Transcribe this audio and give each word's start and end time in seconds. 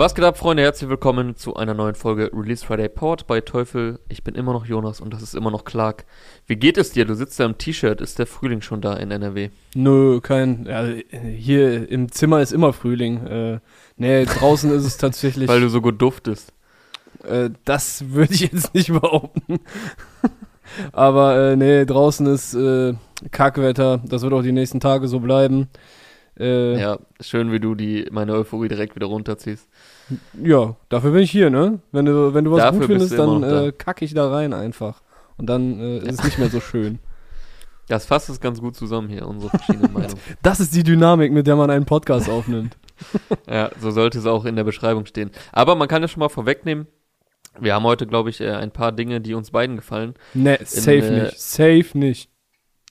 Was 0.00 0.14
geht 0.14 0.24
ab, 0.24 0.38
Freunde? 0.38 0.62
Herzlich 0.62 0.88
willkommen 0.88 1.36
zu 1.36 1.56
einer 1.56 1.74
neuen 1.74 1.94
Folge 1.94 2.30
Release 2.32 2.64
Friday 2.64 2.88
Powered 2.88 3.26
bei 3.26 3.42
Teufel. 3.42 3.98
Ich 4.08 4.24
bin 4.24 4.34
immer 4.34 4.54
noch 4.54 4.64
Jonas 4.64 4.98
und 4.98 5.12
das 5.12 5.20
ist 5.20 5.34
immer 5.34 5.50
noch 5.50 5.66
Clark. 5.66 6.06
Wie 6.46 6.56
geht 6.56 6.78
es 6.78 6.92
dir? 6.92 7.04
Du 7.04 7.14
sitzt 7.14 7.38
da 7.38 7.44
im 7.44 7.58
T-Shirt. 7.58 8.00
Ist 8.00 8.18
der 8.18 8.26
Frühling 8.26 8.62
schon 8.62 8.80
da 8.80 8.94
in 8.94 9.10
NRW? 9.10 9.50
Nö, 9.74 10.22
kein. 10.22 10.64
Ja, 10.64 10.86
hier 11.36 11.86
im 11.90 12.10
Zimmer 12.10 12.40
ist 12.40 12.52
immer 12.54 12.72
Frühling. 12.72 13.26
Äh, 13.26 13.60
nee, 13.98 14.24
draußen 14.24 14.70
ist 14.70 14.86
es 14.86 14.96
tatsächlich. 14.96 15.48
Weil 15.50 15.60
du 15.60 15.68
so 15.68 15.82
gut 15.82 16.00
duftest. 16.00 16.54
Äh, 17.22 17.50
das 17.66 18.08
würde 18.08 18.32
ich 18.32 18.40
jetzt 18.52 18.72
nicht 18.72 18.90
behaupten. 18.90 19.60
Aber 20.92 21.36
äh, 21.36 21.56
nee, 21.56 21.84
draußen 21.84 22.26
ist 22.26 22.54
äh, 22.54 22.94
Kackwetter. 23.32 24.00
Das 24.06 24.22
wird 24.22 24.32
auch 24.32 24.42
die 24.42 24.52
nächsten 24.52 24.80
Tage 24.80 25.08
so 25.08 25.20
bleiben. 25.20 25.68
Äh, 26.40 26.80
ja, 26.80 26.98
schön, 27.20 27.52
wie 27.52 27.60
du 27.60 27.74
die 27.74 28.08
meine 28.10 28.32
Euphorie 28.32 28.68
direkt 28.68 28.96
wieder 28.96 29.06
runterziehst. 29.06 29.68
Ja, 30.42 30.74
dafür 30.88 31.12
bin 31.12 31.22
ich 31.22 31.30
hier, 31.30 31.50
ne? 31.50 31.80
Wenn 31.92 32.06
du, 32.06 32.32
wenn 32.32 32.44
du 32.46 32.52
was 32.52 32.62
dafür 32.62 32.80
gut 32.80 32.86
findest, 32.88 33.18
dann 33.18 33.42
äh, 33.42 33.72
kacke 33.72 34.04
ich 34.04 34.14
da 34.14 34.30
rein 34.30 34.54
einfach. 34.54 35.02
Und 35.36 35.46
dann 35.46 35.78
äh, 35.78 35.98
ist 35.98 36.20
es 36.20 36.24
nicht 36.24 36.38
mehr 36.38 36.50
so 36.50 36.60
schön. 36.60 36.98
Das 37.88 38.06
fasst 38.06 38.28
es 38.28 38.40
ganz 38.40 38.60
gut 38.60 38.76
zusammen 38.76 39.08
hier, 39.08 39.26
unsere 39.26 39.50
verschiedenen 39.50 39.92
Meinungen. 39.92 40.20
Das 40.42 40.60
ist 40.60 40.72
die 40.76 40.84
Dynamik, 40.84 41.32
mit 41.32 41.48
der 41.48 41.56
man 41.56 41.70
einen 41.70 41.86
Podcast 41.86 42.30
aufnimmt. 42.30 42.76
ja, 43.50 43.68
so 43.80 43.90
sollte 43.90 44.16
es 44.16 44.26
auch 44.26 44.44
in 44.44 44.54
der 44.54 44.62
Beschreibung 44.62 45.06
stehen. 45.06 45.32
Aber 45.50 45.74
man 45.74 45.88
kann 45.88 46.00
ja 46.00 46.06
schon 46.06 46.20
mal 46.20 46.28
vorwegnehmen, 46.28 46.86
wir 47.58 47.74
haben 47.74 47.82
heute, 47.82 48.06
glaube 48.06 48.30
ich, 48.30 48.40
äh, 48.40 48.52
ein 48.52 48.70
paar 48.70 48.92
Dinge, 48.92 49.20
die 49.20 49.34
uns 49.34 49.50
beiden 49.50 49.74
gefallen. 49.74 50.14
Ne, 50.34 50.60
safe 50.62 50.98
in, 50.98 51.14
äh, 51.14 51.22
nicht. 51.24 51.40
Safe 51.40 51.98
nicht. 51.98 52.30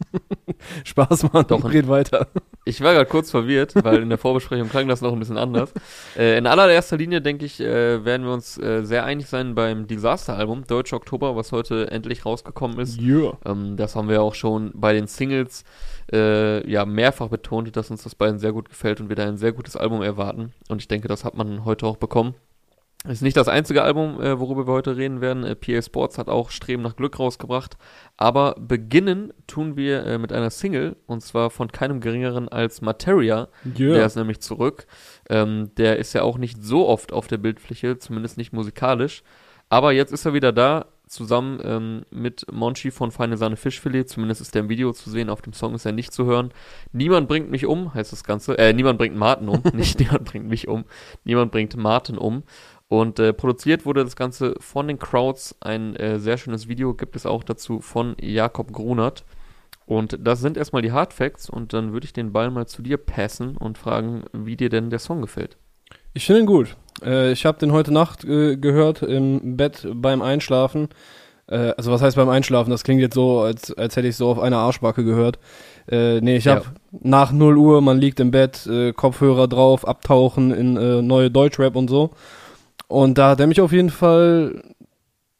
Spaß, 0.84 1.32
Mann. 1.32 1.46
Doch, 1.48 1.64
red 1.72 1.88
weiter. 1.88 2.28
Ich 2.66 2.82
war 2.82 2.94
gerade 2.94 3.10
kurz 3.10 3.32
verwirrt, 3.32 3.74
weil 3.84 4.02
in 4.02 4.10
der 4.10 4.18
Vorbesprechung 4.18 4.70
klang 4.70 4.88
das 4.88 5.02
noch 5.02 5.14
ein 5.14 5.20
bisschen 5.20 5.38
anders. 5.38 5.74
Äh, 6.18 6.38
in 6.38 6.48
allererster 6.48 6.98
Linie, 6.98 7.22
denke 7.22 7.46
ich, 7.46 7.60
äh, 7.60 8.04
werden 8.06 8.26
wir 8.26 8.34
uns 8.34 8.58
äh, 8.58 8.84
sehr 8.84 9.06
einig 9.06 9.28
sein 9.28 9.56
beim 9.56 9.88
Disaster-Album, 9.88 10.66
Deutsche 10.68 10.96
Oktober, 10.96 11.36
was 11.36 11.52
heute 11.52 11.90
endlich 11.92 12.26
rausgekommen 12.26 12.80
ist. 12.80 13.00
Yeah. 13.02 13.38
Ähm, 13.46 13.78
das 13.78 13.96
haben 13.96 14.10
wir 14.10 14.22
auch 14.22 14.36
schon 14.36 14.72
bei 14.74 14.94
den 14.94 15.08
Singles 15.08 15.64
äh, 16.12 16.70
ja, 16.70 16.86
mehrfach 16.86 17.30
betont, 17.30 17.76
dass 17.76 17.92
uns 17.92 18.04
das 18.04 18.16
beiden 18.16 18.40
sehr 18.40 18.54
gut 18.54 18.70
gefällt 18.70 19.00
und 19.00 19.10
wir 19.10 19.16
da 19.16 19.26
ein 19.26 19.38
sehr 19.38 19.52
gutes 19.52 19.76
Album 19.76 20.02
erwarten. 20.02 20.54
Und 20.68 20.82
ich 20.82 20.88
denke, 20.88 21.08
das 21.08 21.26
hat 21.26 21.36
man 21.36 21.66
heute 21.66 21.86
auch 21.86 21.98
bekommen. 21.98 22.36
Ist 23.08 23.22
nicht 23.22 23.38
das 23.38 23.48
einzige 23.48 23.84
Album, 23.84 24.20
äh, 24.20 24.40
worüber 24.40 24.68
wir 24.68 24.74
heute 24.74 24.98
reden 24.98 25.22
werden. 25.22 25.46
Äh, 25.46 25.56
PA 25.56 25.82
Sports 25.82 26.18
hat 26.18 26.28
auch 26.28 26.50
Streben 26.50 26.84
nach 26.84 26.98
Glück 26.98 27.18
rausgebracht. 27.18 27.78
Aber 28.18 28.56
beginnen 28.60 29.32
tun 29.48 29.78
wir 29.78 30.06
äh, 30.06 30.18
mit 30.18 30.34
einer 30.34 30.50
Single 30.50 30.98
und 31.06 31.22
zwar 31.22 31.50
von 31.50 31.72
keinem 31.72 32.02
geringeren 32.02 32.50
als 32.50 32.82
Materia. 32.82 33.48
Yeah. 33.66 33.94
Der 33.94 34.06
ist 34.06 34.18
nämlich 34.18 34.42
zurück. 34.42 34.86
Ähm, 35.30 35.72
der 35.78 35.98
ist 35.98 36.12
ja 36.12 36.24
auch 36.24 36.38
nicht 36.38 36.62
so 36.62 36.90
oft 36.90 37.14
auf 37.14 37.28
der 37.28 37.38
Bildfläche, 37.38 38.00
zumindest 38.00 38.38
nicht 38.38 38.52
musikalisch. 38.52 39.24
Aber 39.70 39.94
jetzt 39.94 40.12
ist 40.12 40.26
er 40.26 40.34
wieder 40.34 40.52
da, 40.52 40.88
zusammen 41.10 41.60
ähm, 41.64 42.06
mit 42.12 42.46
Monchi 42.52 42.92
von 42.92 43.12
Feine 43.12 43.36
Sahne 43.36 43.58
Fischfilet. 43.58 44.08
Zumindest 44.08 44.42
ist 44.42 44.54
der 44.54 44.62
im 44.62 44.70
Video 44.70 44.94
zu 44.94 45.10
sehen, 45.10 45.30
auf 45.30 45.42
dem 45.42 45.54
Song 45.54 45.74
ist 45.74 45.86
er 45.86 45.92
nicht 45.92 46.14
zu 46.14 46.26
hören. 46.26 46.52
Niemand 46.92 47.28
bringt 47.28 47.50
mich 47.50 47.66
um, 47.66 47.94
heißt 47.94 48.12
das 48.12 48.24
Ganze. 48.24 48.58
Äh, 48.58 48.74
niemand 48.74 49.00
bringt 49.00 49.16
Martin 49.16 49.50
um. 49.50 49.64
nicht 49.74 50.00
niemand 50.00 50.26
bringt 50.26 50.48
mich 50.48 50.68
um. 50.68 50.86
Niemand 51.24 51.52
bringt 51.52 51.76
Martin 51.76 52.18
um. 52.18 52.44
Und 52.90 53.20
äh, 53.20 53.34
produziert 53.34 53.86
wurde 53.86 54.04
das 54.04 54.16
Ganze 54.16 54.56
von 54.60 54.88
den 54.88 54.98
Crowds. 54.98 55.56
Ein 55.62 55.96
äh, 55.96 56.20
sehr 56.20 56.38
schönes 56.38 56.68
Video 56.68 56.96
gibt 56.96 57.16
es 57.16 57.28
auch 57.28 57.44
dazu 57.44 57.82
von 57.82 58.16
Jakob 58.20 58.74
Grunert. 58.74 59.24
Und 59.86 60.18
das 60.22 60.40
sind 60.42 60.58
erstmal 60.58 60.82
die 60.82 60.92
Hard 60.92 61.14
Facts 61.14 61.50
und 61.50 61.74
dann 61.74 61.94
würde 61.94 62.06
ich 62.06 62.14
den 62.14 62.34
Ball 62.34 62.52
mal 62.52 62.68
zu 62.68 62.82
dir 62.82 62.98
passen 62.98 63.58
und 63.58 63.78
fragen, 63.78 64.24
wie 64.34 64.56
dir 64.56 64.70
denn 64.70 64.90
der 64.90 65.00
Song 65.00 65.22
gefällt. 65.22 65.58
Ich 66.14 66.26
finde 66.26 66.42
ihn 66.42 66.46
gut. 66.48 66.76
Äh, 67.04 67.32
ich 67.32 67.46
habe 67.46 67.60
den 67.60 67.72
heute 67.72 67.94
Nacht 67.94 68.24
äh, 68.24 68.58
gehört 68.58 69.04
im 69.04 69.56
Bett 69.56 69.88
beim 69.94 70.24
Einschlafen. 70.24 70.90
Äh, 71.48 71.74
also 71.78 71.92
was 71.92 72.02
heißt 72.02 72.18
beim 72.18 72.30
Einschlafen? 72.30 72.72
Das 72.72 72.84
klingt 72.84 73.02
jetzt 73.02 73.16
so, 73.16 73.42
als, 73.42 73.72
als 73.72 73.96
hätte 73.96 74.08
ich 74.08 74.16
so 74.16 74.30
auf 74.30 74.40
einer 74.40 74.58
Arschbacke 74.58 75.04
gehört. 75.04 75.38
Äh, 75.88 76.22
nee, 76.22 76.38
ich 76.38 76.48
habe 76.48 76.62
ja. 76.62 77.00
nach 77.02 77.32
0 77.32 77.56
Uhr, 77.58 77.82
man 77.82 78.00
liegt 78.00 78.20
im 78.20 78.32
Bett, 78.32 78.66
äh, 78.66 78.94
Kopfhörer 78.94 79.48
drauf, 79.48 79.88
abtauchen 79.88 80.52
in 80.52 81.06
neue 81.06 81.30
Deutschrap 81.30 81.76
und 81.76 81.88
so. 81.88 82.12
Und 82.90 83.20
da 83.20 83.30
hat 83.30 83.40
er 83.40 83.48
mich 83.48 83.62
auf 83.62 83.72
jeden 83.72 83.92
Fall, 83.92 84.64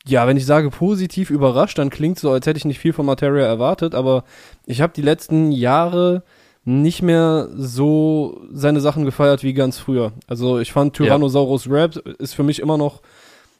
ja, 0.06 0.28
wenn 0.28 0.38
ich 0.38 0.46
sage 0.46 0.70
positiv 0.70 1.32
überrascht, 1.32 1.80
dann 1.80 1.90
klingt 1.90 2.20
so, 2.20 2.32
als 2.32 2.46
hätte 2.46 2.58
ich 2.58 2.66
nicht 2.66 2.80
viel 2.80 2.94
von 2.94 3.08
Materia 3.08 3.46
erwartet, 3.46 3.96
aber 3.96 4.24
ich 4.68 4.82
habe 4.82 4.94
die 4.96 5.02
letzten 5.02 5.52
Jahre 5.52 6.24
nicht 6.64 7.02
mehr 7.02 7.50
so 7.56 8.42
seine 8.52 8.82
Sachen 8.82 9.04
gefeiert 9.04 9.42
wie 9.44 9.54
ganz 9.54 9.80
früher. 9.80 10.14
Also 10.28 10.60
ich 10.60 10.72
fand 10.72 10.96
Tyrannosaurus 10.96 11.66
ja. 11.66 11.72
Rap 11.72 11.96
ist 12.20 12.36
für 12.36 12.44
mich 12.44 12.60
immer 12.60 12.78
noch 12.78 13.02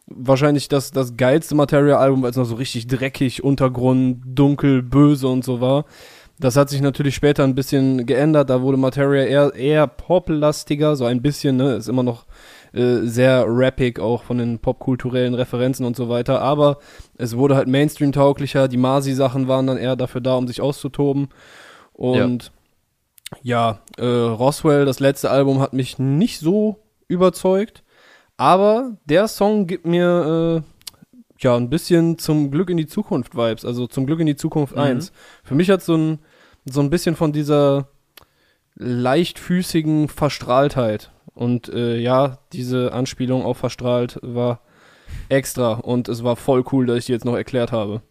wahrscheinlich 0.06 0.68
das, 0.68 0.92
das 0.92 1.18
geilste 1.18 1.56
Materia-Album, 1.56 2.22
weil 2.22 2.30
es 2.30 2.38
noch 2.38 2.46
so 2.46 2.56
richtig 2.56 2.86
dreckig, 2.86 3.44
Untergrund, 3.44 4.22
dunkel, 4.24 4.84
böse 4.84 5.28
und 5.28 5.44
so 5.44 5.62
war. 5.62 5.86
Das 6.38 6.56
hat 6.56 6.70
sich 6.70 6.82
natürlich 6.82 7.16
später 7.16 7.44
ein 7.44 7.56
bisschen 7.56 8.06
geändert. 8.06 8.52
Da 8.52 8.62
wurde 8.62 8.78
Materia 8.78 9.24
eher, 9.24 9.56
eher 9.56 9.88
poplastiger, 9.88 10.96
so 10.96 11.06
ein 11.06 11.24
bisschen, 11.24 11.58
ne? 11.58 11.76
Ist 11.76 11.90
immer 11.90 12.04
noch 12.04 12.26
äh, 12.74 13.02
sehr 13.04 13.46
rappig, 13.48 14.00
auch 14.00 14.24
von 14.24 14.38
den 14.38 14.60
popkulturellen 14.60 15.34
Referenzen 15.34 15.86
und 15.86 15.96
so 15.96 16.10
weiter. 16.10 16.42
Aber 16.42 16.80
es 17.18 17.38
wurde 17.38 17.56
halt 17.56 17.68
Mainstream-tauglicher. 17.68 18.68
Die 18.68 18.78
Masi-Sachen 18.78 19.48
waren 19.48 19.68
dann 19.68 19.78
eher 19.78 19.96
dafür 19.96 20.22
da, 20.22 20.36
um 20.36 20.48
sich 20.48 20.62
auszutoben. 20.62 21.30
Und 21.94 22.52
ja, 23.44 23.80
ja 23.98 24.06
äh, 24.06 24.06
Roswell, 24.06 24.86
das 24.86 25.00
letzte 25.00 25.30
Album, 25.30 25.60
hat 25.60 25.74
mich 25.74 26.00
nicht 26.00 26.40
so 26.40 26.78
überzeugt. 27.08 27.84
Aber 28.38 28.98
der 29.06 29.28
Song 29.28 29.68
gibt 29.68 29.86
mir 29.86 30.64
äh, 30.64 31.44
ja 31.44 31.56
ein 31.58 31.70
bisschen 31.70 32.18
zum 32.18 32.52
Glück 32.52 32.70
in 32.70 32.78
die 32.78 32.88
Zukunft 32.88 33.36
Vibes, 33.36 33.66
also 33.66 33.88
zum 33.88 34.06
Glück 34.06 34.20
in 34.22 34.28
die 34.28 34.38
Zukunft 34.38 34.76
mhm. 34.76 34.82
1. 34.82 35.12
Für 35.44 35.56
mich 35.56 35.70
hat 35.70 35.82
so 35.82 35.96
ein 35.96 36.20
so 36.66 36.82
ein 36.82 36.90
bisschen 36.90 37.16
von 37.16 37.32
dieser 37.32 37.88
leichtfüßigen 38.80 40.08
Verstrahltheit 40.08 41.12
und 41.36 41.70
äh, 41.70 41.98
ja, 41.98 42.40
diese 42.54 42.94
Anspielung 42.94 43.44
auf 43.44 43.58
verstrahlt 43.58 44.20
war 44.22 44.62
extra 45.28 45.74
und 45.74 46.10
es 46.10 46.24
war 46.24 46.36
voll 46.36 46.64
cool, 46.72 46.86
dass 46.86 46.98
ich 47.00 47.06
die 47.06 47.12
jetzt 47.12 47.26
noch 47.26 47.36
erklärt 47.36 47.72
habe. 47.72 48.02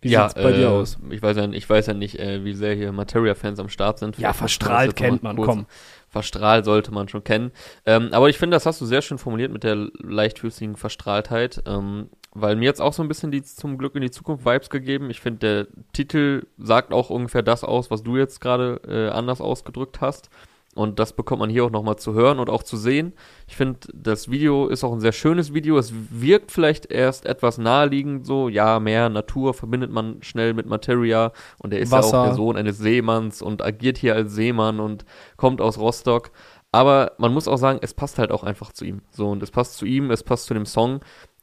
Wie 0.00 0.10
ja, 0.10 0.28
sieht's 0.28 0.40
bei 0.40 0.52
äh, 0.52 0.56
dir 0.56 0.70
aus? 0.70 0.96
Ich 1.10 1.20
weiß 1.20 1.36
ja, 1.36 1.50
ich 1.50 1.68
weiß 1.68 1.86
ja 1.86 1.94
nicht, 1.94 2.20
äh, 2.20 2.44
wie 2.44 2.54
sehr 2.54 2.74
hier 2.74 2.92
Materia-Fans 2.92 3.58
am 3.58 3.68
Start 3.68 3.98
sind. 3.98 4.16
Ja, 4.18 4.32
verstrahlt 4.32 4.94
kennt 4.94 5.24
man, 5.24 5.36
komm. 5.36 5.66
Verstrahlt 6.08 6.64
sollte 6.64 6.92
man 6.92 7.08
schon 7.08 7.24
kennen. 7.24 7.50
Ähm, 7.84 8.10
aber 8.12 8.28
ich 8.28 8.38
finde, 8.38 8.54
das 8.54 8.64
hast 8.64 8.80
du 8.80 8.86
sehr 8.86 9.02
schön 9.02 9.18
formuliert 9.18 9.52
mit 9.52 9.64
der 9.64 9.88
leichtfüßigen 9.98 10.76
Verstrahltheit. 10.76 11.62
Ähm, 11.66 12.10
weil 12.32 12.56
mir 12.56 12.66
jetzt 12.66 12.80
auch 12.80 12.92
so 12.92 13.02
ein 13.02 13.08
bisschen 13.08 13.30
die 13.30 13.42
zum 13.42 13.78
Glück 13.78 13.94
in 13.94 14.02
die 14.02 14.10
Zukunft 14.10 14.44
Vibes 14.44 14.70
gegeben. 14.70 15.10
Ich 15.10 15.20
finde, 15.20 15.38
der 15.38 15.82
Titel 15.92 16.46
sagt 16.58 16.92
auch 16.92 17.10
ungefähr 17.10 17.42
das 17.42 17.64
aus, 17.64 17.90
was 17.90 18.02
du 18.02 18.16
jetzt 18.16 18.40
gerade 18.40 18.80
äh, 18.86 19.10
anders 19.10 19.40
ausgedrückt 19.40 20.00
hast. 20.00 20.30
Und 20.74 21.00
das 21.00 21.12
bekommt 21.12 21.40
man 21.40 21.50
hier 21.50 21.64
auch 21.64 21.70
nochmal 21.70 21.96
zu 21.96 22.14
hören 22.14 22.38
und 22.38 22.48
auch 22.50 22.62
zu 22.62 22.76
sehen. 22.76 23.12
Ich 23.48 23.56
finde, 23.56 23.80
das 23.92 24.30
Video 24.30 24.68
ist 24.68 24.84
auch 24.84 24.92
ein 24.92 25.00
sehr 25.00 25.10
schönes 25.10 25.52
Video. 25.52 25.76
Es 25.76 25.92
wirkt 26.10 26.52
vielleicht 26.52 26.92
erst 26.92 27.26
etwas 27.26 27.58
naheliegend 27.58 28.24
so. 28.24 28.48
Ja, 28.48 28.78
mehr 28.78 29.08
Natur 29.08 29.54
verbindet 29.54 29.90
man 29.90 30.22
schnell 30.22 30.54
mit 30.54 30.66
Materia. 30.66 31.32
Und 31.58 31.72
er 31.72 31.80
ist 31.80 31.90
Wasser. 31.90 32.12
ja 32.12 32.20
auch 32.20 32.26
der 32.26 32.34
Sohn 32.34 32.56
eines 32.56 32.78
Seemanns 32.78 33.42
und 33.42 33.60
agiert 33.60 33.98
hier 33.98 34.14
als 34.14 34.34
Seemann 34.34 34.78
und 34.78 35.04
kommt 35.36 35.60
aus 35.60 35.78
Rostock. 35.78 36.30
Aber 36.70 37.12
man 37.18 37.32
muss 37.32 37.48
auch 37.48 37.56
sagen, 37.56 37.80
es 37.82 37.94
passt 37.94 38.18
halt 38.18 38.30
auch 38.30 38.44
einfach 38.44 38.72
zu 38.72 38.84
ihm. 38.84 39.00
So, 39.10 39.30
und 39.30 39.42
es 39.42 39.50
passt 39.50 39.78
zu 39.78 39.86
ihm, 39.86 40.12
es 40.12 40.22
passt 40.22 40.46
zu 40.46 40.54
dem 40.54 40.66
Song. 40.66 41.00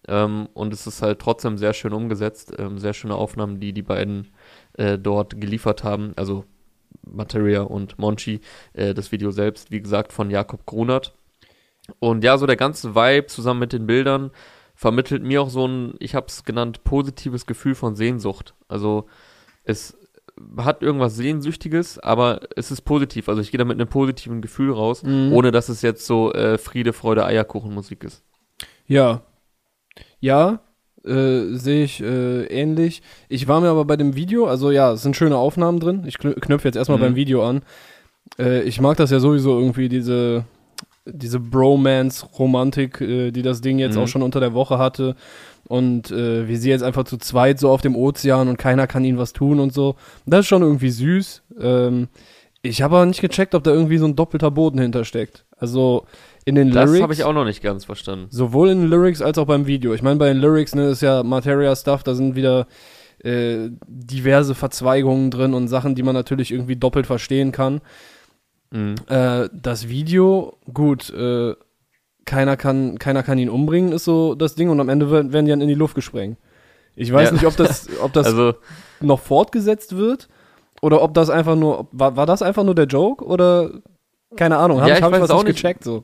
Ähm, 0.08 0.48
und 0.54 0.74
es 0.74 0.88
ist 0.88 1.02
halt 1.02 1.20
trotzdem 1.20 1.58
sehr 1.58 1.74
schön 1.74 1.94
umgesetzt. 1.94 2.54
Ähm, 2.58 2.80
sehr 2.80 2.94
schöne 2.94 3.16
Aufnahmen, 3.16 3.60
die 3.60 3.74
die 3.74 3.82
beiden 3.82 4.30
äh, 4.74 4.98
dort 4.98 5.40
geliefert 5.40 5.84
haben. 5.84 6.14
Also 6.16 6.46
Materia 7.04 7.62
und 7.62 8.00
Monchi, 8.00 8.42
äh, 8.74 8.94
das 8.94 9.12
Video 9.12 9.32
selbst, 9.32 9.72
wie 9.72 9.82
gesagt, 9.82 10.14
von 10.14 10.30
Jakob 10.30 10.66
Grunert. 10.66 11.16
Und 12.00 12.24
ja, 12.24 12.38
so 12.38 12.46
der 12.46 12.56
ganze 12.56 12.96
Vibe 12.96 13.28
zusammen 13.28 13.60
mit 13.60 13.74
den 13.74 13.86
Bildern 13.86 14.32
vermittelt 14.74 15.24
mir 15.24 15.42
auch 15.42 15.50
so 15.50 15.68
ein, 15.68 15.96
ich 16.00 16.16
habe 16.16 16.28
es 16.28 16.44
genannt, 16.44 16.84
positives 16.84 17.46
Gefühl 17.46 17.76
von 17.76 17.96
Sehnsucht. 17.96 18.56
Also 18.68 19.06
es 19.64 19.98
hat 20.58 20.82
irgendwas 20.82 21.16
Sehnsüchtiges, 21.16 21.98
aber 22.00 22.42
es 22.56 22.72
ist 22.72 22.82
positiv. 22.82 23.30
Also 23.30 23.42
ich 23.42 23.52
gehe 23.52 23.58
da 23.58 23.66
mit 23.66 23.80
einem 23.80 23.88
positiven 23.88 24.42
Gefühl 24.42 24.74
raus, 24.74 25.04
mhm. 25.04 25.32
ohne 25.32 25.52
dass 25.52 25.70
es 25.70 25.82
jetzt 25.82 26.06
so 26.06 26.34
äh, 26.34 26.58
Friede, 26.58 26.92
Freude, 26.92 27.26
Eierkuchenmusik 27.26 28.04
ist. 28.04 28.24
Ja. 28.86 29.22
Ja, 30.20 30.60
äh, 31.06 31.54
sehe 31.54 31.84
ich 31.84 32.02
äh, 32.02 32.46
ähnlich. 32.46 33.02
Ich 33.30 33.48
war 33.48 33.62
mir 33.62 33.70
aber 33.70 33.86
bei 33.86 33.96
dem 33.96 34.16
Video, 34.16 34.48
also 34.48 34.72
ja, 34.72 34.94
es 34.94 35.04
sind 35.04 35.16
schöne 35.16 35.38
Aufnahmen 35.38 35.80
drin. 35.80 36.04
Ich 36.08 36.18
knüpfe 36.18 36.68
jetzt 36.68 36.76
erstmal 36.76 36.98
mhm. 36.98 37.04
beim 37.04 37.16
Video 37.16 37.48
an. 37.48 37.62
Äh, 38.40 38.64
ich 38.64 38.82
mag 38.82 38.98
das 38.98 39.12
ja 39.12 39.20
sowieso 39.20 39.60
irgendwie, 39.60 39.90
diese, 39.90 40.46
diese 41.06 41.40
Bromance-Romantik, 41.40 43.02
äh, 43.02 43.32
die 43.32 43.44
das 43.44 43.62
Ding 43.62 43.78
jetzt 43.80 43.96
mhm. 43.96 44.02
auch 44.02 44.08
schon 44.08 44.24
unter 44.24 44.40
der 44.40 44.54
Woche 44.54 44.78
hatte. 44.78 45.16
Und 45.68 46.12
äh, 46.12 46.48
wie 46.48 46.58
sie 46.58 46.70
jetzt 46.70 46.84
einfach 46.84 47.06
zu 47.06 47.18
zweit 47.18 47.60
so 47.60 47.70
auf 47.70 47.82
dem 47.82 47.96
Ozean 47.96 48.48
und 48.48 48.58
keiner 48.58 48.86
kann 48.88 49.04
ihnen 49.04 49.18
was 49.18 49.34
tun 49.34 49.60
und 49.60 49.74
so. 49.74 49.96
Das 50.26 50.42
ist 50.42 50.48
schon 50.48 50.62
irgendwie 50.62 50.92
süß. 50.92 51.42
Ähm, 51.60 52.08
ich 52.62 52.82
habe 52.82 52.96
aber 52.96 53.06
nicht 53.06 53.22
gecheckt, 53.22 53.56
ob 53.56 53.64
da 53.64 53.72
irgendwie 53.72 53.98
so 53.98 54.06
ein 54.06 54.16
doppelter 54.16 54.52
Boden 54.52 54.80
hintersteckt. 54.80 55.46
Also 55.58 56.06
in 56.46 56.56
den 56.56 56.72
Das 56.72 56.86
Lyrics. 56.90 57.02
habe 57.04 57.14
ich 57.14 57.24
auch 57.24 57.34
noch 57.34 57.46
nicht 57.46 57.62
ganz 57.62 57.86
verstanden. 57.86 58.28
Sowohl 58.30 58.70
in 58.70 58.82
den 58.82 58.90
Lyrics 58.90 59.22
als 59.22 59.38
auch 59.38 59.46
beim 59.48 59.66
Video. 59.68 59.94
Ich 59.94 60.02
meine, 60.04 60.18
bei 60.18 60.28
den 60.28 60.38
Lyrics 60.38 60.76
ne, 60.76 60.90
ist 60.90 61.02
ja 61.02 61.24
Materia-Stuff, 61.24 62.04
da 62.04 62.14
sind 62.14 62.36
wieder 62.36 62.68
äh, 63.24 63.70
diverse 63.88 64.54
Verzweigungen 64.56 65.32
drin 65.32 65.54
und 65.56 65.68
Sachen, 65.68 65.96
die 65.96 66.04
man 66.04 66.14
natürlich 66.14 66.52
irgendwie 66.52 66.76
doppelt 66.76 67.08
verstehen 67.08 67.52
kann. 67.52 67.82
Mhm. 68.72 68.96
Äh, 69.08 69.50
das 69.54 69.90
Video, 69.90 70.58
gut, 70.72 71.10
äh, 71.12 71.56
keiner 72.26 72.58
kann, 72.58 72.98
keiner 73.00 73.24
kann 73.24 73.38
ihn 73.38 73.50
umbringen, 73.50 73.92
ist 73.92 74.06
so 74.06 74.36
das 74.36 74.56
Ding 74.56 74.70
und 74.70 74.80
am 74.80 74.90
Ende 74.90 75.10
werden 75.12 75.46
die 75.46 75.52
dann 75.52 75.62
in 75.62 75.68
die 75.68 75.74
Luft 75.76 75.96
gesprengt. 75.96 76.38
Ich 76.96 77.12
weiß 77.12 77.30
Ja. 77.30 77.34
nicht, 77.34 77.46
ob 77.46 77.56
das, 77.58 77.88
ob 78.02 78.14
das 78.14 78.28
Also, 78.28 78.54
noch 79.02 79.20
fortgesetzt 79.20 79.96
wird 79.98 80.28
oder 80.82 81.02
ob 81.02 81.14
das 81.16 81.30
einfach 81.30 81.56
nur, 81.56 81.88
war, 81.92 82.16
war 82.18 82.26
das 82.26 82.42
einfach 82.42 82.64
nur 82.64 82.76
der 82.76 82.86
Joke 82.86 83.24
oder 83.26 83.72
keine 84.36 84.58
Ahnung, 84.58 84.80
habe 84.82 84.90
Ja, 84.92 84.98
ich, 84.98 85.04
hab 85.04 85.14
ich 85.14 85.22
was 85.22 85.30
auch 85.32 85.44
nicht. 85.44 85.56
gecheckt 85.56 85.84
so. 85.84 86.04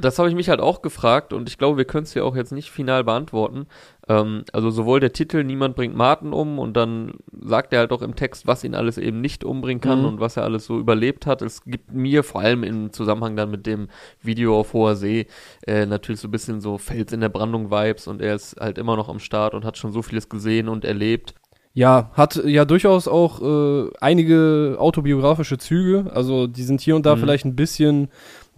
Das 0.00 0.18
habe 0.18 0.28
ich 0.28 0.34
mich 0.34 0.48
halt 0.48 0.60
auch 0.60 0.82
gefragt 0.82 1.32
und 1.32 1.48
ich 1.48 1.58
glaube, 1.58 1.76
wir 1.78 1.84
können 1.84 2.04
es 2.04 2.14
ja 2.14 2.22
auch 2.22 2.36
jetzt 2.36 2.52
nicht 2.52 2.70
final 2.70 3.04
beantworten. 3.04 3.66
Ähm, 4.08 4.44
also 4.52 4.70
sowohl 4.70 5.00
der 5.00 5.12
Titel 5.12 5.42
Niemand 5.44 5.76
bringt 5.76 5.96
Martin 5.96 6.32
um 6.32 6.58
und 6.58 6.76
dann 6.76 7.14
sagt 7.40 7.72
er 7.72 7.80
halt 7.80 7.92
auch 7.92 8.02
im 8.02 8.14
Text, 8.16 8.46
was 8.46 8.64
ihn 8.64 8.74
alles 8.74 8.98
eben 8.98 9.20
nicht 9.20 9.44
umbringen 9.44 9.80
kann 9.80 10.00
Mhm. 10.00 10.04
und 10.06 10.20
was 10.20 10.36
er 10.36 10.44
alles 10.44 10.66
so 10.66 10.78
überlebt 10.78 11.26
hat. 11.26 11.40
Es 11.42 11.64
gibt 11.64 11.92
mir 11.92 12.22
vor 12.24 12.40
allem 12.40 12.64
im 12.64 12.92
Zusammenhang 12.92 13.36
dann 13.36 13.50
mit 13.50 13.66
dem 13.66 13.88
Video 14.22 14.58
auf 14.58 14.72
hoher 14.72 14.94
See 14.96 15.26
äh, 15.66 15.86
natürlich 15.86 16.20
so 16.20 16.28
ein 16.28 16.32
bisschen 16.32 16.60
so 16.60 16.78
Fels 16.78 17.12
in 17.12 17.20
der 17.20 17.28
Brandung 17.30 17.70
Vibes 17.70 18.06
und 18.08 18.20
er 18.20 18.34
ist 18.34 18.56
halt 18.60 18.78
immer 18.78 18.96
noch 18.96 19.08
am 19.08 19.18
Start 19.18 19.54
und 19.54 19.64
hat 19.64 19.78
schon 19.78 19.92
so 19.92 20.02
vieles 20.02 20.28
gesehen 20.28 20.68
und 20.68 20.84
erlebt. 20.84 21.34
Ja, 21.74 22.10
hat 22.14 22.34
ja 22.44 22.64
durchaus 22.64 23.06
auch 23.06 23.40
äh, 23.40 23.90
einige 24.00 24.76
autobiografische 24.80 25.58
Züge. 25.58 26.10
Also 26.12 26.46
die 26.48 26.62
sind 26.64 26.80
hier 26.80 26.96
und 26.96 27.06
da 27.06 27.14
Mhm. 27.14 27.20
vielleicht 27.20 27.44
ein 27.44 27.54
bisschen, 27.54 28.08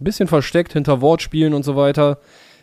ein 0.01 0.03
bisschen 0.03 0.27
versteckt 0.27 0.73
hinter 0.73 1.01
Wortspielen 1.01 1.53
und 1.53 1.63
so 1.63 1.75
weiter. 1.75 2.17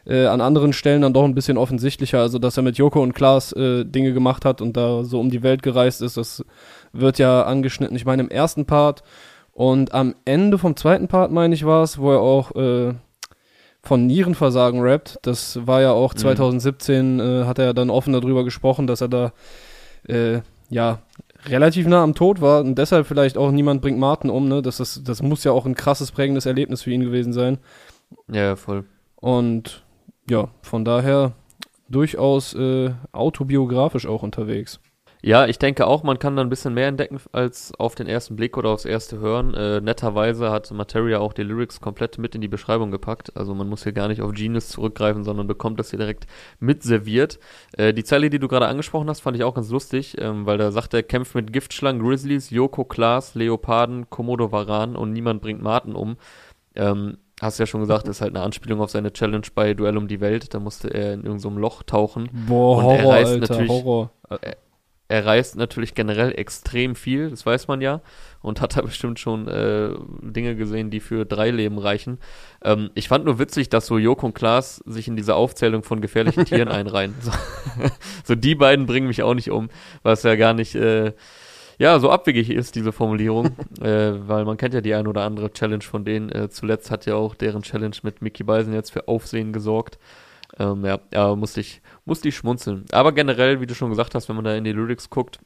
Äh, 0.06 0.26
an 0.26 0.40
anderen 0.40 0.72
Stellen 0.72 1.02
dann 1.02 1.12
doch 1.12 1.24
ein 1.24 1.34
bisschen 1.34 1.58
offensichtlicher. 1.58 2.20
Also 2.20 2.38
dass 2.38 2.56
er 2.56 2.62
mit 2.62 2.78
Joko 2.78 3.02
und 3.02 3.12
Klaas 3.14 3.52
äh, 3.52 3.84
Dinge 3.84 4.12
gemacht 4.12 4.44
hat 4.44 4.60
und 4.60 4.76
da 4.76 5.04
so 5.04 5.20
um 5.20 5.30
die 5.30 5.42
Welt 5.42 5.62
gereist 5.62 6.02
ist, 6.02 6.16
das 6.16 6.44
wird 6.92 7.18
ja 7.18 7.42
angeschnitten. 7.42 7.96
Ich 7.96 8.06
meine 8.06 8.22
im 8.22 8.30
ersten 8.30 8.64
Part 8.64 9.02
und 9.52 9.92
am 9.92 10.14
Ende 10.24 10.56
vom 10.58 10.76
zweiten 10.76 11.08
Part 11.08 11.30
meine 11.30 11.54
ich 11.54 11.64
war 11.66 11.82
es, 11.82 11.98
wo 11.98 12.12
er 12.12 12.20
auch 12.20 12.54
äh, 12.56 12.94
von 13.82 14.06
Nierenversagen 14.06 14.80
rappt. 14.80 15.18
Das 15.22 15.66
war 15.66 15.82
ja 15.82 15.92
auch 15.92 16.14
Mhm. 16.14 16.18
2017 16.18 17.20
äh, 17.20 17.44
hat 17.44 17.58
er 17.58 17.66
ja 17.66 17.72
dann 17.72 17.90
offen 17.90 18.12
darüber 18.12 18.44
gesprochen, 18.44 18.86
dass 18.86 19.00
er 19.00 19.08
da 19.08 19.32
äh, 20.08 20.40
ja, 20.70 21.00
relativ 21.46 21.86
nah 21.86 22.02
am 22.02 22.14
Tod 22.14 22.40
war 22.40 22.60
und 22.60 22.76
deshalb 22.76 23.06
vielleicht 23.06 23.36
auch 23.36 23.50
niemand 23.50 23.82
bringt 23.82 23.98
Martin 23.98 24.30
um, 24.30 24.48
ne? 24.48 24.62
Das, 24.62 24.80
ist, 24.80 25.08
das 25.08 25.22
muss 25.22 25.44
ja 25.44 25.52
auch 25.52 25.66
ein 25.66 25.74
krasses, 25.74 26.12
prägendes 26.12 26.46
Erlebnis 26.46 26.82
für 26.82 26.90
ihn 26.90 27.02
gewesen 27.02 27.32
sein. 27.32 27.58
Ja, 28.30 28.42
ja, 28.42 28.56
voll. 28.56 28.84
Und 29.16 29.84
ja, 30.28 30.48
von 30.62 30.84
daher 30.84 31.32
durchaus 31.88 32.54
äh, 32.54 32.92
autobiografisch 33.12 34.06
auch 34.06 34.22
unterwegs. 34.22 34.80
Ja, 35.28 35.46
ich 35.46 35.58
denke 35.58 35.86
auch, 35.86 36.04
man 36.04 36.18
kann 36.18 36.36
da 36.36 36.42
ein 36.42 36.48
bisschen 36.48 36.72
mehr 36.72 36.88
entdecken 36.88 37.20
als 37.32 37.74
auf 37.78 37.94
den 37.94 38.06
ersten 38.06 38.34
Blick 38.34 38.56
oder 38.56 38.70
aufs 38.70 38.86
erste 38.86 39.18
Hören. 39.18 39.52
Äh, 39.52 39.82
netterweise 39.82 40.50
hat 40.50 40.70
Materia 40.70 41.18
auch 41.18 41.34
die 41.34 41.42
Lyrics 41.42 41.82
komplett 41.82 42.16
mit 42.16 42.34
in 42.34 42.40
die 42.40 42.48
Beschreibung 42.48 42.90
gepackt. 42.90 43.36
Also 43.36 43.54
man 43.54 43.68
muss 43.68 43.82
hier 43.82 43.92
gar 43.92 44.08
nicht 44.08 44.22
auf 44.22 44.32
Genius 44.32 44.70
zurückgreifen, 44.70 45.24
sondern 45.24 45.46
bekommt 45.46 45.78
das 45.78 45.90
hier 45.90 45.98
direkt 45.98 46.26
mit 46.60 46.82
serviert. 46.82 47.38
Äh, 47.76 47.92
die 47.92 48.04
Zeile, 48.04 48.30
die 48.30 48.38
du 48.38 48.48
gerade 48.48 48.68
angesprochen 48.68 49.10
hast, 49.10 49.20
fand 49.20 49.36
ich 49.36 49.44
auch 49.44 49.52
ganz 49.52 49.68
lustig, 49.68 50.16
ähm, 50.18 50.46
weil 50.46 50.56
da 50.56 50.70
sagt 50.72 50.94
er, 50.94 51.02
kämpft 51.02 51.34
mit 51.34 51.52
Giftschlangen, 51.52 52.00
Grizzlies, 52.02 52.48
Yoko, 52.48 52.86
Klaas, 52.86 53.34
Leoparden, 53.34 54.08
Komodo, 54.08 54.50
Varan 54.50 54.96
und 54.96 55.12
niemand 55.12 55.42
bringt 55.42 55.60
Martin 55.60 55.94
um. 55.94 56.16
Ähm, 56.74 57.18
hast 57.42 57.58
ja 57.58 57.66
schon 57.66 57.82
gesagt, 57.82 58.08
ist 58.08 58.22
halt 58.22 58.34
eine 58.34 58.42
Anspielung 58.42 58.80
auf 58.80 58.88
seine 58.88 59.12
Challenge 59.12 59.46
bei 59.54 59.74
Duell 59.74 59.98
um 59.98 60.08
die 60.08 60.22
Welt. 60.22 60.54
Da 60.54 60.58
musste 60.58 60.88
er 60.88 61.12
in 61.12 61.24
irgendeinem 61.24 61.38
so 61.54 61.60
Loch 61.60 61.82
tauchen. 61.82 62.30
Boah, 62.46 62.78
Und 62.78 62.84
er 62.92 63.02
Horror, 63.02 63.12
reißt 63.12 63.32
Alter, 63.32 63.40
natürlich- 63.52 63.70
Horror. 63.70 64.10
er 64.40 64.56
reist 65.10 65.56
natürlich 65.56 65.94
generell 65.94 66.32
extrem 66.32 66.94
viel, 66.94 67.30
das 67.30 67.46
weiß 67.46 67.68
man 67.68 67.80
ja, 67.80 68.02
und 68.42 68.60
hat 68.60 68.76
da 68.76 68.82
bestimmt 68.82 69.18
schon 69.18 69.48
äh, 69.48 69.90
Dinge 70.20 70.54
gesehen, 70.54 70.90
die 70.90 71.00
für 71.00 71.24
drei 71.24 71.50
Leben 71.50 71.78
reichen. 71.78 72.18
Ähm, 72.62 72.90
ich 72.94 73.08
fand 73.08 73.24
nur 73.24 73.38
witzig, 73.38 73.70
dass 73.70 73.86
so 73.86 73.98
Joko 73.98 74.26
und 74.26 74.34
Klaas 74.34 74.82
sich 74.86 75.08
in 75.08 75.16
diese 75.16 75.34
Aufzählung 75.34 75.82
von 75.82 76.00
gefährlichen 76.00 76.44
Tieren 76.46 76.68
einreihen. 76.68 77.14
So, 77.20 77.32
so 78.24 78.34
die 78.34 78.54
beiden 78.54 78.86
bringen 78.86 79.06
mich 79.06 79.22
auch 79.22 79.34
nicht 79.34 79.50
um, 79.50 79.70
was 80.02 80.22
ja 80.24 80.36
gar 80.36 80.52
nicht 80.52 80.74
äh, 80.74 81.12
ja 81.78 81.98
so 82.00 82.10
abwegig 82.10 82.50
ist, 82.50 82.74
diese 82.74 82.92
Formulierung, 82.92 83.46
äh, 83.80 84.12
weil 84.28 84.44
man 84.44 84.56
kennt 84.56 84.74
ja 84.74 84.80
die 84.80 84.94
ein 84.94 85.06
oder 85.06 85.22
andere 85.22 85.52
Challenge 85.52 85.82
von 85.82 86.04
denen. 86.04 86.30
Äh, 86.30 86.50
zuletzt 86.50 86.90
hat 86.90 87.06
ja 87.06 87.14
auch 87.14 87.34
deren 87.34 87.62
Challenge 87.62 87.96
mit 88.02 88.20
Mickey 88.20 88.42
Beisen 88.42 88.74
jetzt 88.74 88.92
für 88.92 89.08
Aufsehen 89.08 89.52
gesorgt. 89.52 89.98
Ähm, 90.58 90.84
ja, 90.84 90.98
ja, 91.12 91.34
musste 91.36 91.60
ich, 91.60 91.82
musste 92.04 92.28
ich 92.28 92.36
schmunzeln. 92.36 92.84
Aber 92.92 93.12
generell, 93.12 93.60
wie 93.60 93.66
du 93.66 93.74
schon 93.74 93.90
gesagt 93.90 94.14
hast, 94.14 94.28
wenn 94.28 94.36
man 94.36 94.44
da 94.44 94.54
in 94.54 94.64
die 94.64 94.72
Lyrics 94.72 95.10
guckt, 95.10 95.38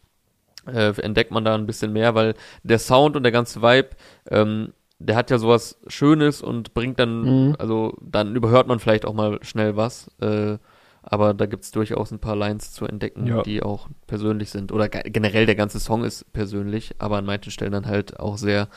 äh, 0.66 0.92
entdeckt 1.00 1.32
man 1.32 1.44
da 1.44 1.54
ein 1.54 1.66
bisschen 1.66 1.92
mehr, 1.92 2.14
weil 2.14 2.34
der 2.62 2.78
Sound 2.78 3.16
und 3.16 3.24
der 3.24 3.32
ganze 3.32 3.62
Vibe, 3.62 3.90
ähm, 4.30 4.72
der 5.00 5.16
hat 5.16 5.30
ja 5.30 5.38
sowas 5.38 5.80
Schönes 5.88 6.40
und 6.42 6.74
bringt 6.74 7.00
dann, 7.00 7.48
Mhm. 7.48 7.56
also 7.58 7.96
dann 8.00 8.36
überhört 8.36 8.68
man 8.68 8.78
vielleicht 8.78 9.04
auch 9.04 9.14
mal 9.14 9.38
schnell 9.42 9.76
was. 9.76 10.08
Äh, 10.20 10.58
aber 11.02 11.34
da 11.34 11.46
gibt's 11.46 11.72
durchaus 11.72 12.12
ein 12.12 12.20
paar 12.20 12.36
Lines 12.36 12.70
zu 12.72 12.86
entdecken, 12.86 13.26
Ja. 13.26 13.42
die 13.42 13.60
auch 13.60 13.88
persönlich 14.06 14.50
sind. 14.50 14.70
Oder 14.70 14.88
ge 14.88 15.02
generell 15.10 15.46
der 15.46 15.56
ganze 15.56 15.80
Song 15.80 16.04
ist 16.04 16.32
persönlich, 16.32 16.94
aber 17.00 17.16
an 17.16 17.24
manchen 17.26 17.50
Stellen 17.50 17.72
dann 17.72 17.86
halt 17.86 18.20
auch 18.20 18.36
sehr, 18.38 18.68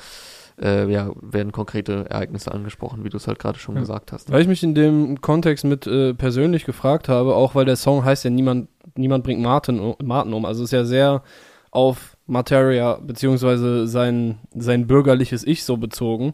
äh, 0.62 0.90
ja, 0.92 1.12
werden 1.22 1.52
konkrete 1.52 2.06
Ereignisse 2.10 2.52
angesprochen, 2.52 3.04
wie 3.04 3.10
du 3.10 3.18
es 3.18 3.28
halt 3.28 3.40
gerade 3.40 3.60
schon 3.60 3.75
Ja. 3.75 3.81
gesagt 3.81 4.12
hast. 4.12 4.31
Weil 4.31 4.42
ich 4.42 4.48
mich 4.48 4.63
in 4.63 4.74
dem 4.75 5.19
Kontext 5.22 5.66
mit 5.66 5.86
äh, 5.88 6.13
persönlich 6.13 6.66
gefragt 6.66 7.10
habe, 7.10 7.36
auch 7.36 7.56
weil 7.56 7.66
der 7.66 7.75
Song 7.75 8.06
heißt 8.06 8.24
ja 8.24 8.30
Niemand, 8.30 8.69
niemand 8.96 9.24
bringt 9.24 9.42
Martin, 9.42 9.80
um- 9.80 9.96
Martin 10.04 10.34
um. 10.34 10.46
Also 10.46 10.63
ist 10.63 10.72
ja 10.72 10.86
sehr 10.86 11.24
auf 11.72 12.16
Materia 12.25 13.00
beziehungsweise 13.02 13.86
sein, 13.88 14.40
sein 14.56 14.88
bürgerliches 14.88 15.46
Ich 15.46 15.63
so 15.66 15.78
bezogen. 15.78 16.34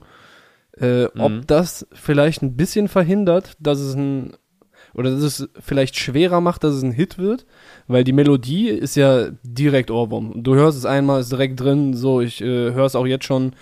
Äh, 0.78 1.06
Mhm. 1.06 1.10
Ob 1.22 1.48
das 1.48 1.88
vielleicht 1.94 2.42
ein 2.44 2.56
bisschen 2.56 2.88
verhindert, 2.88 3.54
dass 3.60 3.80
es 3.80 3.96
ein 3.96 4.34
oder 4.94 5.10
dass 5.12 5.22
es 5.22 5.50
vielleicht 5.60 5.98
schwerer 5.98 6.42
macht, 6.42 6.64
dass 6.66 6.74
es 6.76 6.84
ein 6.84 6.92
Hit 6.92 7.18
wird, 7.18 7.46
weil 7.88 8.04
die 8.04 8.12
Melodie 8.14 8.68
ist 8.68 8.96
ja 8.96 9.28
direkt 9.44 9.90
Ohrwurm. 9.90 10.44
Du 10.44 10.54
hörst 10.56 10.78
es 10.78 10.86
einmal, 10.86 11.22
ist 11.22 11.32
direkt 11.32 11.60
drin, 11.62 11.94
so 11.94 12.20
ich 12.20 12.42
äh, 12.42 12.46
höre 12.74 12.86
es 12.86 12.96
auch 12.96 13.06
jetzt 13.08 13.24
schon 13.26 13.54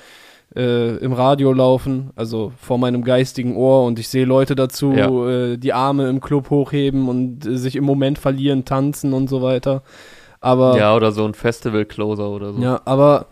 äh, 0.56 0.98
im 0.98 1.14
Radio 1.14 1.54
laufen, 1.54 2.10
also 2.16 2.52
vor 2.58 2.78
meinem 2.78 3.04
geistigen 3.04 3.56
Ohr 3.56 3.86
und 3.86 4.00
ich 4.00 4.08
sehe 4.08 4.26
Leute 4.26 4.56
dazu 4.56 4.92
Ja. 4.94 5.10
äh, 5.30 5.58
die 5.58 5.74
Arme 5.74 6.10
im 6.10 6.22
Club 6.22 6.50
hochheben 6.50 7.08
und 7.08 7.46
äh, 7.46 7.58
sich 7.58 7.76
im 7.76 7.84
Moment 7.84 8.18
verlieren, 8.18 8.66
tanzen 8.66 9.14
und 9.14 9.30
so 9.30 9.42
weiter. 9.42 9.84
Aber 10.42 10.78
Ja, 10.78 10.96
oder 10.96 11.12
so 11.12 11.26
ein 11.26 11.34
Festival-Closer 11.34 12.30
oder 12.30 12.54
so. 12.54 12.62
ja, 12.62 12.82
aber 12.86 13.28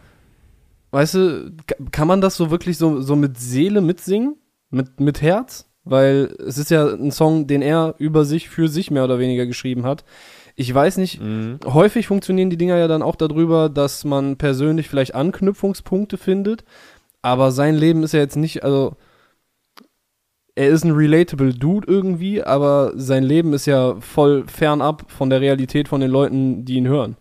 weißt 0.91 1.13
du, 1.15 1.51
ka- 1.65 1.75
kann 1.91 2.07
man 2.07 2.21
das 2.21 2.35
so 2.35 2.51
wirklich 2.51 2.77
so, 2.77 3.01
so 3.01 3.15
mit 3.15 3.37
Seele 3.39 3.81
mitsingen? 3.81 4.35
Mit, 4.69 4.99
mit 4.99 5.21
Herz? 5.21 5.69
Weil 5.85 6.35
es 6.45 6.57
ist 6.57 6.69
ja 6.69 6.85
ein 6.85 7.11
Song, 7.11 7.47
den 7.47 7.61
er 7.61 7.95
über 7.97 8.25
sich, 8.25 8.49
für 8.49 8.67
sich 8.67 8.91
mehr 8.91 9.05
oder 9.05 9.19
weniger 9.19 9.45
geschrieben 9.45 9.85
hat. 9.85 10.03
Ich 10.57 10.73
weiß 10.73 10.97
nicht, 10.97 11.21
Mhm. 11.21 11.59
häufig 11.65 12.07
funktionieren 12.07 12.49
die 12.49 12.57
Dinger 12.57 12.77
ja 12.77 12.87
dann 12.89 13.01
auch 13.03 13.15
darüber, 13.15 13.69
dass 13.69 14.03
man 14.03 14.35
persönlich 14.37 14.89
vielleicht 14.89 15.15
Anknüpfungspunkte 15.15 16.17
findet, 16.17 16.65
aber 17.21 17.51
sein 17.51 17.75
Leben 17.75 18.03
ist 18.03 18.13
ja 18.13 18.19
jetzt 18.19 18.35
nicht, 18.37 18.63
also 18.63 18.95
er 20.55 20.69
ist 20.69 20.83
ein 20.83 20.91
relatable 20.91 21.53
Dude 21.53 21.87
irgendwie, 21.87 22.41
aber 22.43 22.93
sein 22.95 23.23
Leben 23.23 23.53
ist 23.53 23.67
ja 23.67 23.95
voll 23.99 24.45
fernab 24.47 25.05
von 25.11 25.29
der 25.29 25.39
Realität 25.41 25.87
von 25.87 26.01
den 26.01 26.09
Leuten, 26.09 26.65
die 26.65 26.75
ihn 26.75 26.87
hören. 26.87 27.15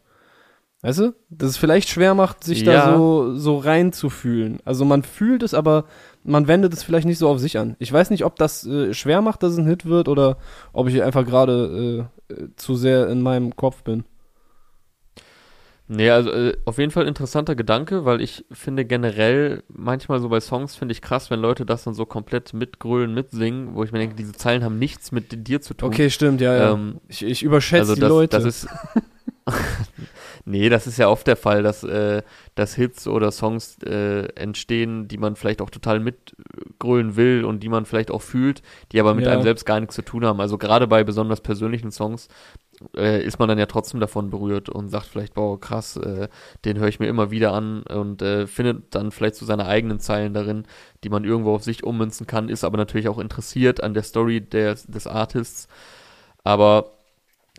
Weißt 0.82 1.00
du? 1.00 1.14
Dass 1.30 1.50
es 1.50 1.56
vielleicht 1.56 1.88
schwer 1.88 2.14
macht, 2.14 2.44
sich 2.44 2.64
da 2.64 2.72
Ja. 2.72 2.96
so, 2.96 3.34
so 3.36 3.58
reinzufühlen. 3.58 4.60
Also 4.64 4.84
man 4.84 5.02
fühlt 5.02 5.42
es, 5.42 5.52
aber 5.52 5.84
man 6.22 6.48
wendet 6.48 6.72
es 6.72 6.82
vielleicht 6.82 7.06
nicht 7.06 7.18
so 7.18 7.28
auf 7.28 7.38
sich 7.38 7.58
an. 7.58 7.76
Ich 7.78 7.92
weiß 7.92 8.10
nicht, 8.10 8.24
ob 8.24 8.36
das 8.36 8.66
äh, 8.66 8.94
schwer 8.94 9.20
macht, 9.20 9.42
dass 9.42 9.52
es 9.52 9.58
ein 9.58 9.66
Hit 9.66 9.84
wird 9.86 10.08
oder 10.08 10.38
ob 10.72 10.88
ich 10.88 11.02
einfach 11.02 11.26
gerade 11.26 12.08
äh, 12.30 12.32
äh, 12.32 12.48
zu 12.56 12.74
sehr 12.74 13.08
in 13.08 13.20
meinem 13.20 13.56
Kopf 13.56 13.82
bin. 13.82 14.04
Nee, 15.88 16.10
also 16.10 16.30
äh, 16.30 16.56
auf 16.64 16.78
jeden 16.78 16.90
Fall 16.90 17.06
interessanter 17.06 17.54
Gedanke, 17.54 18.04
weil 18.04 18.20
ich 18.20 18.44
finde 18.50 18.84
generell 18.84 19.62
manchmal 19.68 20.20
so 20.20 20.28
bei 20.28 20.40
Songs 20.40 20.74
finde 20.74 20.92
ich 20.92 21.00
krass, 21.00 21.30
wenn 21.30 21.40
Leute 21.40 21.64
das 21.64 21.84
dann 21.84 21.94
so 21.94 22.06
komplett 22.06 22.52
mitgrölen, 22.54 23.14
mitsingen, 23.14 23.74
wo 23.74 23.84
ich 23.84 23.92
mir 23.92 24.00
denke, 24.00 24.16
diese 24.16 24.32
Zeilen 24.32 24.64
haben 24.64 24.78
nichts 24.78 25.12
mit 25.12 25.46
dir 25.46 25.60
zu 25.60 25.74
tun. 25.74 25.88
Okay, 25.88 26.10
stimmt, 26.10 26.40
ja, 26.40 26.56
ja. 26.56 26.72
Ähm, 26.72 27.00
ich, 27.06 27.22
ich 27.22 27.42
überschätze 27.44 27.82
also 27.82 27.94
die 27.94 28.00
das, 28.00 28.08
Leute. 28.08 28.36
das 28.36 28.44
ist 28.44 28.68
Nee, 30.48 30.68
das 30.68 30.86
ist 30.86 30.96
ja 30.96 31.08
oft 31.08 31.26
der 31.26 31.34
Fall, 31.34 31.64
dass, 31.64 31.82
äh, 31.82 32.22
dass 32.54 32.74
Hits 32.76 33.08
oder 33.08 33.32
Songs 33.32 33.78
äh, 33.82 34.26
entstehen, 34.36 35.08
die 35.08 35.18
man 35.18 35.34
vielleicht 35.34 35.60
auch 35.60 35.70
total 35.70 35.98
mitgrölen 35.98 37.16
will 37.16 37.44
und 37.44 37.64
die 37.64 37.68
man 37.68 37.84
vielleicht 37.84 38.12
auch 38.12 38.22
fühlt, 38.22 38.62
die 38.92 39.00
aber 39.00 39.14
mit 39.14 39.26
Ja. 39.26 39.32
einem 39.32 39.42
selbst 39.42 39.66
gar 39.66 39.80
nichts 39.80 39.96
zu 39.96 40.02
tun 40.02 40.24
haben. 40.24 40.40
Also 40.40 40.56
gerade 40.56 40.86
bei 40.86 41.02
besonders 41.02 41.40
persönlichen 41.40 41.90
Songs 41.90 42.28
äh, 42.96 43.24
ist 43.24 43.38
man 43.40 43.48
dann 43.48 43.58
ja 43.58 43.66
trotzdem 43.66 44.00
davon 44.00 44.30
berührt 44.30 44.68
und 44.68 44.88
sagt 44.88 45.06
vielleicht, 45.06 45.34
boah, 45.34 45.58
krass, 45.60 45.96
äh, 45.96 46.28
den 46.64 46.78
höre 46.78 46.88
ich 46.88 47.00
mir 47.00 47.08
immer 47.08 47.32
wieder 47.32 47.52
an 47.52 47.82
und 47.82 48.22
äh, 48.22 48.46
findet 48.46 48.94
dann 48.94 49.10
vielleicht 49.10 49.36
so 49.36 49.46
seine 49.46 49.66
eigenen 49.66 49.98
Zeilen 49.98 50.32
darin, 50.34 50.64
die 51.02 51.08
man 51.08 51.24
irgendwo 51.24 51.54
auf 51.56 51.64
sich 51.64 51.82
ummünzen 51.84 52.28
kann, 52.28 52.48
ist 52.48 52.62
aber 52.64 52.76
natürlich 52.76 53.08
auch 53.08 53.18
interessiert 53.18 53.82
an 53.82 53.94
der 53.94 54.04
Story 54.04 54.42
des, 54.42 54.86
des 54.86 55.08
Artists. 55.08 55.66
Aber 56.44 56.95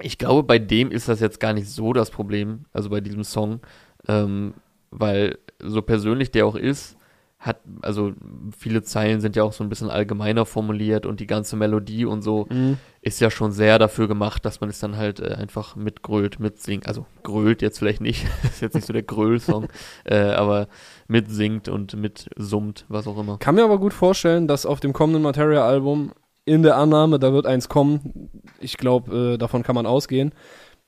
ich 0.01 0.17
glaube, 0.17 0.43
bei 0.43 0.59
dem 0.59 0.91
ist 0.91 1.09
das 1.09 1.19
jetzt 1.19 1.39
gar 1.39 1.53
nicht 1.53 1.69
so 1.69 1.93
das 1.93 2.11
Problem, 2.11 2.65
also 2.73 2.89
bei 2.89 3.01
diesem 3.01 3.23
Song, 3.23 3.61
ähm, 4.07 4.53
weil 4.91 5.37
so 5.59 5.81
persönlich 5.81 6.31
der 6.31 6.45
auch 6.45 6.55
ist, 6.55 6.95
hat, 7.39 7.59
also 7.83 8.13
viele 8.57 8.81
Zeilen 8.81 9.21
sind 9.21 9.35
ja 9.35 9.43
auch 9.43 9.53
so 9.53 9.63
ein 9.63 9.69
bisschen 9.69 9.91
allgemeiner 9.91 10.45
formuliert 10.47 11.05
und 11.05 11.19
die 11.19 11.27
ganze 11.27 11.55
Melodie 11.55 12.03
und 12.05 12.23
so 12.23 12.47
Mhm. 12.49 12.77
ist 13.01 13.19
ja 13.21 13.29
schon 13.29 13.51
sehr 13.51 13.77
dafür 13.77 14.07
gemacht, 14.07 14.43
dass 14.43 14.59
man 14.59 14.71
es 14.71 14.79
dann 14.79 14.97
halt 14.97 15.19
äh, 15.19 15.35
einfach 15.35 15.75
mitgrölt, 15.75 16.39
mitsingt. 16.39 16.87
Also 16.87 17.05
grölt 17.21 17.61
jetzt 17.61 17.77
vielleicht 17.77 18.01
nicht, 18.01 18.25
ist 18.43 18.61
jetzt 18.61 18.73
nicht 18.73 18.87
so 18.87 18.93
der 18.93 19.03
Gröl-Song, 19.03 19.67
äh, 20.05 20.17
aber 20.17 20.67
mitsingt 21.07 21.69
und 21.69 21.95
mitsummt, 21.95 22.85
was 22.87 23.05
auch 23.07 23.19
immer. 23.19 23.37
Kann 23.37 23.53
mir 23.53 23.63
aber 23.65 23.77
gut 23.77 23.93
vorstellen, 23.93 24.47
dass 24.47 24.65
auf 24.65 24.79
dem 24.79 24.93
kommenden 24.93 25.21
Materia-Album 25.21 26.13
in 26.47 26.63
der 26.63 26.77
Annahme, 26.77 27.19
da 27.19 27.33
wird 27.33 27.45
eins 27.45 27.69
kommen, 27.69 28.29
ich 28.59 28.77
glaube, 28.77 29.33
äh, 29.33 29.37
davon 29.37 29.63
kann 29.63 29.75
man 29.75 29.85
ausgehen, 29.85 30.33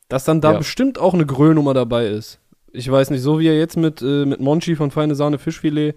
dass 0.07 0.23
dann 0.23 0.41
da 0.41 0.53
Ja. 0.53 0.57
bestimmt 0.57 0.97
auch 0.99 1.13
eine 1.13 1.25
Gröllnummer 1.25 1.73
dabei 1.73 2.07
ist. 2.07 2.39
Ich 2.71 2.89
weiß 2.89 3.09
nicht, 3.09 3.21
so 3.21 3.39
wie 3.39 3.47
er 3.47 3.57
jetzt 3.57 3.77
mit, 3.77 4.01
äh, 4.01 4.25
mit 4.25 4.39
Monchi 4.39 4.75
von 4.75 4.89
Feine 4.91 5.15
Sahne 5.15 5.37
Fischfilet 5.37 5.95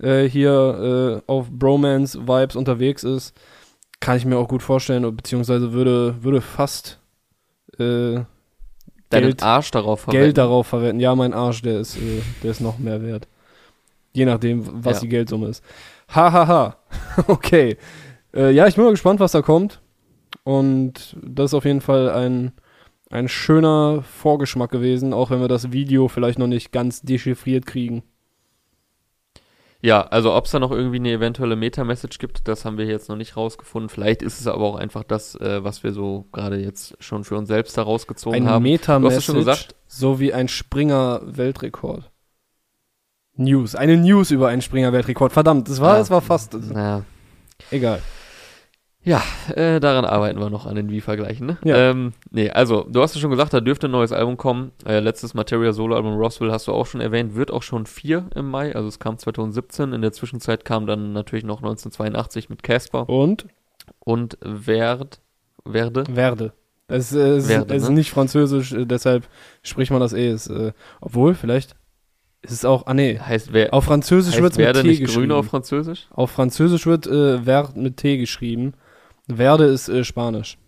äh, 0.00 0.24
hier 0.24 1.22
äh, 1.26 1.30
auf 1.30 1.50
Bromance-Vibes 1.50 2.56
unterwegs 2.56 3.04
ist, 3.04 3.34
kann 4.00 4.16
ich 4.16 4.24
mir 4.24 4.38
auch 4.38 4.48
gut 4.48 4.62
vorstellen, 4.62 5.02
beziehungsweise 5.16 5.72
würde, 5.72 6.22
würde 6.22 6.40
fast 6.40 6.98
äh, 7.78 8.20
Deinen 9.10 9.22
Geld, 9.24 9.42
Arsch 9.42 9.70
darauf 9.72 10.02
verwenden. 10.02 10.22
Geld 10.24 10.38
darauf 10.38 10.68
verwenden. 10.68 11.00
Ja, 11.00 11.14
mein 11.16 11.34
Arsch, 11.34 11.62
der 11.62 11.80
ist, 11.80 11.96
äh, 11.96 12.22
der 12.42 12.52
ist 12.52 12.60
noch 12.60 12.78
mehr 12.78 13.02
wert. 13.02 13.26
Je 14.12 14.24
nachdem, 14.24 14.84
was 14.84 14.98
Ja. 14.98 15.00
die 15.00 15.08
Geldsumme 15.08 15.48
ist. 15.48 15.64
Hahaha. 16.08 16.46
Ha, 16.46 16.76
ha. 17.16 17.24
okay. 17.28 17.76
Äh, 18.34 18.50
ja, 18.52 18.66
ich 18.66 18.76
bin 18.76 18.84
mal 18.84 18.90
gespannt, 18.90 19.20
was 19.20 19.32
da 19.32 19.42
kommt. 19.42 19.80
Und 20.44 21.16
das 21.22 21.50
ist 21.50 21.54
auf 21.54 21.64
jeden 21.64 21.80
Fall 21.80 22.08
ein, 22.10 22.52
ein 23.10 23.28
schöner 23.28 24.02
Vorgeschmack 24.02 24.70
gewesen, 24.70 25.12
auch 25.12 25.30
wenn 25.30 25.40
wir 25.40 25.48
das 25.48 25.72
Video 25.72 26.08
vielleicht 26.08 26.38
noch 26.38 26.46
nicht 26.46 26.72
ganz 26.72 27.02
dechiffriert 27.02 27.66
kriegen. 27.66 28.02
Ja, 29.82 30.02
also 30.02 30.34
ob 30.34 30.44
es 30.44 30.50
da 30.50 30.58
noch 30.58 30.72
irgendwie 30.72 30.96
eine 30.98 31.10
eventuelle 31.10 31.56
Meta-Message 31.56 32.18
gibt, 32.18 32.46
das 32.48 32.66
haben 32.66 32.76
wir 32.76 32.84
jetzt 32.84 33.08
noch 33.08 33.16
nicht 33.16 33.36
rausgefunden. 33.36 33.88
Vielleicht 33.88 34.20
ist 34.20 34.38
es 34.38 34.46
aber 34.46 34.62
auch 34.64 34.76
einfach 34.76 35.04
das, 35.04 35.34
äh, 35.36 35.64
was 35.64 35.82
wir 35.82 35.92
so 35.92 36.26
gerade 36.32 36.58
jetzt 36.58 36.96
schon 37.02 37.24
für 37.24 37.36
uns 37.36 37.48
selbst 37.48 37.78
da 37.78 37.82
rausgezogen 37.82 38.42
Ein 38.42 38.48
haben. 38.48 38.64
Es 38.66 38.70
Meta-Message 38.70 39.32
gesagt. 39.32 39.74
sowie 39.86 40.34
ein 40.34 40.48
Springer-Weltrekord. 40.48 42.10
News. 43.36 43.74
Eine 43.74 43.96
News 43.96 44.30
über 44.30 44.48
einen 44.48 44.60
Springer-Weltrekord. 44.60 45.32
Verdammt, 45.32 45.68
das 45.70 45.80
war, 45.80 45.94
Ah. 45.94 45.98
das 45.98 46.10
war 46.10 46.20
fast. 46.20 46.52
Naja, 46.54 47.04
Egal. 47.70 48.02
Ja, 49.02 49.22
äh, 49.54 49.80
daran 49.80 50.04
arbeiten 50.04 50.38
wir 50.38 50.50
noch 50.50 50.66
an 50.66 50.74
den 50.76 50.90
Wie-Vergleichen, 50.90 51.46
ne? 51.46 51.58
Ja. 51.64 51.90
Ähm, 51.90 52.12
nee, 52.30 52.50
also, 52.50 52.84
du 52.86 53.00
hast 53.00 53.14
ja 53.14 53.20
schon 53.20 53.30
gesagt, 53.30 53.54
da 53.54 53.60
dürfte 53.60 53.88
ein 53.88 53.92
neues 53.92 54.12
Album 54.12 54.36
kommen. 54.36 54.72
Äh, 54.84 55.00
letztes 55.00 55.32
Materia 55.32 55.72
Solo-Album 55.72 56.18
Roswell 56.18 56.52
hast 56.52 56.68
du 56.68 56.72
auch 56.72 56.84
schon 56.84 57.00
erwähnt, 57.00 57.34
wird 57.34 57.50
auch 57.50 57.62
schon 57.62 57.86
vier 57.86 58.26
im 58.34 58.50
Mai, 58.50 58.74
also 58.74 58.88
es 58.88 58.98
kam 58.98 59.16
2017. 59.16 59.94
In 59.94 60.02
der 60.02 60.12
Zwischenzeit 60.12 60.66
kam 60.66 60.86
dann 60.86 61.14
natürlich 61.14 61.44
noch 61.44 61.58
1982 61.58 62.50
mit 62.50 62.62
Casper 62.62 63.08
Und 63.08 63.46
und 64.00 64.36
Werd, 64.42 65.20
Werde. 65.64 66.04
Werde. 66.14 66.52
Es, 66.86 67.14
äh, 67.14 67.36
es, 67.36 67.48
Werde, 67.48 67.74
es 67.74 67.84
ist 67.84 67.88
ne? 67.88 67.94
nicht 67.94 68.10
französisch, 68.10 68.72
äh, 68.72 68.84
deshalb 68.84 69.28
spricht 69.62 69.92
man 69.92 70.00
das 70.00 70.12
eh. 70.12 70.28
Es, 70.28 70.46
äh, 70.46 70.72
obwohl, 71.00 71.34
vielleicht 71.34 71.74
ist 72.42 72.52
es 72.52 72.64
auch, 72.64 72.86
ah 72.86 72.94
nee, 72.94 73.18
Heißt, 73.18 73.52
wer, 73.52 73.72
auf 73.72 73.84
Französisch 73.84 74.40
wird 74.40 74.52
es 74.52 74.58
mit 74.58 74.74
T 74.74 74.82
nicht 74.82 75.00
geschrieben. 75.00 75.28
grün 75.28 75.32
auf 75.32 75.46
Französisch? 75.46 76.06
auf 76.10 76.30
Französisch 76.30 76.86
wird 76.86 77.06
äh, 77.06 77.46
Werd 77.46 77.76
mit 77.76 77.96
T 77.96 78.18
geschrieben. 78.18 78.74
Werde 79.38 79.64
ist 79.64 79.88
äh, 79.88 80.04
Spanisch. 80.04 80.58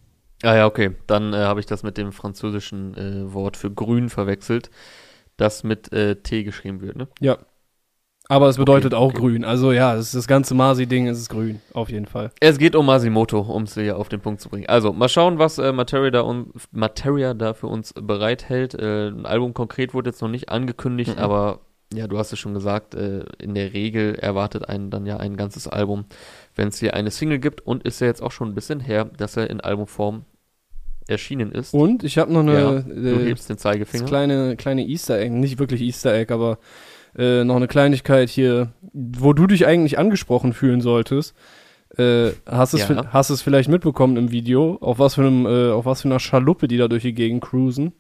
Ah 0.43 0.55
ja, 0.57 0.67
okay. 0.67 0.93
Dann 1.07 1.33
äh, 1.33 1.37
habe 1.37 1.61
ich 1.61 1.67
das 1.67 1.83
mit 1.83 1.97
dem 1.97 2.13
französischen 2.13 2.95
äh, 2.97 3.33
Wort 3.33 3.57
für 3.57 3.71
grün 3.71 4.09
verwechselt, 4.09 4.71
das 5.37 5.63
mit 5.65 5.93
äh, 5.93 6.17
T 6.17 6.43
geschrieben 6.43 6.81
wird, 6.81 6.97
ne? 6.97 7.09
Ja. 7.21 7.39
Aber 8.29 8.49
es 8.49 8.57
bedeutet 8.57 8.95
Okay, 8.95 9.03
auch 9.03 9.09
okay. 9.11 9.19
grün. 9.19 9.45
Also 9.45 9.73
ja, 9.73 9.95
das, 9.95 10.13
das 10.13 10.27
ganze 10.27 10.55
Masi-Ding 10.55 11.07
ist 11.07 11.29
grün, 11.29 11.61
auf 11.75 11.91
jeden 11.91 12.07
Fall. 12.07 12.31
Es 12.41 12.57
geht 12.59 12.75
um 12.77 12.87
Masimoto, 12.87 13.41
um 13.41 13.65
es 13.65 13.75
hier 13.75 13.99
auf 13.99 14.09
den 14.09 14.21
Punkt 14.21 14.41
zu 14.41 14.49
bringen. 14.49 14.69
Also, 14.69 14.93
mal 14.93 15.09
schauen, 15.09 15.39
was 15.39 15.59
äh, 15.59 15.73
Materia, 15.73 16.11
da 16.11 16.23
un 16.23 16.53
Materia 16.71 17.35
da 17.35 17.53
für 17.53 17.67
uns 17.67 17.93
bereithält. 17.93 18.75
Äh, 18.75 19.09
ein 19.09 19.27
Album 19.27 19.55
konkret 19.55 19.93
wurde 19.93 20.11
jetzt 20.11 20.23
noch 20.23 20.29
nicht 20.29 20.49
angekündigt, 20.49 21.17
Mhm. 21.17 21.23
aber 21.23 21.61
ja, 21.93 22.07
du 22.07 22.17
hast 22.17 22.33
es 22.33 22.39
schon 22.39 22.55
gesagt, 22.55 22.95
äh, 22.95 23.25
in 23.39 23.55
der 23.55 23.75
Regel 23.75 24.15
erwartet 24.15 24.67
einen 24.67 24.91
dann 24.91 25.05
ja 25.05 25.19
ein 25.19 25.37
ganzes 25.37 25.69
Album, 25.69 26.07
wenn 26.55 26.69
es 26.69 26.79
hier 26.79 26.95
eine 26.95 27.11
Single 27.11 27.39
gibt 27.39 27.61
und 27.61 27.85
ist 27.85 28.01
ja 28.01 28.07
jetzt 28.07 28.23
auch 28.23 28.33
schon 28.33 28.49
ein 28.49 28.55
bisschen 28.55 28.81
her, 28.81 29.05
dass 29.05 29.37
er 29.37 29.51
in 29.51 29.61
Albumform 29.61 30.25
erschienen 31.09 31.53
ist. 31.53 31.75
Und 31.75 32.05
ich 32.05 32.19
habe 32.19 32.33
noch 32.33 32.45
ja, 32.45 32.71
eine 32.71 32.83
du 32.83 33.21
äh, 33.21 33.25
hebst 33.27 33.49
den 33.49 33.59
Zeigefinger. 33.59 34.05
kleine, 34.05 34.57
kleine 34.57 34.87
Easter 34.87 35.19
Egg, 35.19 35.31
nicht 35.35 35.59
wirklich 35.59 35.81
Easter 35.83 36.15
Egg, 36.15 36.33
aber 36.33 36.59
äh, 37.17 37.45
noch 37.45 37.57
eine 37.57 37.69
Kleinigkeit 37.69 38.29
hier, 38.31 38.73
wo 38.93 39.33
du 39.33 39.47
dich 39.47 39.67
eigentlich 39.67 39.99
angesprochen 39.99 40.53
fühlen 40.53 40.81
solltest. 40.81 41.35
Äh, 41.99 42.31
hast, 42.47 42.73
es 42.73 42.89
Ja. 42.89 43.13
hast 43.13 43.31
es 43.31 43.43
vielleicht 43.43 43.69
mitbekommen 43.69 44.17
im 44.17 44.31
Video, 44.31 44.79
auf 44.81 44.99
was 44.99 45.17
für 45.17 45.23
einem, 45.23 45.45
äh, 45.45 45.71
auf 45.71 45.85
was 45.85 46.03
für 46.03 46.09
einer 46.09 46.21
Schaluppe 46.21 46.69
die 46.69 46.79
da 46.79 46.89
durch 46.89 47.03
die 47.03 47.13
Gegend 47.13 47.43
cruisen? 47.43 47.93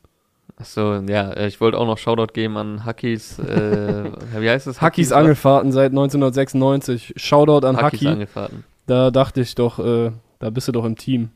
Achso, 0.56 1.00
ja, 1.08 1.30
äh, 1.32 1.48
ich 1.48 1.60
wollte 1.60 1.78
auch 1.78 1.86
noch 1.86 1.98
Shoutout 1.98 2.32
geben 2.32 2.56
an 2.56 2.84
Hackis, 2.84 3.38
äh, 3.38 4.04
wie 4.38 4.48
heißt 4.48 4.66
es? 4.66 4.80
Hackis? 4.80 5.12
Angelfahrten 5.12 5.72
seit 5.72 5.90
1996. 5.92 7.14
Shoutout 7.16 7.66
an 7.66 7.76
Hackis 7.76 8.00
Hacki. 8.00 8.08
Angelfahrten. 8.08 8.64
Da 8.86 9.10
dachte 9.10 9.40
ich 9.40 9.54
doch, 9.54 9.78
äh, 9.78 10.12
da 10.38 10.50
bist 10.50 10.68
du 10.68 10.72
doch 10.72 10.84
im 10.84 10.96
Team. 10.96 11.30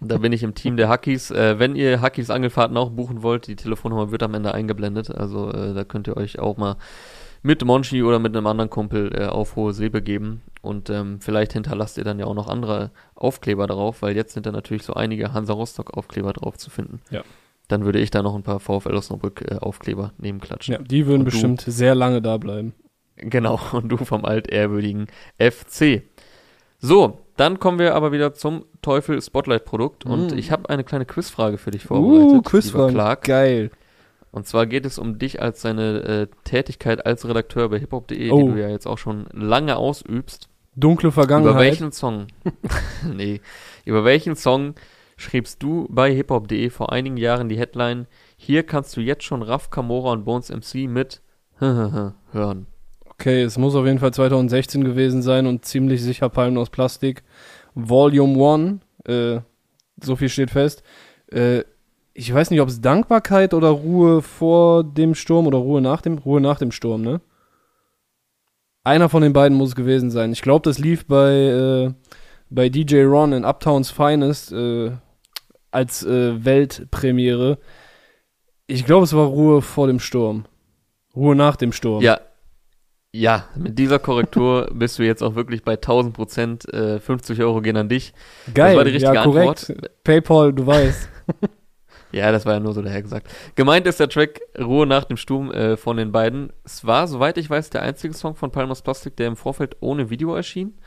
Da 0.00 0.18
bin 0.18 0.32
ich 0.32 0.44
im 0.44 0.54
Team 0.54 0.76
der 0.76 0.88
Hackis. 0.88 1.30
Äh, 1.30 1.58
wenn 1.58 1.74
ihr 1.74 2.00
Hackis 2.00 2.30
Angelfahrten 2.30 2.76
auch 2.76 2.90
buchen 2.90 3.22
wollt, 3.22 3.48
die 3.48 3.56
Telefonnummer 3.56 4.12
wird 4.12 4.22
am 4.22 4.34
Ende 4.34 4.54
eingeblendet. 4.54 5.10
Also 5.10 5.50
äh, 5.50 5.74
da 5.74 5.84
könnt 5.84 6.06
ihr 6.06 6.16
euch 6.16 6.38
auch 6.38 6.56
mal 6.56 6.76
mit 7.42 7.64
Monchi 7.64 8.02
oder 8.02 8.18
mit 8.18 8.36
einem 8.36 8.46
anderen 8.46 8.70
Kumpel 8.70 9.12
äh, 9.12 9.26
auf 9.26 9.56
hohe 9.56 9.72
See 9.72 9.88
begeben. 9.88 10.42
Und 10.62 10.88
ähm, 10.90 11.20
vielleicht 11.20 11.52
hinterlasst 11.52 11.98
ihr 11.98 12.04
dann 12.04 12.18
ja 12.18 12.26
auch 12.26 12.34
noch 12.34 12.48
andere 12.48 12.90
Aufkleber 13.14 13.66
drauf, 13.66 14.02
weil 14.02 14.14
jetzt 14.14 14.34
sind 14.34 14.46
da 14.46 14.52
natürlich 14.52 14.84
so 14.84 14.94
einige 14.94 15.32
Hansa 15.32 15.52
Rostock 15.52 15.96
Aufkleber 15.96 16.32
drauf 16.32 16.56
zu 16.58 16.70
finden. 16.70 17.00
Ja. 17.10 17.22
Dann 17.68 17.84
würde 17.84 17.98
ich 18.00 18.10
da 18.10 18.22
noch 18.22 18.34
ein 18.34 18.42
paar 18.42 18.60
VfL 18.60 18.94
Osnabrück 18.96 19.44
äh, 19.50 19.56
Aufkleber 19.56 20.12
nebenklatschen. 20.18 20.74
Ja, 20.74 20.80
die 20.82 21.06
würden 21.06 21.20
Und 21.20 21.26
du? 21.26 21.30
bestimmt 21.30 21.60
sehr 21.66 21.94
lange 21.94 22.22
da 22.22 22.36
bleiben. 22.38 22.74
Genau, 23.16 23.60
und 23.72 23.88
du 23.90 23.96
vom 23.98 24.24
altehrwürdigen 24.24 25.06
FC. 25.38 26.02
So, 26.78 27.18
dann 27.36 27.58
kommen 27.58 27.78
wir 27.78 27.94
aber 27.94 28.12
wieder 28.12 28.34
zum 28.34 28.64
Teufel 28.82 29.20
Spotlight 29.20 29.64
Produkt 29.64 30.04
und 30.06 30.32
Mm. 30.32 30.38
ich 30.38 30.50
habe 30.52 30.70
eine 30.70 30.84
kleine 30.84 31.04
Quizfrage 31.06 31.58
für 31.58 31.70
dich 31.72 31.84
vorbereitet. 31.84 32.24
Uh, 32.26 32.32
lieber 32.36 32.42
Quizfragen. 32.50 32.94
Clark. 32.94 33.24
Geil. 33.24 33.70
Und 34.30 34.46
zwar 34.46 34.66
geht 34.66 34.84
es 34.86 34.98
um 34.98 35.18
dich 35.18 35.42
als 35.42 35.62
deine 35.62 36.00
äh, 36.02 36.26
Tätigkeit 36.44 37.04
als 37.06 37.26
Redakteur 37.26 37.68
bei 37.70 37.78
hiphop.de, 37.78 38.30
Oh. 38.30 38.42
die 38.48 38.52
du 38.54 38.60
ja 38.60 38.68
jetzt 38.68 38.86
auch 38.86 38.98
schon 38.98 39.26
lange 39.32 39.76
ausübst. 39.76 40.48
Dunkle 40.76 41.10
Vergangenheit. 41.10 41.52
Über 41.54 41.60
welchen 41.60 41.92
Song? 41.92 42.26
nee, 43.16 43.40
über 43.84 44.04
welchen 44.04 44.36
Song 44.36 44.74
schriebst 45.18 45.62
du 45.62 45.86
bei 45.90 46.14
hiphop.de 46.14 46.70
vor 46.70 46.92
einigen 46.92 47.18
Jahren 47.18 47.50
die 47.50 47.58
Headline 47.58 48.06
Hier 48.36 48.62
kannst 48.62 48.96
du 48.96 49.00
jetzt 49.02 49.24
schon 49.24 49.42
Raf 49.42 49.68
Kamora 49.68 50.12
und 50.12 50.24
Bones 50.24 50.48
MC 50.48 50.88
mit 50.88 51.20
hören. 51.58 52.66
Okay, 53.04 53.42
es 53.42 53.58
muss 53.58 53.74
auf 53.74 53.84
jeden 53.84 53.98
Fall 53.98 54.14
2016 54.14 54.84
gewesen 54.84 55.22
sein 55.22 55.46
und 55.46 55.64
ziemlich 55.64 56.02
sicher 56.02 56.28
Palmen 56.28 56.56
aus 56.56 56.70
Plastik. 56.70 57.24
Volume 57.74 58.80
1, 59.04 59.12
äh, 59.12 59.40
so 60.00 60.14
viel 60.14 60.28
steht 60.28 60.52
fest. 60.52 60.84
Äh, 61.32 61.64
ich 62.14 62.32
weiß 62.32 62.50
nicht, 62.50 62.60
ob 62.60 62.68
es 62.68 62.80
Dankbarkeit 62.80 63.54
oder 63.54 63.68
Ruhe 63.68 64.22
vor 64.22 64.84
dem 64.84 65.14
Sturm 65.14 65.46
oder 65.48 65.58
Ruhe 65.58 65.80
nach 65.80 66.00
dem, 66.00 66.18
Ruhe 66.18 66.40
nach 66.40 66.58
dem 66.58 66.70
Sturm, 66.72 67.02
ne? 67.02 67.20
Einer 68.84 69.08
von 69.08 69.22
den 69.22 69.32
beiden 69.32 69.58
muss 69.58 69.70
es 69.70 69.76
gewesen 69.76 70.10
sein. 70.10 70.32
Ich 70.32 70.42
glaube, 70.42 70.62
das 70.62 70.78
lief 70.78 71.06
bei, 71.06 71.32
äh, 71.32 71.92
bei 72.50 72.68
DJ 72.68 73.02
Ron 73.02 73.32
in 73.32 73.44
Uptowns 73.44 73.90
Finest 73.90 74.52
äh, 74.52 74.92
als 75.78 76.04
äh, 76.04 76.44
Weltpremiere. 76.44 77.58
Ich 78.66 78.84
glaube, 78.84 79.04
es 79.04 79.14
war 79.14 79.26
Ruhe 79.26 79.62
vor 79.62 79.86
dem 79.86 80.00
Sturm. 80.00 80.44
Ruhe 81.14 81.34
nach 81.34 81.56
dem 81.56 81.72
Sturm. 81.72 82.02
Ja, 82.02 82.20
ja, 83.12 83.44
mit 83.56 83.78
dieser 83.78 83.98
Korrektur 83.98 84.70
bist 84.74 84.98
du 84.98 85.02
jetzt 85.02 85.22
auch 85.22 85.34
wirklich 85.34 85.62
bei 85.62 85.74
1000 85.74 86.14
Prozent. 86.14 86.72
Äh, 86.72 87.00
50 87.00 87.40
Euro 87.40 87.62
gehen 87.62 87.76
an 87.76 87.88
dich. 87.88 88.12
Geil, 88.52 88.68
das 88.68 88.76
war 88.76 88.84
die 88.84 88.90
richtige 88.90 89.14
ja, 89.14 89.22
korrekt. 89.22 89.70
Antwort. 89.70 90.04
PayPal, 90.04 90.52
du 90.52 90.66
weißt. 90.66 91.08
Ja, 92.10 92.32
das 92.32 92.46
war 92.46 92.54
ja 92.54 92.60
nur 92.60 92.72
so 92.72 92.80
dahergesagt. 92.80 93.28
Gemeint 93.54 93.86
ist 93.86 94.00
der 94.00 94.08
Track 94.08 94.40
Ruhe 94.58 94.86
nach 94.86 95.04
dem 95.04 95.18
Sturm 95.18 95.52
äh, 95.52 95.76
von 95.76 95.98
den 95.98 96.10
beiden. 96.10 96.54
Es 96.64 96.86
war, 96.86 97.06
soweit 97.06 97.36
ich 97.36 97.50
weiß, 97.50 97.68
der 97.68 97.82
einzige 97.82 98.14
Song 98.14 98.34
von 98.34 98.50
Palmas 98.50 98.80
Plastik, 98.80 99.16
der 99.18 99.26
im 99.26 99.36
Vorfeld 99.36 99.76
ohne 99.80 100.08
Video 100.08 100.34
erschien. 100.34 100.78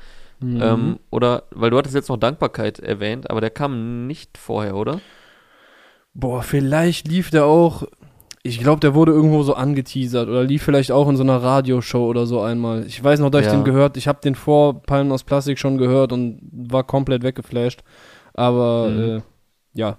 Mhm. 0.42 0.60
Ähm, 0.62 1.00
oder, 1.12 1.44
weil 1.52 1.70
du 1.70 1.78
hattest 1.78 1.96
jetzt 1.96 2.10
noch 2.10 2.18
Dankbarkeit 2.18 2.80
erwähnt, 2.80 3.30
aber 3.30 3.42
der 3.42 3.52
kam 3.52 4.08
nicht 4.08 4.38
vorher, 4.38 4.76
oder? 4.76 5.00
Boah, 6.14 6.42
vielleicht 6.44 7.08
lief 7.08 7.30
der 7.30 7.46
auch. 7.46 7.84
Ich 8.44 8.60
glaube, 8.60 8.80
der 8.80 8.96
wurde 8.96 9.12
irgendwo 9.12 9.44
so 9.44 9.54
angeteasert 9.54 10.28
oder 10.28 10.44
lief 10.44 10.64
vielleicht 10.64 10.92
auch 10.92 11.08
in 11.08 11.16
so 11.16 11.22
einer 11.24 11.38
Radioshow 11.44 12.08
oder 12.08 12.26
so 12.26 12.42
einmal. 12.42 12.86
Ich 12.88 13.02
weiß 13.04 13.20
noch, 13.20 13.30
dass 13.30 13.46
Ja. 13.46 13.52
ich 13.52 13.58
den 13.58 13.64
gehört. 13.64 13.98
Ich 13.98 14.08
habe 14.08 14.20
den 14.24 14.34
vor 14.34 14.82
Palmen 14.82 15.12
aus 15.12 15.24
Plastik 15.24 15.60
schon 15.60 15.78
gehört 15.78 16.12
und 16.12 16.40
war 16.52 16.84
komplett 16.84 17.22
weggeflasht. 17.22 17.82
Aber 18.34 18.90
Mhm. 18.90 19.04
äh, 19.18 19.22
ja, 19.74 19.98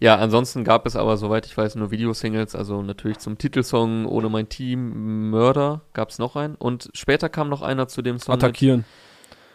Ja, 0.00 0.16
ansonsten 0.16 0.64
gab 0.64 0.86
es 0.86 0.96
aber, 0.96 1.16
soweit 1.16 1.46
ich 1.46 1.56
weiß, 1.56 1.76
nur 1.76 1.90
Videosingles, 1.90 2.54
also 2.54 2.82
natürlich 2.82 3.18
zum 3.18 3.38
Titelsong 3.38 4.06
Ohne 4.06 4.28
mein 4.28 4.48
Team, 4.48 5.30
Mörder 5.30 5.82
gab 5.92 6.10
es 6.10 6.18
noch 6.18 6.36
einen. 6.36 6.54
Und 6.54 6.90
später 6.94 7.28
kam 7.28 7.48
noch 7.48 7.62
einer 7.62 7.88
zu 7.88 8.02
dem 8.02 8.18
Song 8.18 8.34
mit, 8.34 8.44
attackieren. 8.44 8.84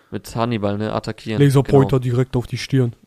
mit 0.09 0.35
Hannibal, 0.35 0.77
ne? 0.77 0.93
Attackieren. 0.93 1.41
Laserpointer 1.41 1.99
direkt 1.99 2.35
auf 2.35 2.47
die 2.47 2.57
Stirn. 2.57 2.91
Genau. 2.91 3.01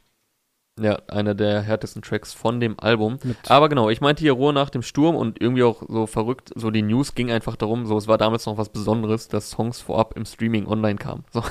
Ja, 0.81 0.99
einer 1.07 1.35
der 1.37 1.63
härtesten 1.63 2.03
Tracks 2.03 2.33
von 2.33 2.59
dem 2.59 2.81
Album. 2.81 3.19
Mit 3.23 3.49
Aber 3.49 3.69
genau, 3.69 3.91
ich 3.91 4.01
meinte 4.01 4.23
hier 4.23 4.33
Ruhe 4.33 4.53
nach 4.53 4.71
dem 4.71 4.83
Sturm 4.83 5.15
und 5.15 5.41
irgendwie 5.41 5.63
auch 5.63 5.85
so 5.87 6.09
verrückt, 6.09 6.51
so 6.57 6.73
die 6.73 6.83
News 6.83 7.15
ging 7.15 7.31
einfach 7.31 7.55
darum, 7.55 7.87
so 7.87 7.97
es 7.97 8.09
war 8.09 8.19
damals 8.19 8.45
noch 8.47 8.59
was 8.59 8.71
Besonderes, 8.71 9.29
dass 9.29 9.51
Songs 9.51 9.81
vorab 9.81 10.17
im 10.17 10.25
Streaming 10.25 10.67
online 10.67 10.97
kamen. 10.97 11.25
So, 11.33 11.43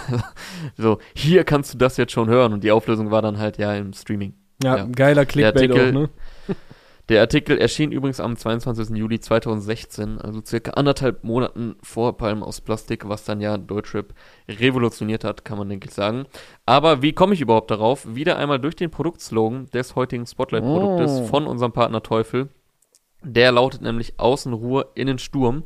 so 0.77 0.97
hier 1.15 1.45
kannst 1.45 1.73
du 1.73 1.77
das 1.77 1.95
jetzt 1.95 2.11
schon 2.11 2.27
hören 2.27 2.51
und 2.51 2.63
die 2.65 2.71
Auflösung 2.71 3.11
war 3.11 3.21
dann 3.21 3.37
halt 3.37 3.57
ja 3.57 3.73
im 3.73 3.93
Streaming. 3.93 4.33
Ja, 4.61 4.77
ja. 4.77 4.85
geiler 4.85 5.25
Clickbait 5.25 5.71
Artikel- 5.71 5.89
auch, 5.89 6.01
ne? 6.01 6.09
Der 7.09 7.19
Artikel 7.19 7.57
erschien 7.57 7.91
übrigens 7.91 8.21
am 8.21 8.37
22. 8.37 8.95
Juli 8.95 9.19
2016, 9.19 10.21
also 10.21 10.41
circa 10.45 10.71
anderthalb 10.71 11.25
Monaten 11.25 11.75
vor 11.83 12.15
Palmen 12.15 12.43
aus 12.43 12.61
Plastik, 12.61 13.09
was 13.09 13.25
dann 13.25 13.41
ja 13.41 13.57
Deutschrap 13.57 14.13
revolutioniert 14.47 15.25
hat, 15.25 15.43
kann 15.43 15.57
man 15.57 15.67
denke 15.67 15.89
ich 15.89 15.93
sagen. 15.93 16.25
Aber 16.65 17.01
wie 17.01 17.11
komme 17.11 17.33
ich 17.33 17.41
überhaupt 17.41 17.71
darauf? 17.71 18.15
Wieder 18.15 18.37
einmal 18.37 18.57
durch 18.59 18.77
den 18.77 18.89
Produktslogan 18.89 19.69
des 19.71 19.95
heutigen 19.97 20.25
Spotlight-Produktes 20.25 21.11
Oh. 21.11 21.25
von 21.25 21.45
unserem 21.45 21.73
Partner 21.73 22.01
Teufel. 22.01 22.47
Der 23.21 23.51
lautet 23.51 23.81
nämlich 23.81 24.17
Außenruhe, 24.17 24.85
innen 24.95 25.17
Sturm 25.19 25.63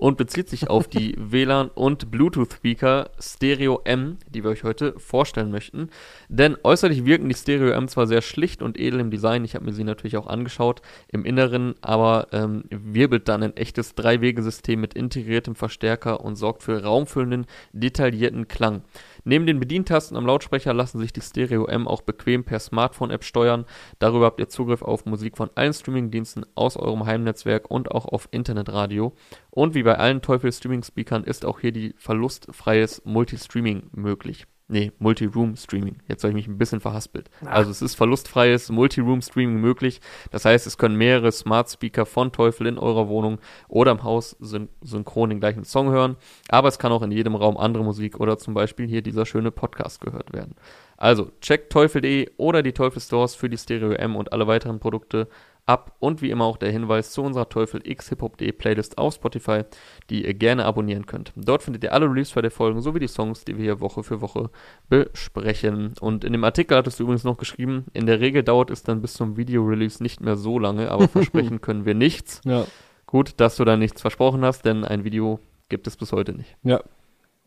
und 0.00 0.16
bezieht 0.16 0.48
sich 0.48 0.70
auf 0.70 0.88
die 0.88 1.14
WLAN- 1.18 1.68
und 1.68 2.10
Bluetooth-Speaker 2.10 3.10
Stereo 3.20 3.82
M, 3.84 4.16
die 4.30 4.42
wir 4.42 4.50
euch 4.50 4.64
heute 4.64 4.98
vorstellen 4.98 5.50
möchten. 5.50 5.90
Denn 6.30 6.56
äußerlich 6.64 7.04
wirken 7.04 7.28
die 7.28 7.34
Stereo 7.34 7.68
M 7.72 7.86
zwar 7.86 8.06
sehr 8.06 8.22
schlicht 8.22 8.62
und 8.62 8.80
edel 8.80 9.00
im 9.00 9.10
Design, 9.10 9.44
ich 9.44 9.54
habe 9.54 9.66
mir 9.66 9.74
sie 9.74 9.84
natürlich 9.84 10.16
auch 10.16 10.26
angeschaut, 10.26 10.80
im 11.08 11.26
Inneren 11.26 11.74
aber 11.82 12.28
ähm, 12.32 12.64
wirbelt 12.70 13.28
dann 13.28 13.42
ein 13.42 13.56
echtes 13.58 13.94
Drei-Wege-System 13.94 14.80
mit 14.80 14.94
integriertem 14.94 15.54
Verstärker 15.54 16.24
und 16.24 16.36
sorgt 16.36 16.62
für 16.62 16.82
raumfüllenden, 16.82 17.44
detaillierten 17.74 18.48
Klang. 18.48 18.82
Neben 19.24 19.46
den 19.46 19.60
Bedientasten 19.60 20.16
am 20.16 20.26
Lautsprecher 20.26 20.72
lassen 20.72 20.98
sich 20.98 21.12
die 21.12 21.20
Stereo 21.20 21.66
M 21.66 21.86
auch 21.86 22.02
bequem 22.02 22.44
per 22.44 22.58
Smartphone-App 22.58 23.24
steuern. 23.24 23.66
Darüber 23.98 24.26
habt 24.26 24.40
ihr 24.40 24.48
Zugriff 24.48 24.82
auf 24.82 25.06
Musik 25.06 25.36
von 25.36 25.50
allen 25.54 25.72
Streamingdiensten 25.72 26.46
aus 26.54 26.76
eurem 26.76 27.06
Heimnetzwerk 27.06 27.70
und 27.70 27.90
auch 27.90 28.06
auf 28.06 28.28
Internetradio. 28.30 29.14
Und 29.50 29.74
wie 29.74 29.82
bei 29.82 29.98
allen 29.98 30.22
Teufel-Streaming-Speakern 30.22 31.24
ist 31.24 31.44
auch 31.44 31.60
hier 31.60 31.72
die 31.72 31.94
verlustfreies 31.98 33.02
Multistreaming 33.04 33.90
möglich. 33.92 34.46
Nee, 34.72 34.92
Multi-Room-Streaming. 35.00 35.96
Jetzt 36.06 36.22
habe 36.22 36.30
ich 36.30 36.36
mich 36.36 36.46
ein 36.46 36.56
bisschen 36.56 36.78
verhaspelt. 36.78 37.28
Also 37.44 37.72
es 37.72 37.82
ist 37.82 37.96
verlustfreies 37.96 38.70
Multi-Room-Streaming 38.70 39.60
möglich. 39.60 40.00
Das 40.30 40.44
heißt, 40.44 40.64
es 40.64 40.78
können 40.78 40.94
mehrere 40.94 41.32
Smart 41.32 41.68
Speaker 41.68 42.06
von 42.06 42.30
Teufel 42.30 42.68
in 42.68 42.78
eurer 42.78 43.08
Wohnung 43.08 43.40
oder 43.66 43.90
im 43.90 44.04
Haus 44.04 44.36
syn 44.38 44.68
synchron 44.80 45.30
den 45.30 45.40
gleichen 45.40 45.64
Song 45.64 45.90
hören. 45.90 46.14
Aber 46.50 46.68
es 46.68 46.78
kann 46.78 46.92
auch 46.92 47.02
in 47.02 47.10
jedem 47.10 47.34
Raum 47.34 47.56
andere 47.56 47.82
Musik 47.82 48.20
oder 48.20 48.38
zum 48.38 48.54
Beispiel 48.54 48.86
hier 48.86 49.02
dieser 49.02 49.26
schöne 49.26 49.50
Podcast 49.50 50.00
gehört 50.00 50.32
werden. 50.32 50.54
Also 50.96 51.32
checkt 51.40 51.72
teufel.de 51.72 52.30
oder 52.36 52.62
die 52.62 52.72
Teufel 52.72 53.00
Stores 53.00 53.34
für 53.34 53.48
die 53.48 53.58
Stereo 53.58 53.90
M 53.90 54.14
und 54.14 54.32
alle 54.32 54.46
weiteren 54.46 54.78
Produkte 54.78 55.26
ab 55.70 55.94
und 56.00 56.20
wie 56.20 56.30
immer 56.30 56.46
auch 56.46 56.56
der 56.56 56.72
Hinweis 56.72 57.12
zu 57.12 57.22
unserer 57.22 57.48
Teufel 57.48 57.80
X 57.84 58.08
Hip-Hop.de 58.08 58.50
Playlist 58.50 58.98
auf 58.98 59.14
Spotify, 59.14 59.62
die 60.10 60.26
ihr 60.26 60.34
gerne 60.34 60.64
abonnieren 60.64 61.06
könnt. 61.06 61.32
Dort 61.36 61.62
findet 61.62 61.84
ihr 61.84 61.92
alle 61.92 62.06
Release 62.06 62.40
der 62.42 62.50
Folgen 62.50 62.80
sowie 62.80 62.98
die 62.98 63.06
Songs, 63.06 63.44
die 63.44 63.56
wir 63.56 63.62
hier 63.62 63.80
Woche 63.80 64.02
für 64.02 64.20
Woche 64.20 64.50
besprechen. 64.88 65.94
Und 66.00 66.24
in 66.24 66.32
dem 66.32 66.42
Artikel 66.42 66.76
hattest 66.76 66.98
du 66.98 67.04
übrigens 67.04 67.22
noch 67.22 67.38
geschrieben, 67.38 67.86
in 67.92 68.06
der 68.06 68.18
Regel 68.20 68.42
dauert 68.42 68.70
es 68.70 68.82
dann 68.82 69.00
bis 69.00 69.14
zum 69.14 69.36
Video-Release 69.36 70.02
nicht 70.02 70.20
mehr 70.20 70.36
so 70.36 70.58
lange, 70.58 70.90
aber 70.90 71.06
versprechen 71.08 71.60
können 71.60 71.84
wir 71.84 71.94
nichts. 71.94 72.40
Ja, 72.44 72.66
Gut, 73.06 73.34
dass 73.38 73.56
du 73.56 73.64
da 73.64 73.76
nichts 73.76 74.00
versprochen 74.00 74.44
hast, 74.44 74.64
denn 74.64 74.84
ein 74.84 75.02
Video 75.04 75.40
gibt 75.68 75.86
es 75.86 75.96
bis 75.96 76.12
heute 76.12 76.32
nicht. 76.32 76.56
ja. 76.64 76.80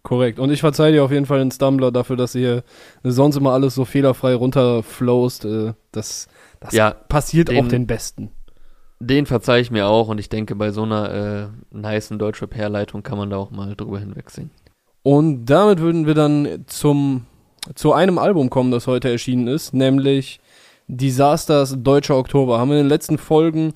Korrekt. 0.04 0.38
Und 0.38 0.52
ich 0.52 0.60
verzeihe 0.60 0.92
dir 0.92 1.02
auf 1.06 1.12
jeden 1.12 1.26
Fall 1.26 1.40
den 1.40 1.50
Stumbler 1.50 1.90
dafür, 1.90 2.18
dass 2.18 2.34
hier 2.34 2.64
sonst 3.04 3.38
immer 3.38 3.54
alles 3.54 3.74
so 3.74 3.86
fehlerfrei 3.86 4.36
runterflowst. 4.36 5.46
Äh, 5.46 5.74
das 5.94 6.28
das 6.64 6.74
Ja, 6.74 6.92
passiert 6.92 7.50
den- 7.50 7.64
auch 7.66 7.68
den 7.68 7.88
Besten. 7.88 8.32
Den 9.00 9.26
verzeihe 9.26 9.62
ich 9.62 9.70
mir 9.72 9.88
auch 9.88 10.08
und 10.08 10.18
ich 10.20 10.30
denke, 10.30 10.56
bei 10.56 10.72
so 10.72 10.84
einer 10.84 11.52
äh, 11.74 11.78
nicen 11.78 12.20
Deutschrap-Herleitung 12.20 13.04
kann 13.04 13.18
man 13.18 13.30
da 13.30 13.38
auch 13.38 13.52
mal 13.52 13.76
drüber 13.76 14.00
hinwegsehen. 14.00 14.50
Und 15.02 15.46
damit 15.46 15.80
würden 15.80 16.06
wir 16.06 16.14
dann 16.14 16.64
zum, 16.68 17.26
zu 17.76 17.92
einem 17.92 18.18
Album 18.18 18.50
kommen, 18.50 18.72
das 18.72 18.88
heute 18.88 19.10
erschienen 19.12 19.48
ist, 19.48 19.74
nämlich 19.74 20.40
Disasters 20.88 21.76
Deutscher 21.78 22.16
Oktober. 22.18 22.60
Haben 22.60 22.70
wir 22.70 22.78
in 22.78 22.84
den 22.86 22.90
letzten 22.90 23.18
Folgen, 23.18 23.74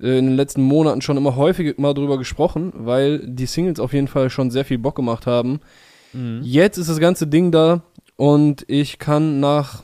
äh, 0.00 0.18
in 0.18 0.26
den 0.26 0.36
letzten 0.36 0.62
Monaten 0.62 1.00
schon 1.00 1.16
immer 1.16 1.36
häufig 1.36 1.78
mal 1.78 1.94
drüber 1.94 2.18
gesprochen, 2.18 2.72
weil 2.74 3.20
die 3.24 3.46
Singles 3.46 3.78
auf 3.78 3.92
jeden 3.92 4.08
Fall 4.08 4.30
schon 4.30 4.50
sehr 4.50 4.64
viel 4.64 4.78
Bock 4.78 4.96
gemacht 4.96 5.26
haben. 5.26 5.60
Jetzt 6.40 6.78
ist 6.78 6.88
das 6.88 6.98
ganze 6.98 7.26
Ding 7.26 7.52
da 7.52 7.82
und 8.16 8.64
ich 8.68 8.98
kann 8.98 9.38
nach 9.38 9.82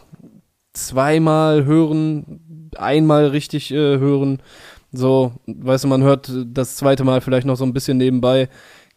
zweimal 0.73 1.65
hören, 1.65 2.71
einmal 2.77 3.27
richtig 3.27 3.71
äh, 3.73 3.99
hören, 3.99 4.41
so, 4.93 5.33
weißt 5.47 5.85
du, 5.85 5.89
man 5.89 6.03
hört 6.03 6.31
das 6.47 6.77
zweite 6.77 7.03
Mal 7.03 7.23
vielleicht 7.23 7.47
noch 7.47 7.57
so 7.57 7.65
ein 7.65 7.73
bisschen 7.73 7.97
nebenbei. 7.97 8.49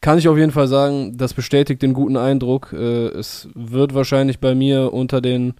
Kann 0.02 0.18
ich 0.18 0.28
auf 0.28 0.38
jeden 0.38 0.52
Fall 0.52 0.68
sagen, 0.68 1.18
das 1.18 1.34
bestätigt 1.34 1.82
den 1.82 1.94
guten 1.94 2.18
Eindruck. 2.18 2.74
Äh, 2.74 3.08
es 3.08 3.48
wird 3.56 3.94
wahrscheinlich 3.94 4.40
bei 4.40 4.56
mir 4.56 4.94
unter 4.94 5.22
den, 5.22 5.54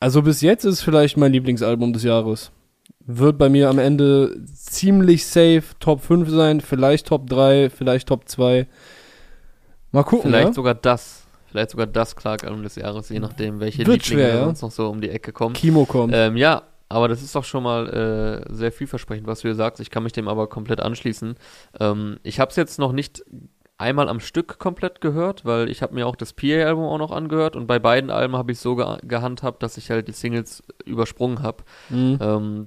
also 0.00 0.22
bis 0.22 0.40
jetzt 0.40 0.64
ist 0.64 0.74
es 0.74 0.82
vielleicht 0.82 1.16
mein 1.16 1.32
Lieblingsalbum 1.32 1.92
des 1.92 2.02
Jahres. 2.02 2.50
Wird 3.06 3.38
bei 3.38 3.48
mir 3.48 3.70
am 3.70 3.78
Ende 3.78 4.36
ziemlich 4.52 5.26
safe 5.26 5.62
Top 5.78 6.00
5 6.00 6.28
sein, 6.28 6.60
vielleicht 6.60 7.06
Top 7.06 7.28
3, 7.28 7.70
vielleicht 7.70 8.08
Top 8.08 8.28
2. 8.28 8.66
Mal 9.92 10.04
gucken, 10.04 10.30
Vielleicht 10.30 10.48
ja? 10.48 10.52
sogar 10.52 10.74
das. 10.74 11.19
Vielleicht 11.50 11.70
sogar 11.70 11.86
das 11.86 12.14
Clark-Album 12.14 12.62
des 12.62 12.76
Jahres, 12.76 13.08
je 13.08 13.18
nachdem, 13.18 13.58
welche 13.58 13.78
Wird 13.78 13.88
Lieblinge 13.88 14.22
schwer, 14.22 14.34
ja. 14.36 14.44
sonst 14.44 14.62
noch 14.62 14.70
so 14.70 14.88
um 14.88 15.00
die 15.00 15.10
Ecke 15.10 15.32
kommen. 15.32 15.54
Kimo 15.54 15.84
kommt. 15.84 16.12
Ähm, 16.14 16.36
ja, 16.36 16.62
aber 16.88 17.08
das 17.08 17.22
ist 17.22 17.34
doch 17.34 17.44
schon 17.44 17.62
mal 17.62 18.44
äh, 18.48 18.54
sehr 18.54 18.72
vielversprechend, 18.72 19.26
was 19.26 19.40
du 19.40 19.48
hier 19.48 19.54
sagst. 19.54 19.80
Ich 19.80 19.90
kann 19.90 20.02
mich 20.02 20.12
dem 20.12 20.28
aber 20.28 20.48
komplett 20.48 20.80
anschließen. 20.80 21.34
Ähm, 21.78 22.18
ich 22.22 22.38
habe 22.38 22.50
es 22.50 22.56
jetzt 22.56 22.78
noch 22.78 22.92
nicht 22.92 23.24
einmal 23.78 24.08
am 24.08 24.20
Stück 24.20 24.58
komplett 24.58 25.00
gehört, 25.00 25.44
weil 25.44 25.70
ich 25.70 25.82
habe 25.82 25.94
mir 25.94 26.06
auch 26.06 26.16
das 26.16 26.34
PA-Album 26.34 26.84
auch 26.84 26.98
noch 26.98 27.12
angehört 27.12 27.56
und 27.56 27.66
bei 27.66 27.78
beiden 27.78 28.10
Alben 28.10 28.36
habe 28.36 28.52
ich 28.52 28.58
so 28.58 28.76
ge 28.76 28.98
gehandhabt, 29.02 29.62
dass 29.62 29.76
ich 29.76 29.90
halt 29.90 30.06
die 30.06 30.12
Singles 30.12 30.62
übersprungen 30.84 31.42
habe. 31.42 31.64
Mhm. 31.88 32.18
Ähm, 32.20 32.66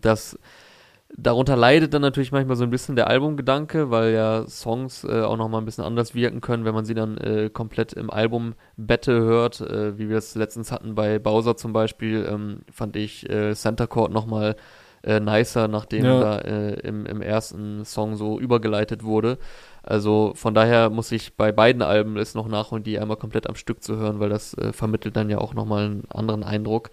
darunter 1.17 1.55
leidet 1.55 1.93
dann 1.93 2.01
natürlich 2.01 2.31
manchmal 2.31 2.55
so 2.55 2.63
ein 2.63 2.69
bisschen 2.69 2.95
der 2.95 3.07
Albumgedanke, 3.07 3.91
weil 3.91 4.13
ja 4.13 4.47
Songs 4.47 5.03
äh, 5.03 5.21
auch 5.21 5.37
nochmal 5.37 5.61
ein 5.61 5.65
bisschen 5.65 5.83
anders 5.83 6.15
wirken 6.15 6.41
können, 6.41 6.65
wenn 6.65 6.73
man 6.73 6.85
sie 6.85 6.93
dann 6.95 7.17
äh, 7.17 7.49
komplett 7.51 7.93
im 7.93 8.09
Album-Bette 8.09 9.13
hört, 9.13 9.61
äh, 9.61 9.97
wie 9.97 10.09
wir 10.09 10.17
es 10.17 10.35
letztens 10.35 10.71
hatten 10.71 10.95
bei 10.95 11.19
Bowser 11.19 11.55
zum 11.55 11.73
Beispiel, 11.73 12.27
ähm, 12.29 12.61
fand 12.71 12.95
ich 12.95 13.29
äh, 13.29 13.53
Center 13.55 13.87
Court 13.87 14.11
nochmal 14.11 14.55
äh, 15.03 15.19
nicer, 15.19 15.67
nachdem 15.67 16.05
Ja. 16.05 16.19
da 16.19 16.37
äh, 16.39 16.79
im, 16.79 17.05
im 17.05 17.21
ersten 17.21 17.83
Song 17.85 18.15
so 18.15 18.39
übergeleitet 18.39 19.03
wurde. 19.03 19.37
Also 19.83 20.31
von 20.35 20.53
daher 20.53 20.89
muss 20.89 21.11
ich 21.11 21.35
bei 21.35 21.51
beiden 21.51 21.81
Alben 21.81 22.15
es 22.17 22.35
noch 22.35 22.47
nachholen, 22.47 22.83
die 22.85 22.97
einmal 22.97 23.17
komplett 23.17 23.49
am 23.49 23.55
Stück 23.55 23.83
zu 23.83 23.97
hören, 23.97 24.21
weil 24.21 24.29
das 24.29 24.53
äh, 24.53 24.71
vermittelt 24.71 25.17
dann 25.17 25.29
ja 25.29 25.39
auch 25.39 25.53
nochmal 25.53 25.85
einen 25.85 26.03
anderen 26.09 26.43
Eindruck. 26.43 26.89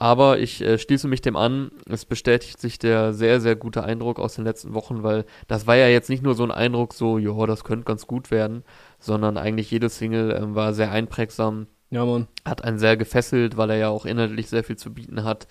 Aber 0.00 0.38
ich 0.38 0.60
äh, 0.62 0.78
schließe 0.78 1.08
mich 1.08 1.22
dem 1.22 1.34
an. 1.34 1.72
Es 1.88 2.04
bestätigt 2.04 2.60
sich 2.60 2.78
der 2.78 3.12
sehr, 3.12 3.40
sehr 3.40 3.56
gute 3.56 3.82
Eindruck 3.82 4.20
aus 4.20 4.36
den 4.36 4.44
letzten 4.44 4.72
Wochen, 4.74 5.02
weil 5.02 5.24
das 5.48 5.66
war 5.66 5.74
ja 5.74 5.88
jetzt 5.88 6.08
nicht 6.08 6.22
nur 6.22 6.34
so 6.36 6.44
ein 6.44 6.52
Eindruck, 6.52 6.94
so, 6.94 7.18
ja, 7.18 7.46
das 7.46 7.64
könnte 7.64 7.84
ganz 7.84 8.06
gut 8.06 8.30
werden, 8.30 8.62
sondern 9.00 9.36
eigentlich 9.36 9.70
jede 9.72 9.88
Single 9.88 10.30
ähm, 10.40 10.54
war 10.54 10.72
sehr 10.72 10.92
einprägsam, 10.92 11.66
Ja, 11.90 12.04
Mann. 12.04 12.28
hat 12.44 12.62
einen 12.62 12.78
sehr 12.78 12.96
gefesselt, 12.96 13.56
weil 13.56 13.70
er 13.70 13.76
ja 13.76 13.88
auch 13.88 14.06
inhaltlich 14.06 14.48
sehr 14.48 14.62
viel 14.62 14.76
zu 14.76 14.94
bieten 14.94 15.24
hat. 15.24 15.48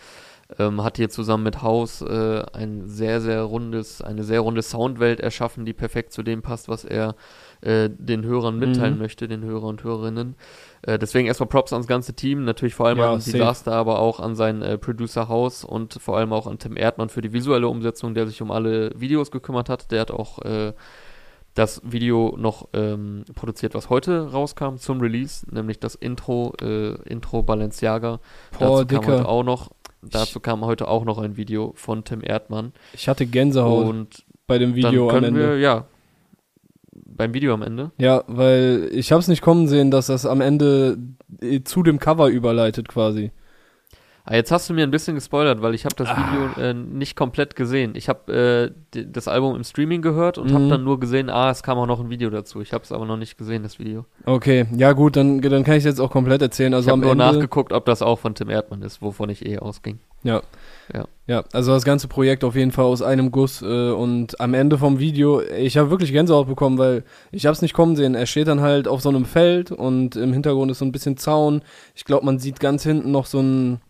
Ähm, 0.59 0.81
hat 0.81 0.95
hier 0.95 1.09
zusammen 1.09 1.43
mit 1.43 1.61
House 1.61 2.01
äh, 2.01 2.41
ein 2.53 2.87
sehr, 2.87 3.19
sehr 3.19 3.41
rundes, 3.41 4.01
eine 4.01 4.23
sehr 4.23 4.39
runde 4.39 4.61
Soundwelt 4.61 5.19
erschaffen, 5.19 5.65
die 5.65 5.73
perfekt 5.73 6.13
zu 6.13 6.23
dem 6.23 6.41
passt, 6.41 6.69
was 6.69 6.85
er 6.85 7.15
äh, 7.59 7.89
den 7.89 8.23
Hörern 8.23 8.57
mitteilen 8.57 8.93
Mhm. 8.93 8.99
möchte, 8.99 9.27
den 9.27 9.43
Hörer 9.43 9.63
und 9.65 9.83
Hörerinnen. 9.83 10.35
Äh, 10.83 10.99
deswegen 10.99 11.27
erstmal 11.27 11.49
Props 11.49 11.73
ans 11.73 11.87
ganze 11.87 12.13
Team, 12.13 12.45
natürlich 12.45 12.75
vor 12.75 12.87
allem 12.87 12.97
Ja, 12.99 13.13
an. 13.13 13.19
Disaster, 13.19 13.73
aber 13.73 13.99
auch 13.99 14.19
an 14.19 14.35
seinen 14.35 14.61
äh, 14.61 14.77
Producer 14.77 15.27
House 15.27 15.63
und 15.63 15.93
vor 15.95 16.17
allem 16.17 16.33
auch 16.33 16.47
an 16.47 16.59
Tim 16.59 16.77
Erdmann 16.77 17.09
für 17.09 17.21
die 17.21 17.33
visuelle 17.33 17.67
Umsetzung, 17.67 18.13
der 18.13 18.27
sich 18.27 18.41
um 18.41 18.51
alle 18.51 18.91
Videos 18.99 19.31
gekümmert 19.31 19.69
hat. 19.69 19.91
Der 19.91 20.01
hat 20.01 20.11
auch 20.11 20.39
äh, 20.43 20.73
das 21.55 21.81
Video 21.83 22.35
noch 22.37 22.67
ähm, 22.73 23.23
produziert, 23.33 23.73
was 23.73 23.89
heute 23.89 24.31
rauskam 24.31 24.75
zum 24.77 25.01
Release, 25.01 25.45
nämlich 25.51 25.79
das 25.79 25.95
Intro, 25.95 26.53
äh, 26.61 26.93
Intro 27.09 27.41
Balenciaga. 27.41 28.19
Boah, 28.59 28.83
Dazu 28.83 28.85
kam 28.85 28.87
Dicker. 29.01 29.13
heute 29.13 29.27
auch 29.27 29.43
noch. 29.43 29.71
dazu 30.03 30.39
kam 30.39 30.63
heute 30.63 30.87
auch 30.87 31.03
noch 31.03 31.17
ein 31.17 31.35
Video 31.35 31.73
von 31.75 32.03
Tim 32.03 32.21
Erdmann. 32.23 32.73
Ich 32.93 33.09
hatte 33.09 33.25
Gänsehaut 33.25 33.87
Und 33.87 34.23
bei 34.45 34.59
dem 34.59 34.75
Video 34.75 35.07
dann 35.07 35.15
am 35.15 35.21
können 35.23 35.35
Ende. 35.35 35.49
wir, 35.53 35.59
ja, 35.59 35.85
beim 37.17 37.33
Video 37.33 37.53
am 37.53 37.61
Ende. 37.63 37.91
Ja, 37.97 38.23
weil 38.27 38.89
ich 38.91 39.11
hab's 39.11 39.27
nicht 39.27 39.41
kommen 39.41 39.67
sehen, 39.67 39.91
dass 39.91 40.07
das 40.07 40.25
am 40.25 40.39
Ende 40.41 40.97
äh, 41.41 41.61
zu 41.63 41.83
dem 41.83 41.99
Cover 41.99 42.27
überleitet 42.29 42.87
quasi. 42.87 43.31
Ah, 44.29 44.35
jetzt 44.35 44.51
hast 44.51 44.69
du 44.69 44.73
mir 44.73 44.83
ein 44.83 44.91
bisschen 44.91 45.15
gespoilert, 45.15 45.61
weil 45.61 45.73
ich 45.73 45.85
habe 45.85 45.95
das 45.95 46.09
Ah. 46.09 46.17
Video 46.17 46.61
äh, 46.61 46.73
nicht 46.73 47.15
komplett 47.15 47.55
gesehen. 47.55 47.93
Ich 47.95 48.09
habe 48.09 48.73
äh, 48.93 49.03
das 49.05 49.29
Album 49.29 49.55
im 49.55 49.63
Streaming 49.63 50.01
gehört 50.01 50.37
und 50.37 50.49
Mhm. 50.49 50.53
habe 50.53 50.67
dann 50.67 50.83
nur 50.83 50.99
gesehen, 50.99 51.29
ah, 51.29 51.49
es 51.49 51.63
kam 51.63 51.77
auch 51.77 51.85
noch 51.85 52.01
ein 52.01 52.09
Video 52.09 52.29
dazu. 52.29 52.59
Ich 52.59 52.73
habe 52.73 52.83
es 52.83 52.91
aber 52.91 53.05
noch 53.05 53.15
nicht 53.15 53.37
gesehen, 53.37 53.63
das 53.63 53.79
Video. 53.79 54.03
Okay, 54.25 54.65
ja 54.75 54.91
gut, 54.91 55.15
dann, 55.15 55.39
dann 55.39 55.63
kann 55.63 55.75
ich 55.77 55.85
jetzt 55.85 56.01
auch 56.01 56.11
komplett 56.11 56.41
erzählen. 56.41 56.73
Also 56.73 56.87
ich 56.87 56.91
habe 56.91 57.01
nur 57.01 57.11
Ende. 57.13 57.23
nachgeguckt, 57.23 57.71
ob 57.71 57.85
das 57.85 58.01
auch 58.01 58.19
von 58.19 58.35
Tim 58.35 58.49
Erdmann 58.49 58.81
ist, 58.81 59.01
wovon 59.01 59.29
ich 59.29 59.45
eh 59.45 59.59
ausging. 59.59 59.99
Ja. 60.23 60.41
Ja. 60.93 61.05
Ja, 61.27 61.43
also 61.51 61.73
das 61.73 61.83
ganze 61.83 62.07
Projekt 62.07 62.45
auf 62.45 62.55
jeden 62.55 62.71
Fall 62.71 62.85
aus 62.85 63.01
einem 63.01 63.31
Guss 63.31 63.61
äh, 63.61 63.91
und 63.91 64.39
am 64.39 64.53
Ende 64.53 64.77
vom 64.77 64.99
Video, 64.99 65.41
ich 65.41 65.77
habe 65.77 65.89
wirklich 65.89 66.13
Gänsehaut 66.13 66.47
bekommen, 66.47 66.77
weil 66.77 67.03
ich 67.31 67.45
habe 67.45 67.53
es 67.53 67.61
nicht 67.61 67.73
kommen 67.73 67.97
sehen. 67.97 68.15
Er 68.15 68.25
steht 68.25 68.47
dann 68.47 68.61
halt 68.61 68.87
auf 68.87 69.01
so 69.01 69.09
einem 69.09 69.25
Feld 69.25 69.71
und 69.71 70.15
im 70.15 70.31
Hintergrund 70.31 70.71
ist 70.71 70.79
so 70.79 70.85
ein 70.85 70.93
bisschen 70.93 71.17
Zaun. 71.17 71.63
Ich 71.95 72.05
glaube, 72.05 72.25
man 72.25 72.39
sieht 72.39 72.61
ganz 72.61 72.83
hinten 72.83 73.11
noch 73.11 73.25
so 73.25 73.41
ein 73.41 73.81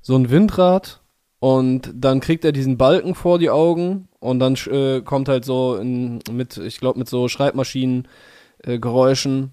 so 0.00 0.16
ein 0.16 0.30
Windrad 0.30 1.00
und 1.38 1.92
dann 1.94 2.20
kriegt 2.20 2.44
er 2.44 2.52
diesen 2.52 2.76
Balken 2.76 3.14
vor 3.14 3.38
die 3.38 3.50
Augen 3.50 4.08
und 4.18 4.40
dann 4.40 4.54
äh, 4.66 5.02
kommt 5.02 5.28
halt 5.28 5.44
so 5.44 5.76
in, 5.76 6.20
mit, 6.30 6.56
ich 6.56 6.80
glaube, 6.80 6.98
mit 6.98 7.08
so 7.08 7.28
Schreibmaschinen 7.28 8.08
äh, 8.64 8.78
Geräuschen 8.80 9.52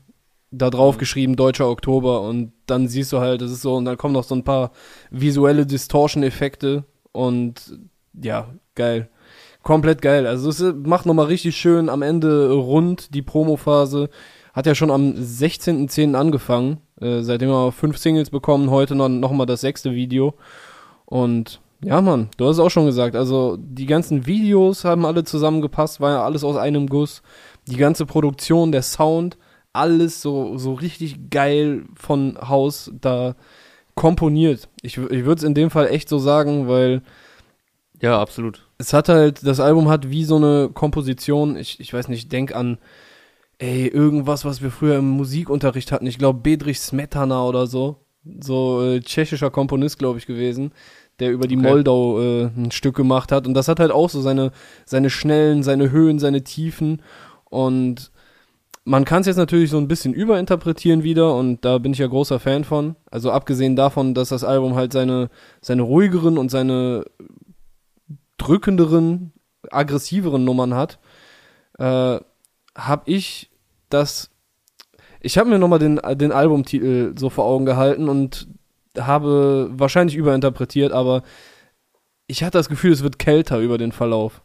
da 0.57 0.69
drauf 0.69 0.97
geschrieben 0.97 1.35
Deutscher 1.35 1.69
Oktober 1.69 2.21
und 2.21 2.53
dann 2.65 2.87
siehst 2.87 3.11
du 3.13 3.19
halt, 3.19 3.41
das 3.41 3.51
ist 3.51 3.61
so 3.61 3.75
und 3.75 3.85
dann 3.85 3.97
kommen 3.97 4.13
noch 4.13 4.23
so 4.23 4.35
ein 4.35 4.43
paar 4.43 4.71
visuelle 5.11 5.65
Distortion-Effekte 5.65 6.85
und 7.11 7.79
ja, 8.21 8.49
geil. 8.75 9.09
Komplett 9.63 10.01
geil. 10.01 10.27
Also 10.27 10.49
es 10.49 10.61
macht 10.83 11.05
nochmal 11.05 11.25
richtig 11.25 11.55
schön 11.55 11.89
am 11.89 12.01
Ende 12.01 12.51
rund 12.51 13.13
die 13.15 13.23
Promo-Phase. 13.23 14.09
Hat 14.53 14.67
ja 14.67 14.75
schon 14.75 14.91
am 14.91 15.13
16.10. 15.13 16.13
angefangen. 16.13 16.77
Äh, 17.01 17.21
seitdem 17.21 17.49
haben 17.49 17.67
wir 17.67 17.71
fünf 17.71 17.97
Singles 17.97 18.29
bekommen, 18.29 18.69
heute 18.69 18.95
noch, 18.95 19.09
noch 19.09 19.31
mal 19.31 19.45
das 19.45 19.61
sechste 19.61 19.93
Video. 19.93 20.35
Und 21.05 21.61
ja, 21.83 22.01
Mann, 22.01 22.29
du 22.37 22.45
hast 22.45 22.57
es 22.57 22.59
auch 22.59 22.69
schon 22.69 22.85
gesagt. 22.85 23.15
Also 23.15 23.57
die 23.59 23.85
ganzen 23.85 24.25
Videos 24.25 24.85
haben 24.85 25.05
alle 25.05 25.23
zusammengepasst, 25.23 25.99
war 25.99 26.11
ja 26.11 26.23
alles 26.23 26.43
aus 26.43 26.57
einem 26.57 26.87
Guss. 26.87 27.21
Die 27.67 27.77
ganze 27.77 28.05
Produktion, 28.05 28.71
der 28.71 28.83
Sound, 28.83 29.37
alles 29.75 30.21
so, 30.21 30.57
so 30.57 30.73
richtig 30.73 31.29
geil 31.31 31.85
von 31.95 32.37
Haus 32.41 32.91
da 33.01 33.35
komponiert. 33.95 34.69
Ich, 34.81 34.97
ich 34.97 35.25
würde 35.25 35.39
es 35.39 35.43
in 35.43 35.53
dem 35.55 35.69
Fall 35.69 35.87
echt 35.87 36.09
so 36.09 36.19
sagen, 36.19 36.67
weil 36.67 37.01
Ja, 38.01 38.21
absolut. 38.21 38.67
es 38.77 38.93
hat 38.93 39.09
halt, 39.09 39.45
das 39.45 39.59
Album 39.59 39.89
hat 39.89 40.09
wie 40.09 40.25
so 40.25 40.35
eine 40.37 40.69
Komposition, 40.73 41.55
ich, 41.55 41.79
ich 41.79 41.93
weiß 41.93 42.07
nicht, 42.09 42.31
denk 42.31 42.53
an, 42.55 42.77
ey, 43.59 43.87
irgendwas, 43.87 44.45
was 44.45 44.61
wir 44.61 44.71
früher 44.71 44.97
im 44.97 45.09
Musikunterricht 45.11 45.91
hatten. 45.91 46.07
Ich 46.07 46.17
glaube, 46.17 46.39
Bedrich 46.41 46.79
Smetana 46.79 47.45
oder 47.45 47.67
so. 47.67 47.97
So 48.41 48.83
äh, 48.83 49.01
tschechischer 49.01 49.51
Komponist, 49.51 49.99
glaube 49.99 50.19
ich, 50.19 50.25
gewesen, 50.27 50.73
der 51.19 51.31
über 51.31 51.47
die 51.47 51.57
Okay. 51.57 51.67
Moldau 51.67 52.21
äh, 52.21 52.45
ein 52.57 52.71
Stück 52.71 52.95
gemacht 52.95 53.31
hat. 53.31 53.47
Und 53.47 53.53
das 53.53 53.67
hat 53.69 53.79
halt 53.79 53.91
auch 53.91 54.09
so 54.09 54.21
seine, 54.21 54.51
seine 54.85 55.09
Schnellen, 55.09 55.63
seine 55.63 55.91
Höhen, 55.91 56.19
seine 56.19 56.43
Tiefen. 56.43 57.01
Und 57.45 58.11
man 58.85 59.03
kann 59.03 59.21
es 59.21 59.27
jetzt 59.27 59.37
natürlich 59.37 59.71
so 59.71 59.77
ein 59.77 59.87
bisschen 59.87 60.13
überinterpretieren 60.13 61.03
wieder 61.03 61.35
und 61.35 61.65
da 61.65 61.79
bin 61.79 61.91
ich 61.91 61.97
ja 61.97 62.07
großer 62.07 62.39
Fan 62.39 62.63
von. 62.63 62.95
Also 63.09 63.31
abgesehen 63.31 63.75
davon, 63.75 64.13
dass 64.13 64.29
das 64.29 64.43
Album 64.43 64.75
halt 64.75 64.93
seine, 64.93 65.29
seine 65.59 65.81
ruhigeren 65.81 66.37
und 66.37 66.49
seine 66.49 67.03
drückenderen, 68.37 69.33
aggressiveren 69.71 70.45
Nummern 70.45 70.75
hat, 70.75 70.99
äh, 71.79 72.19
habe 72.77 73.01
ich 73.05 73.49
das. 73.89 74.29
Ich 75.19 75.39
habe 75.39 75.49
mir 75.49 75.57
nochmal 75.57 75.79
den, 75.79 75.99
den 76.13 76.31
Albumtitel 76.31 77.15
so 77.17 77.31
vor 77.31 77.45
Augen 77.45 77.65
gehalten 77.65 78.07
und 78.07 78.47
habe 78.99 79.71
wahrscheinlich 79.71 80.15
überinterpretiert, 80.15 80.91
aber 80.91 81.23
ich 82.27 82.43
hatte 82.43 82.59
das 82.59 82.69
Gefühl, 82.69 82.91
es 82.91 83.01
wird 83.01 83.17
kälter 83.17 83.59
über 83.59 83.79
den 83.79 83.91
Verlauf. 83.91 84.43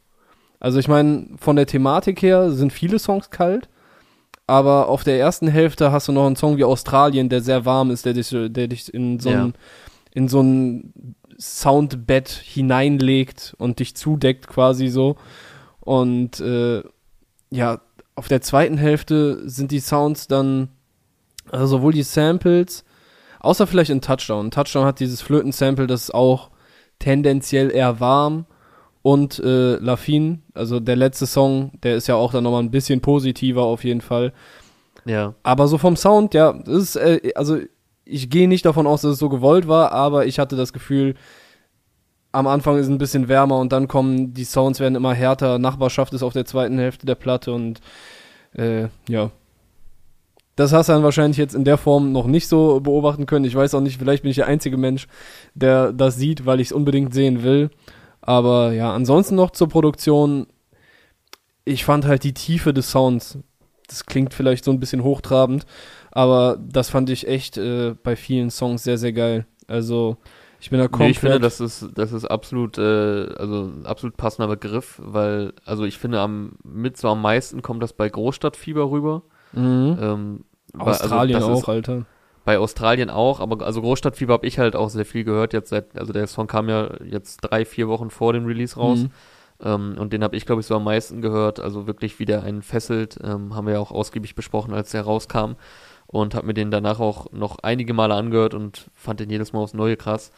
Also 0.59 0.79
ich 0.79 0.89
meine, 0.89 1.29
von 1.39 1.57
der 1.57 1.67
Thematik 1.67 2.23
her 2.23 2.51
sind 2.51 2.73
viele 2.73 2.99
Songs 2.99 3.29
kalt, 3.29 3.69
aber 4.51 4.89
auf 4.89 5.05
der 5.05 5.19
ersten 5.19 5.47
Hälfte 5.47 5.93
hast 5.93 6.09
du 6.09 6.13
noch 6.13 6.27
einen 6.27 6.35
Song 6.37 6.57
wie 6.57 6.65
Australien, 6.65 7.29
der 7.29 7.41
sehr 7.41 7.65
warm 7.65 7.91
ist, 7.93 8.05
der 8.05 8.15
dich, 8.15 8.31
der 8.31 8.67
dich 8.67 8.93
in 8.93 9.21
so 9.21 9.31
Ja. 9.31 9.45
ein, 9.45 9.55
in 10.13 10.27
so 10.29 10.43
ein 10.43 11.15
Soundbett 11.39 12.29
hineinlegt 12.29 13.55
und 13.59 13.79
dich 13.79 13.95
zudeckt 13.95 14.49
quasi 14.49 14.89
so. 14.89 15.17
Und 15.79 16.41
äh, 16.41 16.83
ja, 17.51 17.81
auf 18.17 18.27
der 18.29 18.43
zweiten 18.43 18.77
Hälfte 18.77 19.49
sind 19.49 19.71
die 19.71 19.81
Sounds 19.81 20.27
dann, 20.27 20.69
also 21.51 21.67
sowohl 21.79 21.93
die 21.93 22.03
Samples, 22.03 22.85
außer 23.39 23.67
vielleicht 23.69 23.91
in 23.91 24.01
Touchdown. 24.03 24.51
Touchdown 24.51 24.85
hat 24.85 25.01
dieses 25.01 25.23
Flöten-Sample, 25.23 25.87
das 25.87 26.03
ist 26.05 26.15
auch 26.15 26.51
tendenziell 26.99 27.71
eher 27.71 28.01
warm. 28.01 28.47
Und 29.03 29.39
äh, 29.39 29.77
Lafine, 29.77 30.41
also 30.55 30.79
der 30.79 30.97
letzte 30.97 31.27
Song, 31.27 31.73
der 31.83 31.97
ist 31.97 32.07
ja 32.07 32.17
auch 32.17 32.33
dann 32.33 32.45
nochmal 32.45 32.63
ein 32.63 32.71
bisschen 32.71 33.01
positiver 33.01 33.63
auf 33.63 33.85
jeden 33.85 34.03
Fall. 34.03 34.33
Ja. 35.07 35.35
Aber 35.43 35.69
so 35.69 35.79
vom 35.79 35.97
Sound, 35.97 36.35
ja, 36.35 36.53
das 36.53 36.75
ist, 36.75 36.97
äh, 36.97 37.33
also 37.35 37.59
ich 38.05 38.29
gehe 38.29 38.49
nicht 38.49 38.67
davon 38.67 38.87
aus, 38.87 39.03
dass 39.03 39.13
es 39.13 39.19
so 39.19 39.29
gewollt 39.29 39.69
war, 39.69 39.93
aber 39.93 40.27
ich 40.27 40.39
hatte 40.39 40.57
das 40.57 40.73
Gefühl, 40.73 41.15
am 42.33 42.47
Anfang 42.47 42.77
ist 42.77 42.87
es 42.87 42.91
ein 42.91 42.99
bisschen 42.99 43.29
wärmer 43.29 43.59
und 43.59 43.73
dann 43.73 43.89
kommen 43.89 44.35
die 44.35 44.45
Sounds 44.45 44.81
werden 44.81 44.95
immer 44.95 45.15
härter. 45.15 45.59
Nachbarschaft 45.59 46.13
ist 46.13 46.23
auf 46.23 46.33
der 46.33 46.45
zweiten 46.45 46.79
Hälfte 46.79 47.07
der 47.07 47.15
Platte 47.15 47.53
und 47.53 47.81
äh, 48.53 48.89
ja. 49.09 49.31
Das 50.57 50.73
hast 50.73 50.89
du 50.89 50.93
dann 50.93 51.03
wahrscheinlich 51.03 51.39
jetzt 51.39 51.55
in 51.55 51.65
der 51.65 51.79
Form 51.79 52.13
noch 52.13 52.27
nicht 52.27 52.47
so 52.47 52.81
beobachten 52.81 53.25
können. 53.25 53.47
Ich 53.47 53.55
weiß 53.55 53.75
auch 53.75 53.81
nicht, 53.81 53.99
vielleicht 53.99 54.23
bin 54.23 54.31
ich 54.31 54.37
der 54.37 54.47
einzige 54.47 54.77
Mensch, 54.77 55.09
der 55.55 55.93
das 55.93 56.17
sieht, 56.17 56.45
weil 56.45 56.61
ich 56.61 56.69
es 56.69 56.73
unbedingt 56.73 57.15
sehen 57.15 57.43
will. 57.43 57.71
Aber 58.23 58.73
ja, 58.73 58.93
ansonsten 58.93 59.35
noch 59.35 59.51
zur 59.51 59.69
Produktion. 59.69 60.47
Ich 61.65 61.85
fand 61.85 62.05
halt 62.07 62.25
die 62.25 62.35
Tiefe 62.35 62.73
des 62.73 62.91
Sounds. 62.91 63.39
Das 63.89 64.07
klingt 64.07 64.35
vielleicht 64.35 64.65
so 64.65 64.71
ein 64.71 64.79
bisschen 64.81 65.03
hochtrabend, 65.03 65.67
aber 66.13 66.59
das 66.61 66.91
fand 66.91 67.11
ich 67.11 67.27
echt 67.27 67.57
äh, 67.57 67.95
bei 68.03 68.15
vielen 68.15 68.51
Songs 68.51 68.85
sehr, 68.85 68.99
sehr 68.99 69.13
geil. 69.13 69.47
Also, 69.67 70.17
ich 70.61 70.71
bin 70.71 70.79
da 70.79 70.85
Nee, 70.85 70.89
komplett. 70.91 71.11
ich 71.11 71.19
finde, 71.19 71.41
das 71.41 71.59
ist, 71.61 71.89
das 71.97 72.13
ist 72.13 72.25
absolut, 72.25 72.79
äh, 72.79 73.27
also 73.37 73.73
absolut 73.85 74.17
passender 74.17 74.47
Begriff, 74.49 75.01
weil, 75.03 75.55
also 75.65 75.85
ich 75.85 75.99
finde, 75.99 76.21
am, 76.21 76.53
mit 76.63 76.99
so 76.99 77.09
am 77.09 77.21
meisten 77.21 77.63
kommt 77.63 77.83
das 77.83 77.93
bei 77.93 78.09
Großstadtfieber 78.09 78.91
rüber. 78.91 79.23
mhm. 79.53 79.99
Ähm, 80.01 80.45
weil- 80.73 80.91
Australien 80.95 81.37
also 81.37 81.51
auch, 81.53 81.63
Ist, 81.63 81.69
Alter. 81.69 82.07
Bei 82.51 82.59
Australien 82.59 83.11
auch, 83.11 83.39
aber 83.39 83.65
also 83.65 83.81
Großstadtfieber 83.81 84.33
habe 84.33 84.45
ich 84.45 84.59
halt 84.59 84.75
auch 84.75 84.91
sehr 84.91 85.07
viel 85.07 85.23
gehört 85.23 85.53
jetzt 85.53 85.69
seit, 85.69 85.97
also 85.97 86.13
der 86.13 86.27
Song 86.27 86.49
kam 86.49 86.69
ja 86.69 86.91
jetzt 87.05 87.37
drei, 87.43 87.65
vier 87.65 87.87
Wochen 87.87 88.11
vor 88.11 88.33
dem 88.33 88.45
Release 88.45 88.75
raus. 88.75 89.05
Mhm. 89.05 89.11
Ähm, 89.63 89.95
und 89.97 90.13
den 90.13 90.25
habe 90.25 90.35
ich, 90.35 90.47
glaube 90.47 90.61
ich, 90.61 90.67
so 90.67 90.75
am 90.75 90.83
meisten 90.83 91.23
gehört. 91.23 91.61
Also 91.61 91.87
wirklich, 91.87 92.19
wie 92.19 92.25
der 92.25 92.43
einen 92.43 92.63
fesselt. 92.63 93.21
Ähm, 93.23 93.55
haben 93.55 93.69
wir 93.69 93.75
ja 93.75 93.79
auch 93.79 93.93
ausgiebig 93.93 94.35
besprochen, 94.35 94.75
als 94.75 94.91
der 94.91 95.03
rauskam. 95.03 95.53
Und 96.09 96.35
habe 96.35 96.49
mir 96.49 96.55
den 96.55 96.73
danach 96.73 96.99
auch 96.99 97.31
noch 97.31 97.61
einige 97.63 97.95
Male 97.95 98.15
angehört 98.15 98.55
und 98.55 98.91
fand 98.97 99.21
den 99.21 99.31
jedes 99.31 99.53
Mal 99.53 99.61
aufs 99.61 99.75
Neue 99.75 99.97
krass. 99.97 100.33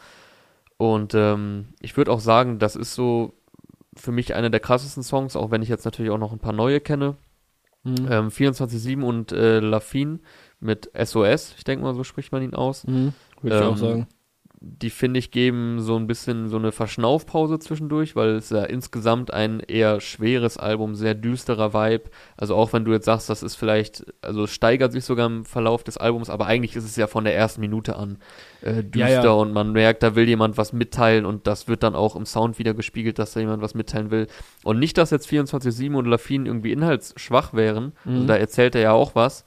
Und 0.77 1.15
ähm, 1.15 1.69
ich 1.81 1.97
würde 1.97 2.11
auch 2.11 2.19
sagen, 2.19 2.59
das 2.59 2.75
ist 2.75 2.93
so 2.93 3.33
für 3.95 4.11
mich 4.11 4.35
einer 4.35 4.51
der 4.51 4.59
krassesten 4.59 5.01
Songs, 5.01 5.35
auch 5.35 5.49
wenn 5.49 5.63
ich 5.63 5.69
jetzt 5.69 5.85
natürlich 5.85 6.11
auch 6.11 6.19
noch 6.19 6.31
ein 6.31 6.37
paar 6.37 6.53
neue 6.53 6.79
kenne. 6.79 7.15
Mhm. 7.83 8.07
Ähm, 8.07 8.29
24-7 8.29 9.01
und 9.01 9.31
äh, 9.31 9.59
Lafine 9.59 10.19
mit 10.63 10.89
SOS, 10.97 11.53
ich 11.57 11.63
denke 11.63 11.83
mal, 11.83 11.93
so 11.95 12.03
spricht 12.03 12.31
man 12.31 12.41
ihn 12.43 12.53
aus. 12.55 12.85
Mhm. 12.87 13.13
Würde 13.41 13.57
ich 13.57 13.63
auch 13.63 13.71
Ähm, 13.71 13.77
sagen. 13.77 14.07
Die 14.65 14.91
finde 14.91 15.19
ich 15.19 15.31
geben 15.31 15.81
so 15.81 15.97
ein 15.97 16.07
bisschen 16.07 16.47
so 16.47 16.55
eine 16.55 16.71
Verschnaufpause 16.71 17.59
zwischendurch, 17.59 18.15
weil 18.15 18.29
es 18.37 18.49
ja 18.49 18.63
insgesamt 18.63 19.33
ein 19.33 19.59
eher 19.59 19.99
schweres 19.99 20.55
Album, 20.55 20.95
sehr 20.95 21.15
düsterer 21.15 21.73
Vibe. 21.73 22.09
Also 22.37 22.55
auch 22.55 22.71
wenn 22.71 22.85
du 22.85 22.93
jetzt 22.93 23.03
sagst, 23.03 23.29
das 23.29 23.43
ist 23.43 23.55
vielleicht, 23.57 24.05
also 24.21 24.45
es 24.45 24.51
steigert 24.51 24.93
sich 24.93 25.03
sogar 25.03 25.25
im 25.27 25.43
Verlauf 25.43 25.83
des 25.83 25.97
Albums, 25.97 26.29
aber 26.29 26.45
eigentlich 26.45 26.77
ist 26.77 26.85
es 26.85 26.95
ja 26.95 27.07
von 27.07 27.25
der 27.25 27.35
ersten 27.35 27.59
Minute 27.59 27.97
an 27.97 28.19
äh, 28.61 28.85
düster 28.85 29.09
Ja, 29.09 29.23
ja. 29.25 29.31
und 29.31 29.51
man 29.51 29.73
merkt, 29.73 30.01
da 30.01 30.15
will 30.15 30.29
jemand 30.29 30.55
was 30.57 30.71
mitteilen 30.71 31.25
und 31.25 31.45
das 31.45 31.67
wird 31.67 31.83
dann 31.83 31.93
auch 31.93 32.15
im 32.15 32.25
Sound 32.25 32.57
wieder 32.57 32.73
gespiegelt, 32.73 33.19
dass 33.19 33.33
da 33.33 33.41
jemand 33.41 33.61
was 33.61 33.73
mitteilen 33.75 34.11
will. 34.11 34.27
Und 34.63 34.79
nicht, 34.79 34.97
dass 34.97 35.11
jetzt 35.11 35.27
24-7 35.27 35.93
und 35.93 36.05
Lafine 36.05 36.47
irgendwie 36.47 36.71
inhaltsschwach 36.71 37.53
wären, 37.53 37.91
also 38.05 38.21
Mhm. 38.21 38.27
da 38.27 38.37
erzählt 38.37 38.75
er 38.75 38.81
ja 38.81 38.91
auch 38.93 39.13
was, 39.13 39.43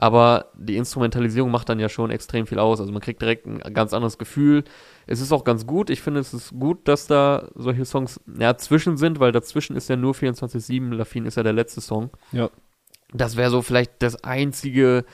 aber 0.00 0.46
die 0.56 0.78
Instrumentalisierung 0.78 1.50
macht 1.50 1.68
dann 1.68 1.78
ja 1.78 1.90
schon 1.90 2.10
extrem 2.10 2.46
viel 2.46 2.58
aus. 2.58 2.80
Also 2.80 2.90
man 2.90 3.02
kriegt 3.02 3.20
direkt 3.20 3.46
ein 3.46 3.58
ganz 3.74 3.92
anderes 3.92 4.16
Gefühl. 4.16 4.64
Es 5.06 5.20
ist 5.20 5.30
auch 5.30 5.44
ganz 5.44 5.66
gut. 5.66 5.90
Ich 5.90 6.00
finde, 6.00 6.20
es 6.20 6.32
ist 6.32 6.58
gut, 6.58 6.88
dass 6.88 7.06
da 7.06 7.48
solche 7.54 7.84
Songs 7.84 8.18
ja, 8.38 8.56
zwischen 8.56 8.96
sind, 8.96 9.20
weil 9.20 9.30
dazwischen 9.30 9.76
ist 9.76 9.90
ja 9.90 9.96
nur 9.96 10.14
24-7. 10.14 10.94
Lafine 10.94 11.28
ist 11.28 11.36
ja 11.36 11.42
der 11.42 11.52
letzte 11.52 11.82
Song. 11.82 12.08
Ja. 12.32 12.48
Das 13.12 13.36
wäre 13.36 13.50
so 13.50 13.60
vielleicht 13.60 14.02
das 14.02 14.24
einzige, 14.24 15.04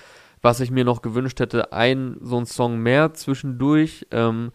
was 0.40 0.60
ich 0.60 0.70
mir 0.70 0.84
noch 0.84 1.02
gewünscht 1.02 1.40
hätte. 1.40 1.72
Ein, 1.72 2.18
so 2.20 2.38
ein 2.38 2.46
Song 2.46 2.78
mehr 2.78 3.12
zwischendurch. 3.12 4.06
Ähm, 4.12 4.52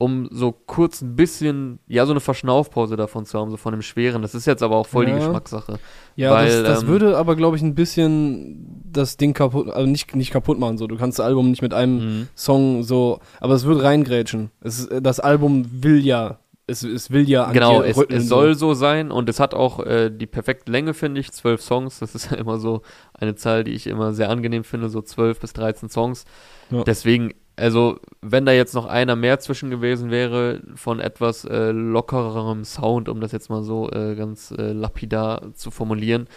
um 0.00 0.28
so 0.30 0.52
kurz 0.52 1.02
ein 1.02 1.16
bisschen, 1.16 1.80
ja, 1.88 2.06
so 2.06 2.12
eine 2.12 2.20
Verschnaufpause 2.20 2.96
davon 2.96 3.24
zu 3.26 3.36
haben, 3.38 3.50
so 3.50 3.56
von 3.56 3.72
dem 3.72 3.82
Schweren. 3.82 4.22
Das 4.22 4.32
ist 4.34 4.46
jetzt 4.46 4.62
aber 4.62 4.76
auch 4.76 4.86
voll 4.86 5.08
Ja. 5.08 5.14
die 5.14 5.18
Geschmackssache. 5.18 5.80
Ja, 6.14 6.30
Weil, 6.32 6.62
das, 6.62 6.74
das 6.74 6.82
ähm, 6.82 6.88
würde 6.88 7.16
aber, 7.18 7.34
glaube 7.34 7.56
ich, 7.56 7.62
ein 7.62 7.74
bisschen 7.74 8.82
das 8.84 9.16
Ding 9.16 9.34
kaputt, 9.34 9.68
also 9.70 9.88
nicht, 9.88 10.14
nicht 10.14 10.30
kaputt 10.30 10.58
machen. 10.60 10.78
So, 10.78 10.86
du 10.86 10.96
kannst 10.96 11.18
das 11.18 11.26
Album 11.26 11.50
nicht 11.50 11.62
mit 11.62 11.74
einem 11.74 11.96
Mhm. 12.20 12.28
Song 12.36 12.84
so, 12.84 13.18
aber 13.40 13.54
es 13.54 13.64
wird 13.66 13.82
reingrätschen. 13.82 14.50
Es, 14.60 14.78
ist- 14.78 14.92
das 15.02 15.18
Album 15.18 15.66
will 15.82 15.98
ja, 16.04 16.38
es, 16.68 16.84
es 16.84 17.10
will 17.10 17.28
ja 17.28 17.44
an 17.44 17.54
Genau, 17.54 17.82
es, 17.82 17.96
es 17.96 18.28
soll 18.28 18.54
so 18.54 18.74
sein 18.74 19.10
und 19.10 19.28
es 19.28 19.40
hat 19.40 19.52
auch 19.54 19.80
äh, 19.84 20.10
die 20.10 20.26
perfekte 20.26 20.70
Länge, 20.70 20.94
finde 20.94 21.20
ich. 21.20 21.32
Zwölf 21.32 21.60
Songs, 21.60 21.98
das 21.98 22.14
ist 22.14 22.30
ja 22.30 22.36
immer 22.36 22.58
so 22.60 22.82
eine 23.14 23.34
Zahl, 23.34 23.64
die 23.64 23.72
ich 23.72 23.88
immer 23.88 24.12
sehr 24.12 24.30
angenehm 24.30 24.62
finde, 24.62 24.90
so 24.90 25.02
zwölf 25.02 25.40
bis 25.40 25.54
13 25.54 25.88
Songs. 25.88 26.24
Ja. 26.70 26.84
Deswegen, 26.84 27.32
also, 27.58 27.98
wenn 28.22 28.46
da 28.46 28.52
jetzt 28.52 28.74
noch 28.74 28.86
einer 28.86 29.16
mehr 29.16 29.40
zwischen 29.40 29.70
gewesen 29.70 30.10
wäre, 30.10 30.62
von 30.74 31.00
etwas 31.00 31.44
äh, 31.44 31.70
lockererem 31.70 32.64
Sound, 32.64 33.08
um 33.08 33.20
das 33.20 33.32
jetzt 33.32 33.50
mal 33.50 33.62
so 33.62 33.90
äh, 33.90 34.14
ganz 34.14 34.52
äh, 34.52 34.72
lapidar 34.72 35.54
zu 35.54 35.70
formulieren, 35.70 36.28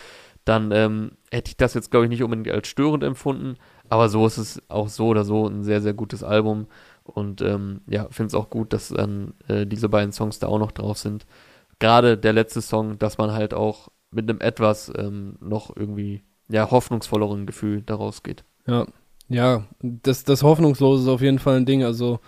dann 0.45 0.71
ähm, 0.71 1.11
hätte 1.31 1.49
ich 1.49 1.57
das 1.57 1.73
jetzt, 1.73 1.91
glaube 1.91 2.05
ich, 2.05 2.09
nicht 2.09 2.23
unbedingt 2.23 2.49
als 2.49 2.67
störend 2.67 3.03
empfunden. 3.03 3.57
Aber 3.89 4.09
so 4.09 4.25
ist 4.25 4.37
es 4.37 4.61
auch 4.69 4.89
so 4.89 5.07
oder 5.07 5.23
so 5.23 5.47
ein 5.47 5.63
sehr, 5.63 5.81
sehr 5.81 5.93
gutes 5.93 6.23
Album. 6.23 6.67
Und 7.03 7.41
ähm, 7.41 7.81
ja, 7.87 8.07
finde 8.09 8.27
es 8.27 8.35
auch 8.35 8.49
gut, 8.49 8.73
dass 8.73 8.89
dann 8.89 9.33
äh, 9.47 9.65
diese 9.65 9.89
beiden 9.89 10.11
Songs 10.11 10.39
da 10.39 10.47
auch 10.47 10.59
noch 10.59 10.71
drauf 10.71 10.97
sind. 10.97 11.25
Gerade 11.79 12.17
der 12.17 12.33
letzte 12.33 12.61
Song, 12.61 12.97
dass 12.99 13.17
man 13.17 13.31
halt 13.31 13.53
auch 13.53 13.89
mit 14.11 14.29
einem 14.29 14.39
etwas 14.41 14.91
ähm, 14.97 15.35
noch 15.39 15.75
irgendwie 15.75 16.23
ja, 16.49 16.69
hoffnungsvolleren 16.69 17.45
Gefühl 17.45 17.81
daraus 17.81 18.23
geht. 18.23 18.43
Ja, 18.67 18.85
ja, 19.31 19.63
das, 19.81 20.23
das 20.23 20.43
Hoffnungslose 20.43 21.03
ist 21.03 21.09
auf 21.09 21.21
jeden 21.21 21.39
Fall 21.39 21.57
ein 21.57 21.65
Ding. 21.65 21.83
Also 21.83 22.19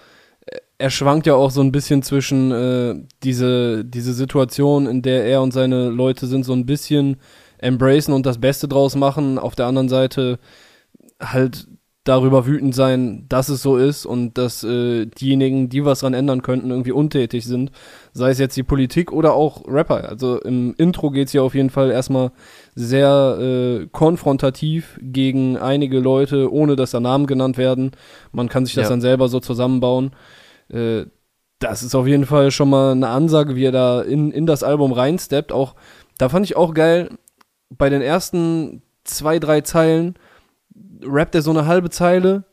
äh, 0.46 0.58
er 0.78 0.90
schwankt 0.90 1.28
ja 1.28 1.36
auch 1.36 1.52
so 1.52 1.62
ein 1.62 1.72
bisschen 1.72 2.02
zwischen 2.02 2.52
äh, 2.52 2.96
diese, 3.24 3.84
diese 3.84 4.14
Situation, 4.14 4.88
in 4.88 5.02
der 5.02 5.26
er 5.26 5.42
und 5.42 5.52
seine 5.52 5.90
Leute 5.90 6.28
sind, 6.28 6.44
so 6.46 6.54
ein 6.54 6.66
bisschen 6.66 7.18
embracen 7.58 8.14
und 8.14 8.26
das 8.26 8.40
Beste 8.40 8.68
draus 8.68 8.96
machen. 8.96 9.38
Auf 9.38 9.56
der 9.56 9.66
anderen 9.66 9.90
Seite 9.90 10.40
halt 11.22 11.68
darüber 12.06 12.46
wütend 12.46 12.76
sein, 12.76 13.26
dass 13.30 13.48
es 13.50 13.62
so 13.62 13.78
ist 13.78 14.06
und 14.06 14.38
dass 14.38 14.64
äh, 14.64 15.06
diejenigen, 15.06 15.70
die 15.70 15.86
was 15.86 16.02
dran 16.02 16.14
ändern 16.14 16.42
könnten, 16.42 16.70
irgendwie 16.70 16.92
untätig 16.92 17.46
sind. 17.46 17.72
Sei 18.12 18.30
es 18.30 18.40
jetzt 18.40 18.58
die 18.58 18.64
Politik 18.64 19.12
oder 19.14 19.34
auch 19.34 19.64
Rapper. 19.68 20.10
Also 20.10 20.40
im 20.42 20.74
Intro 20.78 21.12
geht's 21.12 21.34
ja 21.34 21.42
auf 21.42 21.56
jeden 21.56 21.70
Fall 21.70 21.92
erstmal 21.92 22.32
sehr 22.76 23.38
äh, 23.40 23.88
konfrontativ 23.92 25.00
gegen 25.02 25.58
einige 25.58 26.00
Leute, 26.00 26.52
ohne 26.52 26.76
dass 26.76 26.92
da 26.92 27.00
Namen 27.00 27.28
genannt 27.28 27.58
werden. 27.58 27.92
Man 28.32 28.50
kann 28.50 28.66
sich 28.66 28.76
das 28.76 28.86
Ja. 28.86 28.90
dann 28.90 29.02
selber 29.02 29.28
so 29.30 29.40
zusammenbauen. 29.40 30.12
Äh, 30.70 31.06
das 31.60 31.84
ist 31.84 31.96
auf 31.96 32.08
jeden 32.08 32.26
Fall 32.26 32.52
schon 32.52 32.70
mal 32.70 32.92
eine 32.92 33.08
Ansage, 33.10 33.56
wie 33.56 33.66
er 33.66 33.72
da 33.72 34.02
in, 34.02 34.32
in 34.32 34.46
das 34.46 34.64
Album 34.64 34.92
reinsteppt. 34.92 35.52
Auch, 35.52 35.76
da 36.18 36.30
fand 36.30 36.46
ich 36.46 36.56
auch 36.58 36.74
geil, 36.74 37.10
bei 37.70 37.90
den 37.90 38.02
ersten 38.02 38.82
zwei, 39.04 39.40
drei 39.40 39.62
Zeilen 39.62 40.16
rappt 41.06 41.36
er 41.36 41.42
so 41.42 41.52
eine 41.52 41.66
halbe 41.66 41.90
Zeile, 41.90 42.44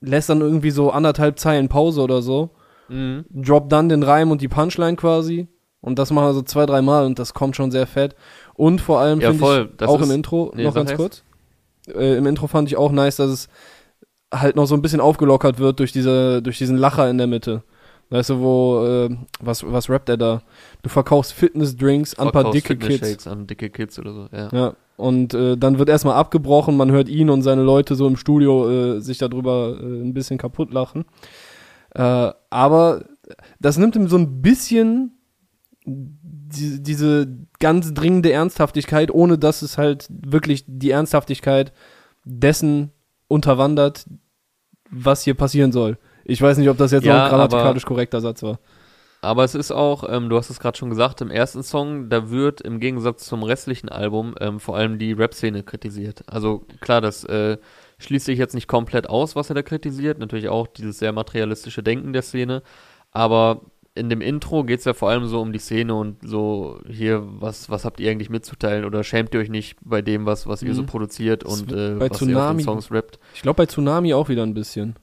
lässt 0.00 0.28
dann 0.28 0.40
irgendwie 0.40 0.70
so 0.70 0.90
anderthalb 0.90 1.38
Zeilen 1.38 1.68
Pause 1.68 2.00
oder 2.02 2.22
so, 2.22 2.50
Mhm. 2.88 3.24
droppt 3.30 3.72
dann 3.72 3.88
den 3.88 4.02
Reim 4.02 4.30
und 4.30 4.40
die 4.40 4.48
Punchline 4.48 4.96
quasi. 4.96 5.48
Und 5.80 5.98
das 5.98 6.10
machen 6.10 6.28
wir 6.28 6.32
so 6.34 6.42
zwei, 6.42 6.64
drei 6.64 6.80
Mal 6.80 7.04
und 7.04 7.18
das 7.18 7.34
kommt 7.34 7.56
schon 7.56 7.70
sehr 7.70 7.86
fett. 7.86 8.14
Und 8.54 8.80
vor 8.80 9.00
allem 9.00 9.20
Ja, 9.20 9.32
finde 9.32 9.62
ich 9.70 9.76
Das 9.76 9.88
auch 9.88 10.00
im 10.00 10.10
Intro, 10.10 10.52
nee, 10.54 10.64
noch 10.64 10.74
ganz 10.74 10.90
erst. 10.90 11.00
kurz. 11.00 11.24
Äh, 11.88 12.16
Im 12.16 12.26
Intro 12.26 12.46
fand 12.46 12.68
ich 12.68 12.76
auch 12.76 12.92
nice, 12.92 13.16
dass 13.16 13.30
es 13.30 13.48
halt 14.32 14.56
noch 14.56 14.66
so 14.66 14.74
ein 14.74 14.82
bisschen 14.82 15.00
aufgelockert 15.00 15.58
wird 15.58 15.80
durch 15.80 15.92
diese, 15.92 16.40
durch 16.42 16.58
diesen 16.58 16.76
Lacher 16.76 17.08
in 17.10 17.18
der 17.18 17.26
Mitte. 17.26 17.62
Weißt 18.10 18.30
du, 18.30 18.40
wo, 18.40 18.84
äh, 18.84 19.16
was, 19.40 19.64
was 19.70 19.88
rappt 19.90 20.08
er 20.08 20.16
da? 20.16 20.42
Du 20.82 20.88
verkaufst 20.88 21.32
Fitnessdrinks 21.32 22.14
an 22.18 22.28
ein 22.28 22.32
paar 22.32 22.42
Verkaufst 22.42 22.68
dicke 22.68 22.76
Kids. 22.76 23.26
An 23.26 23.46
dicke 23.46 23.70
Kids 23.70 23.98
oder 23.98 24.12
so, 24.12 24.28
ja. 24.32 24.48
Ja, 24.52 24.74
und 24.96 25.34
äh, 25.34 25.56
dann 25.56 25.78
wird 25.78 25.88
erstmal 25.88 26.14
abgebrochen, 26.14 26.76
man 26.76 26.90
hört 26.90 27.08
ihn 27.08 27.30
und 27.30 27.42
seine 27.42 27.62
Leute 27.62 27.94
so 27.96 28.06
im 28.06 28.16
Studio 28.16 28.70
äh, 28.96 29.00
sich 29.00 29.18
darüber 29.18 29.78
äh, 29.80 29.84
ein 29.84 30.14
bisschen 30.14 30.38
kaputt 30.38 30.72
lachen. 30.72 31.04
Äh, 31.94 32.30
aber 32.50 33.04
das 33.58 33.78
nimmt 33.78 33.96
ihm 33.96 34.08
so 34.08 34.16
ein 34.18 34.42
bisschen 34.42 35.18
die, 35.84 36.82
diese 36.82 37.26
ganz 37.60 37.94
dringende 37.94 38.32
Ernsthaftigkeit, 38.32 39.10
ohne 39.10 39.38
dass 39.38 39.62
es 39.62 39.78
halt 39.78 40.06
wirklich 40.10 40.64
die 40.66 40.90
Ernsthaftigkeit 40.90 41.72
dessen 42.24 42.90
unterwandert, 43.28 44.06
was 44.90 45.22
hier 45.22 45.34
passieren 45.34 45.72
soll. 45.72 45.98
Ich 46.24 46.40
weiß 46.40 46.58
nicht, 46.58 46.68
ob 46.68 46.78
das 46.78 46.92
jetzt 46.92 47.04
Ja, 47.04 47.16
noch 47.16 47.24
ein 47.24 47.30
grammatikalisch 47.30 47.84
korrekter 47.84 48.20
Satz 48.20 48.42
war. 48.42 48.58
Aber 49.20 49.44
es 49.44 49.54
ist 49.54 49.72
auch, 49.72 50.04
ähm, 50.08 50.28
du 50.28 50.36
hast 50.36 50.50
es 50.50 50.60
gerade 50.60 50.76
schon 50.76 50.90
gesagt, 50.90 51.20
im 51.22 51.30
ersten 51.30 51.62
Song, 51.62 52.10
da 52.10 52.30
wird 52.30 52.60
im 52.60 52.78
Gegensatz 52.78 53.24
zum 53.24 53.42
restlichen 53.42 53.88
Album 53.88 54.34
ähm, 54.40 54.60
vor 54.60 54.76
allem 54.76 54.98
die 54.98 55.12
Rap-Szene 55.12 55.62
kritisiert. 55.62 56.22
Also 56.26 56.66
klar, 56.80 57.00
das 57.00 57.24
äh, 57.24 57.56
schließt 57.98 58.26
sich 58.26 58.38
jetzt 58.38 58.54
nicht 58.54 58.68
komplett 58.68 59.08
aus, 59.08 59.34
was 59.34 59.50
er 59.50 59.54
da 59.54 59.62
kritisiert. 59.62 60.18
Natürlich 60.18 60.48
auch 60.48 60.66
dieses 60.66 60.98
sehr 60.98 61.12
materialistische 61.12 61.82
Denken 61.82 62.12
der 62.12 62.22
Szene. 62.22 62.62
Aber 63.12 63.62
in 63.96 64.08
dem 64.08 64.20
Intro 64.20 64.64
geht 64.64 64.80
es 64.80 64.84
ja 64.86 64.92
vor 64.92 65.10
allem 65.10 65.26
so 65.26 65.40
um 65.40 65.52
die 65.52 65.58
Szene 65.60 65.94
und 65.94 66.16
so 66.26 66.80
hier, 66.88 67.22
was, 67.24 67.70
was 67.70 67.84
habt 67.84 68.00
ihr 68.00 68.10
eigentlich 68.10 68.28
mitzuteilen 68.30 68.84
oder 68.84 69.04
schämt 69.04 69.32
ihr 69.34 69.40
euch 69.40 69.50
nicht 69.50 69.76
bei 69.82 70.02
dem, 70.02 70.26
was, 70.26 70.46
was 70.48 70.62
ihr 70.62 70.74
so 70.74 70.82
Mhm. 70.82 70.86
produziert 70.86 71.44
und 71.44 71.70
äh, 71.72 71.94
bei 71.94 72.10
was 72.10 72.20
ihr 72.22 72.36
auf 72.36 72.42
Tsunami- 72.50 72.56
den 72.56 72.64
Songs 72.64 72.90
rappt. 72.90 73.20
Ich 73.34 73.42
glaube 73.42 73.56
bei 73.58 73.66
Tsunami 73.66 74.12
auch 74.14 74.28
wieder 74.28 74.42
ein 74.42 74.54
bisschen. 74.54 74.96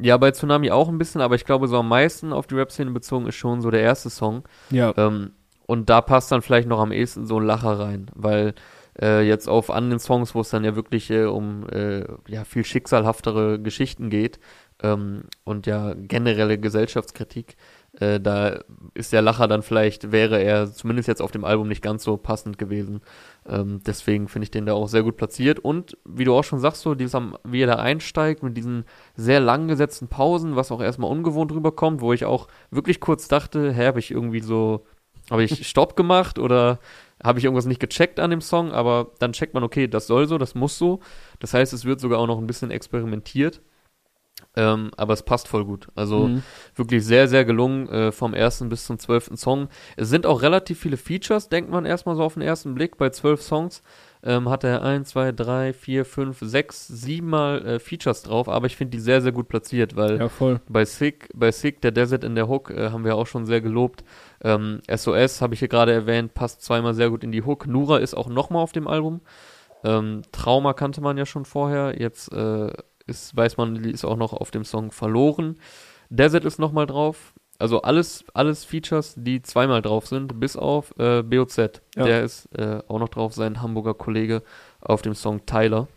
Ja, 0.00 0.16
bei 0.16 0.30
Tsunami 0.30 0.70
auch 0.70 0.88
ein 0.88 0.98
bisschen, 0.98 1.20
aber 1.20 1.34
ich 1.34 1.44
glaube, 1.44 1.66
so 1.68 1.76
am 1.78 1.88
meisten 1.88 2.32
auf 2.32 2.46
die 2.46 2.54
Rap-Szene 2.54 2.90
bezogen 2.92 3.26
ist 3.26 3.34
schon 3.34 3.60
so 3.60 3.70
der 3.70 3.80
erste 3.82 4.10
Song. 4.10 4.44
Ja. 4.70 4.92
Ähm, 4.96 5.32
und 5.66 5.90
da 5.90 6.00
passt 6.00 6.30
dann 6.32 6.40
vielleicht 6.42 6.68
noch 6.68 6.78
am 6.80 6.92
ehesten 6.92 7.26
so 7.26 7.38
ein 7.40 7.46
Lacher 7.46 7.78
rein, 7.78 8.06
weil 8.14 8.54
äh, 9.00 9.22
jetzt 9.26 9.48
auf 9.48 9.70
anderen 9.70 9.98
Songs, 10.00 10.34
wo 10.34 10.40
es 10.40 10.50
dann 10.50 10.64
ja 10.64 10.74
wirklich 10.76 11.10
äh, 11.10 11.24
um 11.24 11.68
äh, 11.68 12.04
ja, 12.28 12.44
viel 12.44 12.64
schicksalhaftere 12.64 13.60
Geschichten 13.60 14.08
geht 14.08 14.38
ähm, 14.82 15.22
und 15.44 15.66
ja 15.66 15.94
generelle 15.94 16.58
Gesellschaftskritik, 16.58 17.56
äh, 18.00 18.20
da 18.20 18.60
ist 18.94 19.12
der 19.12 19.22
Lacher 19.22 19.48
dann 19.48 19.62
vielleicht, 19.62 20.12
wäre 20.12 20.40
er 20.42 20.72
zumindest 20.72 21.08
jetzt 21.08 21.22
auf 21.22 21.30
dem 21.32 21.44
Album 21.44 21.68
nicht 21.68 21.82
ganz 21.82 22.04
so 22.04 22.16
passend 22.16 22.58
gewesen. 22.58 23.00
Ähm, 23.48 23.80
deswegen 23.86 24.28
finde 24.28 24.44
ich 24.44 24.50
den 24.50 24.66
da 24.66 24.74
auch 24.74 24.88
sehr 24.88 25.02
gut 25.02 25.16
platziert. 25.16 25.58
Und 25.58 25.96
wie 26.04 26.24
du 26.24 26.34
auch 26.34 26.44
schon 26.44 26.60
sagst, 26.60 26.82
so 26.82 26.94
dieses, 26.94 27.14
am- 27.14 27.36
wie 27.44 27.62
er 27.62 27.66
da 27.66 27.76
einsteigt 27.76 28.42
mit 28.42 28.56
diesen 28.56 28.84
sehr 29.16 29.40
lang 29.40 29.68
gesetzten 29.68 30.08
Pausen, 30.08 30.54
was 30.56 30.70
auch 30.70 30.80
erstmal 30.80 31.10
ungewohnt 31.10 31.52
rüberkommt, 31.52 32.00
wo 32.00 32.12
ich 32.12 32.24
auch 32.24 32.48
wirklich 32.70 33.00
kurz 33.00 33.26
dachte, 33.28 33.72
hä, 33.72 33.86
habe 33.86 33.98
ich 34.00 34.10
irgendwie 34.10 34.40
so, 34.40 34.84
habe 35.30 35.44
ich 35.44 35.66
Stopp 35.68 35.96
gemacht 35.96 36.38
oder 36.38 36.78
habe 37.22 37.38
ich 37.38 37.44
irgendwas 37.44 37.66
nicht 37.66 37.80
gecheckt 37.80 38.20
an 38.20 38.30
dem 38.30 38.40
Song, 38.40 38.70
aber 38.72 39.10
dann 39.18 39.32
checkt 39.32 39.54
man, 39.54 39.64
okay, 39.64 39.88
das 39.88 40.06
soll 40.06 40.28
so, 40.28 40.38
das 40.38 40.54
muss 40.54 40.78
so. 40.78 41.00
Das 41.40 41.52
heißt, 41.54 41.72
es 41.72 41.84
wird 41.84 42.00
sogar 42.00 42.20
auch 42.20 42.26
noch 42.28 42.38
ein 42.38 42.46
bisschen 42.46 42.70
experimentiert. 42.70 43.60
Ähm, 44.56 44.90
aber 44.96 45.12
es 45.12 45.22
passt 45.22 45.46
voll 45.46 45.64
gut. 45.64 45.88
Also 45.94 46.28
Mhm. 46.28 46.42
wirklich 46.74 47.04
sehr, 47.04 47.28
sehr 47.28 47.44
gelungen 47.44 47.88
äh, 47.88 48.10
vom 48.12 48.34
ersten 48.34 48.68
bis 48.68 48.86
zum 48.86 48.98
zwölften 48.98 49.36
Song. 49.36 49.68
Es 49.96 50.08
sind 50.08 50.26
auch 50.26 50.42
relativ 50.42 50.80
viele 50.80 50.96
Features, 50.96 51.48
denkt 51.48 51.70
man 51.70 51.84
erstmal 51.84 52.16
so 52.16 52.22
auf 52.24 52.34
den 52.34 52.42
ersten 52.42 52.74
Blick. 52.74 52.96
Bei 52.98 53.10
zwölf 53.10 53.40
Songs 53.42 53.82
ähm, 54.24 54.48
hat 54.48 54.64
er 54.64 54.82
ein, 54.82 55.04
zwei, 55.04 55.30
drei, 55.30 55.72
vier, 55.72 56.04
fünf, 56.04 56.38
sechs, 56.40 56.88
siebenmal 56.88 57.64
äh, 57.64 57.78
Features 57.78 58.22
drauf, 58.22 58.48
aber 58.48 58.66
ich 58.66 58.76
finde 58.76 58.96
die 58.96 59.00
sehr, 59.00 59.20
sehr 59.22 59.30
gut 59.30 59.46
platziert, 59.48 59.94
weil 59.94 60.18
Ja, 60.18 60.28
bei 60.68 60.84
Sick, 60.84 61.28
bei 61.34 61.52
Sick, 61.52 61.80
der 61.82 61.92
Desert 61.92 62.24
in 62.24 62.34
der 62.34 62.48
Hook, 62.48 62.70
äh, 62.70 62.90
haben 62.90 63.04
wir 63.04 63.14
auch 63.14 63.28
schon 63.28 63.46
sehr 63.46 63.60
gelobt. 63.60 64.02
Ähm, 64.42 64.80
SOS 64.92 65.40
habe 65.40 65.54
ich 65.54 65.60
hier 65.60 65.68
gerade 65.68 65.92
erwähnt, 65.92 66.34
passt 66.34 66.62
zweimal 66.62 66.94
sehr 66.94 67.10
gut 67.10 67.22
in 67.22 67.30
die 67.30 67.44
Hook. 67.44 67.68
Nura 67.68 67.98
ist 67.98 68.14
auch 68.14 68.28
nochmal 68.28 68.62
auf 68.62 68.72
dem 68.72 68.88
Album. 68.88 69.20
Ähm, 69.84 70.22
Trauma 70.32 70.72
kannte 70.72 71.00
man 71.00 71.16
ja 71.16 71.24
schon 71.26 71.44
vorher. 71.44 71.94
Jetzt 72.00 72.32
äh, 72.32 72.72
ist, 73.08 73.36
weiß 73.36 73.56
man, 73.56 73.82
die 73.82 73.90
ist 73.90 74.04
auch 74.04 74.16
noch 74.16 74.32
auf 74.32 74.50
dem 74.50 74.64
Song 74.64 74.92
verloren. 74.92 75.58
Desert 76.10 76.44
ist 76.44 76.58
nochmal 76.58 76.86
drauf. 76.86 77.34
Also 77.58 77.82
alles, 77.82 78.24
alles 78.34 78.64
Features, 78.64 79.14
die 79.16 79.42
zweimal 79.42 79.82
drauf 79.82 80.06
sind, 80.06 80.38
bis 80.38 80.56
auf 80.56 80.94
äh, 80.98 81.22
BOZ. 81.22 81.56
Ja. 81.96 82.04
Der 82.04 82.22
ist 82.22 82.46
äh, 82.56 82.80
auch 82.86 83.00
noch 83.00 83.08
drauf, 83.08 83.34
sein 83.34 83.60
Hamburger 83.60 83.94
Kollege 83.94 84.42
auf 84.80 85.02
dem 85.02 85.14
Song 85.14 85.44
Tyler. 85.44 85.88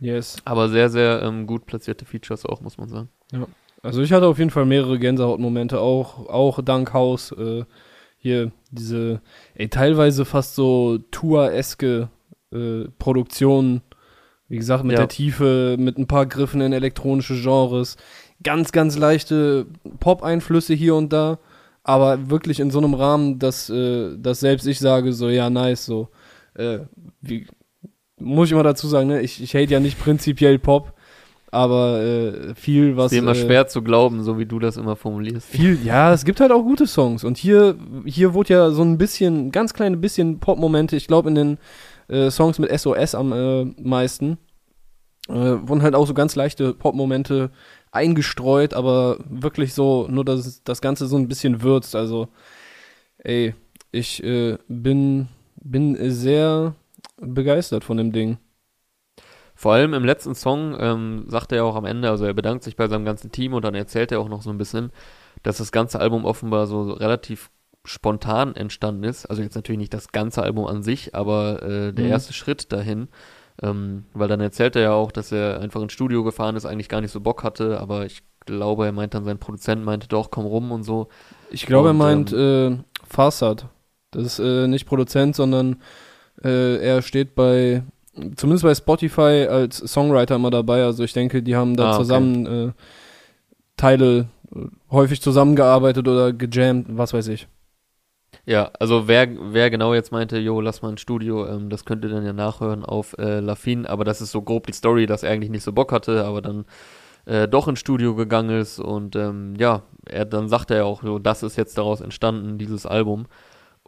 Yes. 0.00 0.36
Aber 0.44 0.68
sehr, 0.68 0.90
sehr 0.90 1.22
ähm, 1.22 1.46
gut 1.46 1.64
platzierte 1.66 2.04
Features 2.04 2.44
auch, 2.44 2.60
muss 2.60 2.76
man 2.76 2.88
sagen. 2.88 3.08
Also 3.82 4.02
ich 4.02 4.12
hatte 4.12 4.26
auf 4.26 4.38
jeden 4.38 4.50
Fall 4.50 4.66
mehrere 4.66 4.98
Gänsehautmomente, 4.98 5.80
auch, 5.80 6.28
auch 6.28 6.60
dank 6.60 6.92
Haus. 6.92 7.30
Äh, 7.32 7.64
hier 8.18 8.50
diese, 8.70 9.20
ey, 9.54 9.68
teilweise 9.68 10.24
fast 10.24 10.56
so 10.56 10.98
Tour-eske 11.12 12.08
äh, 12.52 12.84
Produktionen. 12.98 13.82
Wie 14.48 14.56
gesagt, 14.58 14.84
mit 14.84 14.92
Ja. 14.92 14.98
der 14.98 15.08
Tiefe, 15.08 15.76
mit 15.78 15.98
ein 15.98 16.06
paar 16.06 16.26
Griffen 16.26 16.60
in 16.60 16.72
elektronische 16.72 17.34
Genres. 17.40 17.96
Ganz, 18.42 18.70
ganz 18.72 18.96
leichte 18.96 19.66
Pop-Einflüsse 20.00 20.74
hier 20.74 20.94
und 20.94 21.12
da. 21.12 21.38
Aber 21.82 22.30
wirklich 22.30 22.60
in 22.60 22.70
so 22.70 22.78
einem 22.78 22.94
Rahmen, 22.94 23.38
dass, 23.38 23.70
äh, 23.70 24.16
dass 24.18 24.40
selbst 24.40 24.66
ich 24.66 24.78
sage, 24.78 25.12
so, 25.12 25.28
ja, 25.28 25.50
nice, 25.50 25.84
so. 25.86 26.08
Äh, 26.54 26.80
wie, 27.20 27.46
muss 28.18 28.48
ich 28.48 28.52
immer 28.52 28.62
dazu 28.62 28.88
sagen, 28.88 29.08
ne? 29.08 29.20
ich, 29.20 29.42
ich 29.42 29.54
hate 29.54 29.72
ja 29.72 29.80
nicht 29.80 29.98
prinzipiell 30.00 30.58
Pop. 30.58 30.92
aber 31.52 32.02
äh, 32.02 32.54
viel 32.54 32.96
was. 32.96 33.12
Ist 33.12 33.18
immer 33.18 33.32
äh, 33.32 33.34
schwer 33.34 33.66
zu 33.68 33.82
glauben, 33.82 34.22
so 34.22 34.38
wie 34.38 34.46
du 34.46 34.58
das 34.58 34.76
immer 34.76 34.96
formulierst. 34.96 35.48
Viel, 35.48 35.78
ja, 35.84 36.12
es 36.12 36.24
gibt 36.24 36.40
halt 36.40 36.50
auch 36.52 36.62
gute 36.62 36.86
Songs. 36.86 37.24
Und 37.24 37.36
hier, 37.36 37.76
hier 38.04 38.34
wurde 38.34 38.54
ja 38.54 38.70
so 38.70 38.82
ein 38.82 38.98
bisschen, 38.98 39.52
ganz 39.52 39.72
kleine 39.74 39.96
bisschen 39.96 40.38
Pop-Momente, 40.40 40.96
ich 40.96 41.06
glaube 41.06 41.28
in 41.28 41.34
den 41.34 41.58
äh, 42.08 42.30
Songs 42.30 42.58
mit 42.58 42.70
SOS 42.78 43.14
am 43.14 43.32
äh, 43.32 43.64
meisten, 43.80 44.38
äh, 45.28 45.32
wurden 45.34 45.82
halt 45.82 45.94
auch 45.94 46.06
so 46.06 46.14
ganz 46.14 46.36
leichte 46.36 46.74
Pop-Momente 46.74 47.50
eingestreut, 47.90 48.74
aber 48.74 49.18
wirklich 49.28 49.74
so, 49.74 50.06
nur 50.08 50.24
dass 50.24 50.62
das 50.62 50.80
Ganze 50.80 51.06
so 51.06 51.16
ein 51.16 51.28
bisschen 51.28 51.62
würzt. 51.62 51.96
Also, 51.96 52.28
ey, 53.18 53.54
ich 53.92 54.22
äh, 54.22 54.58
bin, 54.68 55.28
bin 55.56 55.96
sehr 56.10 56.74
begeistert 57.16 57.84
von 57.84 57.96
dem 57.96 58.12
Ding. 58.12 58.38
Vor 59.54 59.72
allem 59.72 59.94
im 59.94 60.04
letzten 60.04 60.34
Song 60.34 60.76
ähm, 60.78 61.24
sagt 61.28 61.50
er 61.50 61.64
auch 61.64 61.76
am 61.76 61.86
Ende, 61.86 62.10
also 62.10 62.26
er 62.26 62.34
bedankt 62.34 62.62
sich 62.62 62.76
bei 62.76 62.88
seinem 62.88 63.06
ganzen 63.06 63.32
Team 63.32 63.54
und 63.54 63.64
dann 63.64 63.74
erzählt 63.74 64.12
er 64.12 64.20
auch 64.20 64.28
noch 64.28 64.42
so 64.42 64.50
ein 64.50 64.58
bisschen, 64.58 64.92
dass 65.42 65.56
das 65.56 65.72
ganze 65.72 65.98
Album 65.98 66.26
offenbar 66.26 66.66
so 66.66 66.92
relativ 66.92 67.50
spontan 67.86 68.54
entstanden 68.54 69.04
ist. 69.04 69.26
Also 69.26 69.42
jetzt 69.42 69.54
natürlich 69.54 69.78
nicht 69.78 69.94
das 69.94 70.12
ganze 70.12 70.42
Album 70.42 70.66
an 70.66 70.82
sich, 70.82 71.14
aber 71.14 71.62
äh, 71.62 71.92
der 71.92 72.04
Mhm. 72.04 72.10
erste 72.10 72.32
Schritt 72.32 72.72
dahin. 72.72 73.08
Ähm, 73.62 74.04
weil 74.12 74.28
dann 74.28 74.40
erzählt 74.40 74.76
er 74.76 74.82
ja 74.82 74.92
auch, 74.92 75.10
dass 75.10 75.32
er 75.32 75.60
einfach 75.60 75.80
ins 75.80 75.94
Studio 75.94 76.22
gefahren 76.24 76.56
ist, 76.56 76.66
eigentlich 76.66 76.90
gar 76.90 77.00
nicht 77.00 77.10
so 77.12 77.20
Bock 77.20 77.42
hatte, 77.42 77.80
aber 77.80 78.04
ich 78.04 78.22
glaube, 78.44 78.84
er 78.84 78.92
meint 78.92 79.14
dann, 79.14 79.24
sein 79.24 79.38
Produzent 79.38 79.82
meinte 79.82 80.08
doch, 80.08 80.30
komm 80.30 80.44
rum 80.44 80.70
und 80.72 80.82
so. 80.82 81.08
Ich 81.50 81.64
glaube, 81.64 81.88
er 81.88 81.94
meint 81.94 82.32
äh, 82.34 82.76
Farsad. 83.08 83.66
Das 84.10 84.24
ist 84.24 84.38
äh, 84.40 84.68
nicht 84.68 84.84
Produzent, 84.86 85.34
sondern 85.36 85.76
äh, 86.44 86.76
er 86.86 87.00
steht 87.02 87.34
bei, 87.34 87.82
zumindest 88.36 88.62
bei 88.64 88.74
Spotify 88.74 89.46
als 89.48 89.78
Songwriter 89.78 90.36
immer 90.36 90.50
dabei. 90.50 90.84
Also 90.84 91.02
ich 91.02 91.12
denke, 91.14 91.42
die 91.42 91.56
haben 91.56 91.76
da 91.76 91.84
Ah, 91.84 91.88
okay. 91.94 92.02
zusammen 92.02 92.46
äh, 92.46 92.72
Teile 93.76 94.28
äh, 94.54 94.60
häufig 94.90 95.20
zusammengearbeitet 95.20 96.06
oder 96.06 96.32
gejammt, 96.32 96.86
was 96.90 97.12
weiß 97.12 97.28
ich. 97.28 97.48
Ja, 98.48 98.70
also 98.78 99.08
wer, 99.08 99.28
wer 99.52 99.70
genau 99.70 99.92
jetzt 99.92 100.12
meinte, 100.12 100.38
jo, 100.38 100.60
lass 100.60 100.80
mal 100.80 100.90
ein 100.90 100.98
Studio, 100.98 101.46
ähm, 101.48 101.68
das 101.68 101.84
könnt 101.84 102.04
ihr 102.04 102.10
dann 102.10 102.24
ja 102.24 102.32
nachhören 102.32 102.84
auf 102.84 103.18
äh, 103.18 103.40
Lafine, 103.40 103.88
aber 103.90 104.04
das 104.04 104.20
ist 104.20 104.30
so 104.30 104.40
grob 104.40 104.68
die 104.68 104.72
Story, 104.72 105.06
dass 105.06 105.24
er 105.24 105.32
eigentlich 105.32 105.50
nicht 105.50 105.64
so 105.64 105.72
Bock 105.72 105.90
hatte, 105.90 106.24
aber 106.24 106.42
dann 106.42 106.64
äh, 107.24 107.48
doch 107.48 107.66
ins 107.66 107.80
Studio 107.80 108.14
gegangen 108.14 108.60
ist 108.60 108.78
und 108.78 109.16
ähm, 109.16 109.56
ja, 109.58 109.82
er 110.08 110.26
dann 110.26 110.48
sagt 110.48 110.70
er 110.70 110.76
ja 110.78 110.84
auch 110.84 111.02
so, 111.02 111.18
das 111.18 111.42
ist 111.42 111.56
jetzt 111.56 111.76
daraus 111.76 112.00
entstanden, 112.00 112.56
dieses 112.56 112.86
Album. 112.86 113.26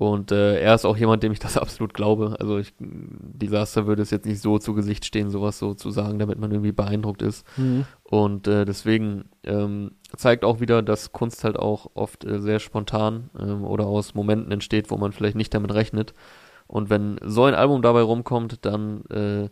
Und 0.01 0.31
äh, 0.31 0.61
er 0.61 0.77
ist 0.77 0.85
auch 0.85 0.97
jemand, 0.97 1.25
dem 1.25 1.33
ich 1.33 1.41
das 1.41 1.57
absolut 1.59 1.93
glaube. 1.93 2.37
Also 2.39 2.59
ich, 2.59 2.73
Disaster 2.79 3.89
würde 3.89 4.03
es 4.03 4.11
jetzt 4.13 4.27
nicht 4.27 4.41
so 4.41 4.59
zu 4.61 4.73
Gesicht 4.75 5.05
stehen, 5.05 5.29
sowas 5.29 5.59
so 5.59 5.75
zu 5.75 5.91
sagen, 5.91 6.21
damit 6.21 6.39
man 6.39 6.53
irgendwie 6.53 6.71
beeindruckt 6.71 7.21
ist. 7.21 7.45
Und 8.05 8.47
äh, 8.47 8.65
deswegen 8.65 9.25
ähm, 9.43 9.93
zeigt 10.17 10.45
auch 10.45 10.61
wieder, 10.61 10.83
dass 10.83 11.11
Kunst 11.11 11.43
halt 11.43 11.59
auch 11.59 11.91
oft 11.95 12.25
äh, 12.25 12.39
sehr 12.39 12.61
spontan 12.61 13.31
ähm, 13.41 13.65
oder 13.65 13.87
aus 13.87 14.15
Momenten 14.15 14.53
entsteht, 14.53 14.91
wo 14.93 14.97
man 14.97 15.11
vielleicht 15.11 15.37
nicht 15.37 15.53
damit 15.53 15.75
rechnet. 15.75 16.15
Und 16.69 16.91
wenn 16.91 17.19
so 17.25 17.45
ein 17.45 17.55
Album 17.55 17.83
dabei 17.83 18.03
rumkommt, 18.03 18.65
dann 18.67 19.05
äh, 19.07 19.49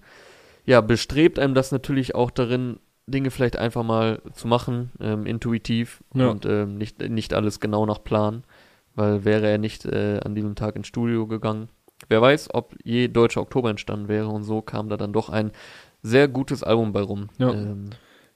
ja, 0.65 0.81
bestrebt 0.81 1.41
einem 1.41 1.55
das 1.55 1.73
natürlich 1.73 2.15
auch 2.15 2.31
darin, 2.31 2.79
Dinge 3.09 3.31
vielleicht 3.31 3.57
einfach 3.57 3.83
mal 3.85 4.21
zu 4.33 4.47
machen, 4.47 4.91
ähm, 5.01 5.27
intuitiv 5.27 6.03
Ja. 6.15 6.29
und 6.29 6.45
ähm, 6.47 6.77
nicht, 6.77 7.01
nicht 7.09 7.35
alles 7.35 7.59
genau 7.59 7.85
nach 7.87 8.03
Plan. 8.05 8.45
Weil 8.97 9.25
wäre 9.25 9.47
er 9.49 9.59
nicht 9.59 9.85
äh, 9.85 10.19
an 10.25 10.35
diesem 10.35 10.57
Tag 10.57 10.75
ins 10.75 10.89
Studio 10.89 11.27
gegangen, 11.27 11.69
wer 12.09 12.21
weiß, 12.21 12.49
ob 12.55 12.75
je 12.83 13.07
Deutscher 13.09 13.43
Oktober 13.43 13.71
entstanden 13.71 14.09
wäre 14.09 14.29
und 14.29 14.43
so 14.43 14.61
kam 14.63 14.89
da 14.89 14.97
dann 14.97 15.13
doch 15.13 15.29
ein 15.31 15.53
sehr 16.03 16.27
gutes 16.29 16.63
Album 16.65 16.93
bei 16.93 17.03
rum, 17.03 17.29
Ja. 17.39 17.53
ähm, 17.53 17.91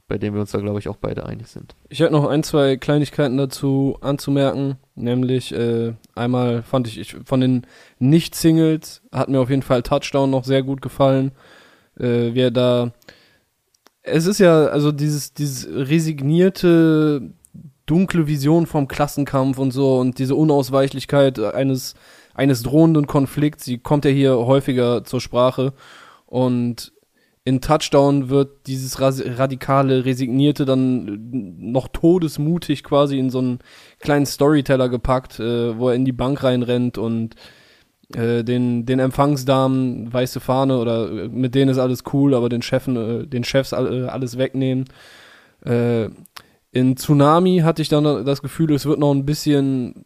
bei 0.09 0.19
dem 0.19 0.35
wir 0.35 0.41
uns 0.41 0.51
da 0.51 0.59
glaube 0.59 0.79
ich 0.81 0.89
auch 0.89 0.97
beide 0.97 1.25
einig 1.25 1.47
sind. 1.49 1.77
Ich 1.89 2.01
hätte 2.01 2.13
noch 2.13 2.29
ein, 2.29 2.43
zwei 2.43 2.77
Kleinigkeiten 2.77 3.37
dazu 3.37 3.97
anzumerken. 4.01 4.77
Nämlich, 4.97 5.55
äh, 5.55 5.95
einmal 6.15 6.63
fand 6.63 6.89
ich, 6.89 6.99
ich 6.99 7.17
von 7.25 7.41
den 7.41 7.67
Nicht-Singles 8.01 9.03
hat 9.13 9.29
mir 9.29 9.41
auf 9.41 9.51
jeden 9.51 9.63
Fall 9.63 9.83
Touchdown 9.83 10.31
noch 10.31 10.45
sehr 10.45 10.63
gut 10.63 10.83
gefallen. 10.83 11.31
Äh, 11.99 12.35
wie 12.35 12.41
er 12.41 12.51
da. 12.51 12.93
Es 14.03 14.27
ist 14.27 14.41
ja, 14.41 14.67
also 14.67 14.91
dieses, 14.91 15.33
dieses 15.35 15.69
resignierte, 15.69 17.31
dunkle 17.91 18.29
Vision 18.29 18.67
vom 18.67 18.87
Klassenkampf 18.87 19.59
und 19.59 19.73
so 19.73 19.99
und 19.99 20.19
diese 20.19 20.37
Unausweichlichkeit 20.37 21.41
eines, 21.41 21.95
eines 22.35 22.63
drohenden 22.63 23.09
Konflikts, 23.09 23.65
die 23.65 23.79
kommt 23.79 24.05
ja 24.05 24.13
hier 24.13 24.37
häufiger 24.37 25.03
zur 25.03 25.21
Sprache. 25.21 25.73
Und 26.27 26.93
in 27.45 27.61
Touchdown 27.61 28.29
wird 28.29 28.69
dieses 28.69 29.01
radikale, 29.01 30.05
resignierte 30.05 30.65
dann 30.65 31.31
noch 31.59 31.89
todesmutig 31.89 32.85
quasi 32.85 33.19
in 33.19 33.31
so 33.31 33.39
einen 33.39 33.59
kleinen 33.99 34.27
Storyteller 34.27 34.89
gepackt, 34.89 35.41
äh, 35.41 35.77
wo 35.77 35.89
er 35.89 35.97
in 35.97 36.05
die 36.05 36.13
Bank 36.13 36.45
reinrennt 36.45 36.97
und 36.97 37.35
äh, 38.15 38.45
den, 38.45 38.87
den 38.87 39.01
Empfangsdamen 39.01 40.13
weiße 40.13 40.39
Fahne 40.39 40.79
oder 40.79 41.11
äh, 41.11 41.29
mit 41.29 41.57
denen 41.57 41.71
ist 41.71 41.79
alles 41.79 42.05
cool, 42.13 42.35
aber 42.35 42.49
den 42.49 42.63
Chefen, 42.63 42.97
äh, 42.97 43.27
den 43.27 43.43
Chefs 43.43 43.73
äh, 43.73 43.77
alles 43.77 44.39
wegnehmen. 44.39 44.85
Äh, 45.65 46.11
in 46.73 46.97
Tsunami 46.97 47.59
hatte 47.65 47.83
ich 47.83 47.89
dann 47.89 48.25
das 48.25 48.43
Gefühl, 48.43 48.73
es 48.73 48.87
wird 48.87 48.99
noch 48.99 49.13
ein 49.13 49.27
bisschen 49.27 50.05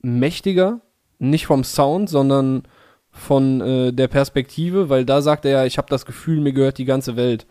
mächtiger, 0.00 0.80
nicht 1.18 1.46
vom 1.46 1.64
Sound, 1.64 2.08
sondern 2.08 2.62
von 3.10 3.60
äh, 3.60 3.92
der 3.92 4.08
Perspektive, 4.08 4.88
weil 4.88 5.04
da 5.04 5.22
sagt 5.22 5.44
er 5.44 5.50
ja, 5.52 5.64
ich 5.64 5.78
habe 5.78 5.88
das 5.88 6.04
Gefühl, 6.04 6.40
mir 6.40 6.52
gehört 6.52 6.78
die 6.78 6.84
ganze 6.84 7.16
Welt. 7.16 7.46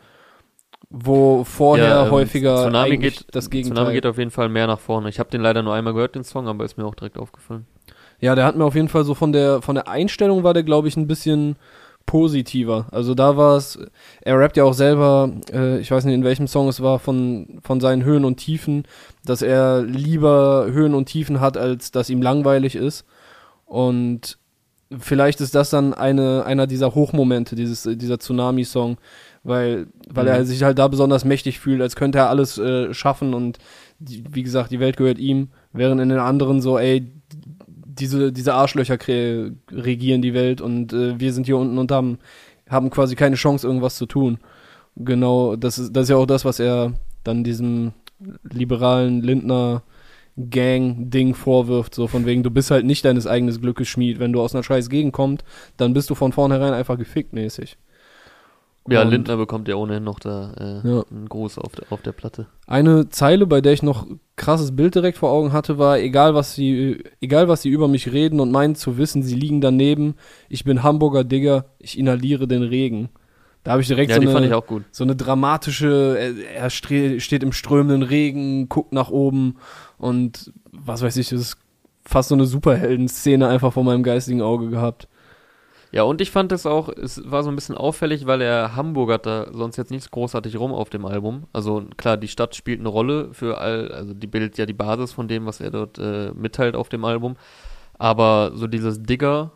Wo 0.90 1.44
vorher 1.44 1.88
Ja, 1.88 2.06
ähm, 2.06 2.12
häufiger 2.12 2.58
Tsunami 2.58 2.98
geht, 2.98 3.26
das 3.32 3.50
Gegenteil. 3.50 3.78
Tsunami 3.78 3.94
geht 3.96 4.06
auf 4.06 4.18
jeden 4.18 4.30
Fall 4.30 4.50
mehr 4.50 4.68
nach 4.68 4.80
vorne. 4.80 5.10
Ich 5.10 5.20
habe 5.20 5.32
den 5.32 5.42
leider 5.42 5.64
nur 5.64 5.74
einmal 5.74 5.94
gehört, 5.94 6.16
den 6.16 6.24
Song, 6.24 6.48
aber 6.48 6.66
ist 6.66 6.78
mir 6.78 6.86
auch 6.86 6.96
direkt 6.96 7.18
aufgefallen. 7.18 7.66
Ja, 8.20 8.36
der 8.36 8.46
hat 8.46 8.56
mir 8.56 8.64
auf 8.66 8.76
jeden 8.76 8.90
Fall 8.90 9.04
so 9.04 9.16
von 9.16 9.32
der 9.32 9.62
von 9.62 9.76
der 9.76 9.88
Einstellung 9.88 10.44
war 10.44 10.54
der, 10.54 10.64
glaube 10.64 10.88
ich, 10.88 10.96
ein 10.96 11.08
bisschen 11.08 11.56
positiver. 12.06 12.88
Also 12.92 13.16
da 13.16 13.38
war 13.38 13.58
es, 13.58 13.80
er 14.22 14.40
rappt 14.40 14.58
ja 14.58 14.64
auch 14.64 14.74
selber, 14.74 15.32
äh, 15.52 15.80
ich 15.80 15.90
weiß 15.90 16.06
nicht 16.06 16.14
in 16.14 16.24
welchem 16.24 16.48
Song 16.48 16.68
es 16.68 16.82
war, 16.82 17.00
von, 17.00 17.60
von 17.64 17.80
seinen 17.80 18.04
Höhen 18.04 18.26
und 18.26 18.38
Tiefen, 18.38 18.84
dass 19.26 19.42
er 19.42 19.82
lieber 19.82 20.68
Höhen 20.70 20.94
und 20.94 21.06
Tiefen 21.06 21.40
hat, 21.40 21.58
als 21.58 21.92
dass 21.92 22.10
ihm 22.10 22.22
langweilig 22.22 22.76
ist. 22.76 23.06
Und 23.66 24.38
vielleicht 25.00 25.42
ist 25.42 25.56
das 25.56 25.70
dann 25.72 25.94
eine, 25.94 26.46
einer 26.46 26.68
dieser 26.68 26.94
Hochmomente, 26.94 27.56
dieses, 27.56 27.86
äh, 27.86 27.96
dieser 27.96 28.20
Tsunami-Song, 28.20 28.98
weil, 29.44 29.88
weil 30.10 30.26
Mhm. 30.26 30.32
er 30.32 30.46
sich 30.46 30.64
halt 30.64 30.78
da 30.80 30.88
besonders 30.88 31.26
mächtig 31.26 31.60
fühlt, 31.60 31.82
als 31.82 31.96
könnte 31.96 32.20
er 32.20 32.30
alles 32.30 32.58
äh, 32.58 32.94
schaffen 32.94 33.34
und 33.34 33.58
die, 34.00 34.24
wie 34.30 34.44
gesagt, 34.44 34.72
die 34.72 34.80
Welt 34.80 34.98
gehört 34.98 35.18
ihm, 35.18 35.50
während 35.72 36.00
in 36.02 36.10
den 36.10 36.20
anderen 36.20 36.62
so, 36.62 36.78
ey, 36.78 37.12
diese, 38.00 38.32
diese 38.32 38.54
Arschlöcher 38.54 38.98
regieren 39.72 40.22
die 40.22 40.34
Welt 40.34 40.62
und 40.62 40.94
äh, 40.94 41.20
wir 41.20 41.34
sind 41.34 41.46
hier 41.46 41.58
unten 41.58 41.78
und 41.78 41.92
haben, 41.92 42.20
haben 42.70 42.90
quasi 42.90 43.16
keine 43.16 43.36
Chance, 43.36 43.68
irgendwas 43.68 43.96
zu 43.96 44.06
tun. 44.06 44.40
Genau, 44.96 45.56
das 45.56 45.80
ist, 45.80 45.96
das 45.96 46.04
ist 46.04 46.10
ja 46.10 46.18
auch 46.18 46.26
das, 46.26 46.46
was 46.46 46.60
er 46.60 46.94
dann 47.24 47.44
diesem 47.44 47.94
liberalen 48.44 49.22
Lindner 49.22 49.84
Gang-Ding 50.38 51.36
vorwirft, 51.36 51.94
so 51.94 52.08
von 52.08 52.26
wegen, 52.26 52.42
du 52.42 52.50
bist 52.50 52.72
halt 52.72 52.86
nicht 52.86 53.06
deines 53.06 53.28
eigenen 53.28 53.60
Glückes 53.60 53.88
Schmied. 53.88 54.20
Wenn 54.20 54.34
du 54.34 54.42
aus 54.42 54.56
einer 54.56 54.64
scheiß 54.64 54.90
Gegend 54.90 55.14
kommst, 55.14 55.44
dann 55.78 55.94
bist 55.94 56.10
du 56.10 56.16
von 56.16 56.32
vornherein 56.32 56.74
einfach 56.74 56.98
gefickt 56.98 57.34
mäßig. 57.34 57.78
Ja, 58.90 59.04
Und- 59.04 59.12
Lindner 59.12 59.38
bekommt 59.38 59.68
ja 59.70 59.76
ohnehin 59.76 60.04
noch 60.04 60.20
da 60.20 60.54
äh, 60.84 60.88
Ja. 60.88 61.04
einen 61.10 61.30
Gruß 61.30 61.58
auf, 61.58 61.74
der- 61.74 61.86
auf 61.92 62.02
der 62.02 62.12
Platte. 62.12 62.48
Eine 62.68 63.08
Zeile, 63.10 63.48
bei 63.48 63.62
der 63.62 63.72
ich 63.74 63.82
noch 63.82 64.06
krasses 64.36 64.76
Bild 64.76 64.96
direkt 64.96 65.18
vor 65.18 65.32
Augen 65.32 65.54
hatte, 65.54 65.78
war, 65.78 66.00
egal 66.00 66.34
was 66.36 66.54
sie, 66.56 67.02
egal 67.22 67.48
was 67.48 67.62
sie 67.62 67.70
über 67.70 67.88
mich 67.88 68.12
reden 68.12 68.40
und 68.42 68.52
meinen 68.52 68.76
zu 68.76 68.98
wissen, 68.98 69.24
sie 69.24 69.36
liegen 69.36 69.62
daneben. 69.62 70.16
Ich 70.50 70.66
bin 70.66 70.84
Hamburger 70.84 71.24
Digger, 71.24 71.66
ich 71.80 71.98
inhaliere 71.98 72.48
den 72.48 72.64
Regen. 72.64 73.10
Da 73.64 73.72
habe 73.72 73.82
ich 73.82 73.88
direkt 73.88 74.10
Ja, 74.12 74.16
so, 74.22 74.36
eine, 74.36 74.62
so 74.92 75.04
eine 75.06 75.16
dramatische, 75.16 76.18
er, 76.54 76.70
steht 76.70 77.44
im 77.44 77.54
strömenden 77.54 78.04
Regen, 78.04 78.68
guckt 78.68 78.92
nach 78.92 79.10
oben 79.10 79.56
und 79.98 80.52
was 80.74 81.02
weiß 81.02 81.16
ich, 81.16 81.30
das 81.30 81.40
ist 81.40 81.58
fast 82.04 82.28
so 82.28 82.36
eine 82.36 82.46
Superhelden-Szene 82.46 83.48
einfach 83.48 83.72
vor 83.72 83.86
meinem 83.86 84.04
geistigen 84.04 84.42
Auge 84.42 84.70
gehabt. 84.70 85.08
Ja, 85.94 86.02
und 86.04 86.22
ich 86.22 86.32
fand 86.32 86.52
es 86.52 86.66
auch, 86.66 86.90
es 86.90 87.22
war 87.30 87.44
so 87.44 87.50
ein 87.52 87.56
bisschen 87.56 87.78
auffällig, 87.78 88.26
weil 88.26 88.42
er 88.42 88.76
Hamburg 88.76 89.12
hat 89.12 89.28
da 89.28 89.54
sonst 89.54 89.78
jetzt 89.78 89.92
nichts 89.92 90.10
großartig 90.10 90.58
rum 90.58 90.74
auf 90.74 90.90
dem 90.90 91.06
Album. 91.06 91.44
Also 91.54 91.84
klar, 91.98 92.18
die 92.18 92.28
Stadt 92.28 92.56
spielt 92.56 92.80
eine 92.80 92.90
Rolle 92.90 93.30
für 93.32 93.60
all, 93.60 93.92
also 93.92 94.16
die 94.16 94.26
bildet 94.26 94.58
ja 94.58 94.66
die 94.66 94.74
Basis 94.74 95.14
von 95.14 95.28
dem, 95.28 95.46
was 95.46 95.62
er 95.62 95.70
dort 95.70 96.00
äh, 96.00 96.32
mitteilt 96.34 96.76
auf 96.76 96.90
dem 96.90 97.06
Album. 97.06 97.36
Aber 98.00 98.54
so 98.56 98.66
dieses 98.66 99.04
Digger, 99.04 99.52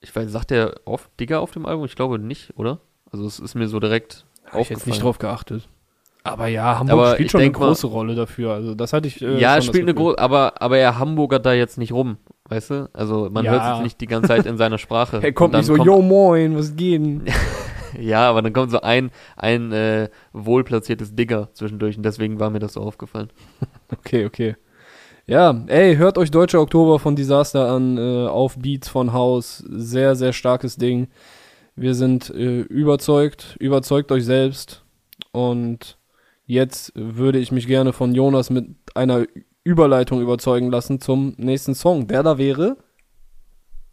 ich 0.00 0.16
weiß, 0.16 0.32
sagt 0.32 0.52
er 0.52 0.74
oft 0.86 1.10
Digger 1.20 1.40
auf 1.42 1.50
dem 1.50 1.66
Album? 1.66 1.84
Ich 1.84 1.96
glaube 1.96 2.18
nicht, 2.18 2.54
oder? 2.56 2.80
Also 3.12 3.26
es 3.26 3.38
ist 3.38 3.54
mir 3.54 3.68
so 3.68 3.78
direkt 3.78 4.24
Hab 4.46 4.62
ich 4.62 4.70
jetzt 4.70 4.86
nicht 4.86 5.02
drauf 5.02 5.18
geachtet. 5.18 5.68
Aber 6.22 6.46
ja, 6.46 6.78
Hamburg 6.78 6.98
Aber 6.98 7.12
spielt 7.12 7.30
schon 7.30 7.40
eine 7.42 7.50
denk 7.50 7.60
mal- 7.60 7.66
große 7.66 7.86
Rolle 7.86 8.14
dafür. 8.14 8.54
Also 8.54 8.74
das 8.74 8.94
hatte 8.94 9.06
ich. 9.08 9.20
Äh, 9.20 9.38
ja, 9.38 9.50
es 9.50 9.56
das 9.56 9.66
spielt 9.66 9.82
eine 9.84 9.92
große, 9.92 10.18
aber, 10.18 10.62
aber 10.62 10.78
er 10.78 10.98
Hamburgert 10.98 11.44
da 11.44 11.52
jetzt 11.52 11.76
nicht 11.76 11.92
rum, 11.92 12.16
weißt 12.48 12.70
du? 12.70 12.90
Also 12.92 13.28
man 13.30 13.44
Ja. 13.44 13.52
hört 13.52 13.76
es 13.78 13.82
nicht 13.82 14.00
die 14.00 14.06
ganze 14.06 14.28
Zeit 14.28 14.46
in 14.46 14.56
seiner 14.56 14.78
Sprache. 14.78 15.18
Er 15.22 15.32
kommt 15.32 15.54
nicht 15.54 15.66
so, 15.66 15.76
dann 15.76 15.86
yo 15.86 16.00
moin, 16.02 16.56
was 16.56 16.76
geht 16.76 17.00
denn? 17.00 17.24
ja, 18.00 18.28
aber 18.28 18.42
dann 18.42 18.52
kommt 18.52 18.70
so 18.70 18.80
ein, 18.80 19.10
ein 19.36 19.72
äh, 19.72 20.08
wohlplatziertes 20.32 21.14
Digger 21.14 21.48
zwischendurch 21.54 21.96
und 21.96 22.02
deswegen 22.04 22.40
war 22.40 22.50
mir 22.50 22.58
das 22.60 22.74
so 22.74 22.80
aufgefallen. 22.80 23.30
Okay, 23.92 24.26
okay. 24.26 24.56
Ja, 25.26 25.62
ey, 25.68 25.96
hört 25.96 26.18
euch 26.18 26.30
Deutscher 26.30 26.60
Oktober 26.60 26.98
von 26.98 27.16
Disaster 27.16 27.68
an, 27.70 27.96
äh, 27.96 28.26
auf 28.26 28.58
Beats 28.58 28.88
von 28.88 29.12
Haus. 29.12 29.58
Sehr, 29.58 30.16
sehr 30.16 30.32
starkes 30.32 30.76
Ding. 30.76 31.08
Wir 31.76 31.94
sind 31.94 32.28
äh, 32.30 32.60
überzeugt, 32.60 33.56
überzeugt 33.60 34.12
euch 34.12 34.24
selbst. 34.24 34.82
Und 35.32 35.96
jetzt 36.46 36.92
würde 36.94 37.38
ich 37.38 37.52
mich 37.52 37.66
gerne 37.66 37.92
von 37.92 38.14
Jonas 38.14 38.50
mit 38.50 38.66
einer 38.94 39.24
Überleitung 39.64 40.20
überzeugen 40.20 40.70
lassen 40.70 41.00
zum 41.00 41.34
nächsten 41.38 41.74
Song. 41.74 42.06
Der 42.06 42.22
da 42.22 42.38
wäre. 42.38 42.76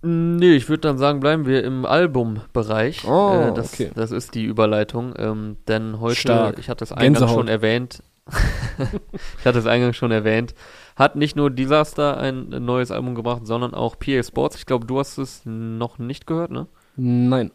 Nee, 0.04 0.56
ich 0.56 0.68
würde 0.68 0.82
dann 0.82 0.98
sagen, 0.98 1.20
bleiben 1.20 1.46
wir 1.46 1.64
im 1.64 1.86
Albumbereich. 1.86 3.06
Oh, 3.08 3.50
äh, 3.50 3.54
das, 3.54 3.74
okay. 3.74 3.92
das 3.94 4.12
ist 4.12 4.36
die 4.36 4.44
Überleitung. 4.44 5.14
Ähm, 5.18 5.58
denn 5.68 6.00
heute, 6.00 6.16
Stark. 6.16 6.60
ich 6.60 6.70
hatte 6.70 6.84
es 6.84 6.92
eingangs 6.92 7.20
Gänsehaut. 7.20 7.40
schon 7.40 7.48
erwähnt, 7.48 8.04
ich 9.40 9.46
hatte 9.46 9.60
es 9.60 9.68
eingangs 9.68 9.96
schon 9.96 10.12
erwähnt, 10.12 10.56
hat 10.96 11.16
nicht 11.16 11.36
nur 11.36 11.52
Disaster 11.52 12.18
ein 12.18 12.50
neues 12.50 12.90
Album 12.92 13.14
gebracht, 13.14 13.46
sondern 13.46 13.74
auch 13.74 13.98
PA 13.98 14.24
Sports. 14.24 14.56
Ich 14.58 14.66
glaube, 14.66 14.88
du 14.88 15.00
hast 15.00 15.20
es 15.20 15.44
noch 15.46 16.00
nicht 16.00 16.26
gehört, 16.26 16.52
ne? 16.52 16.68
Nein. 16.96 17.52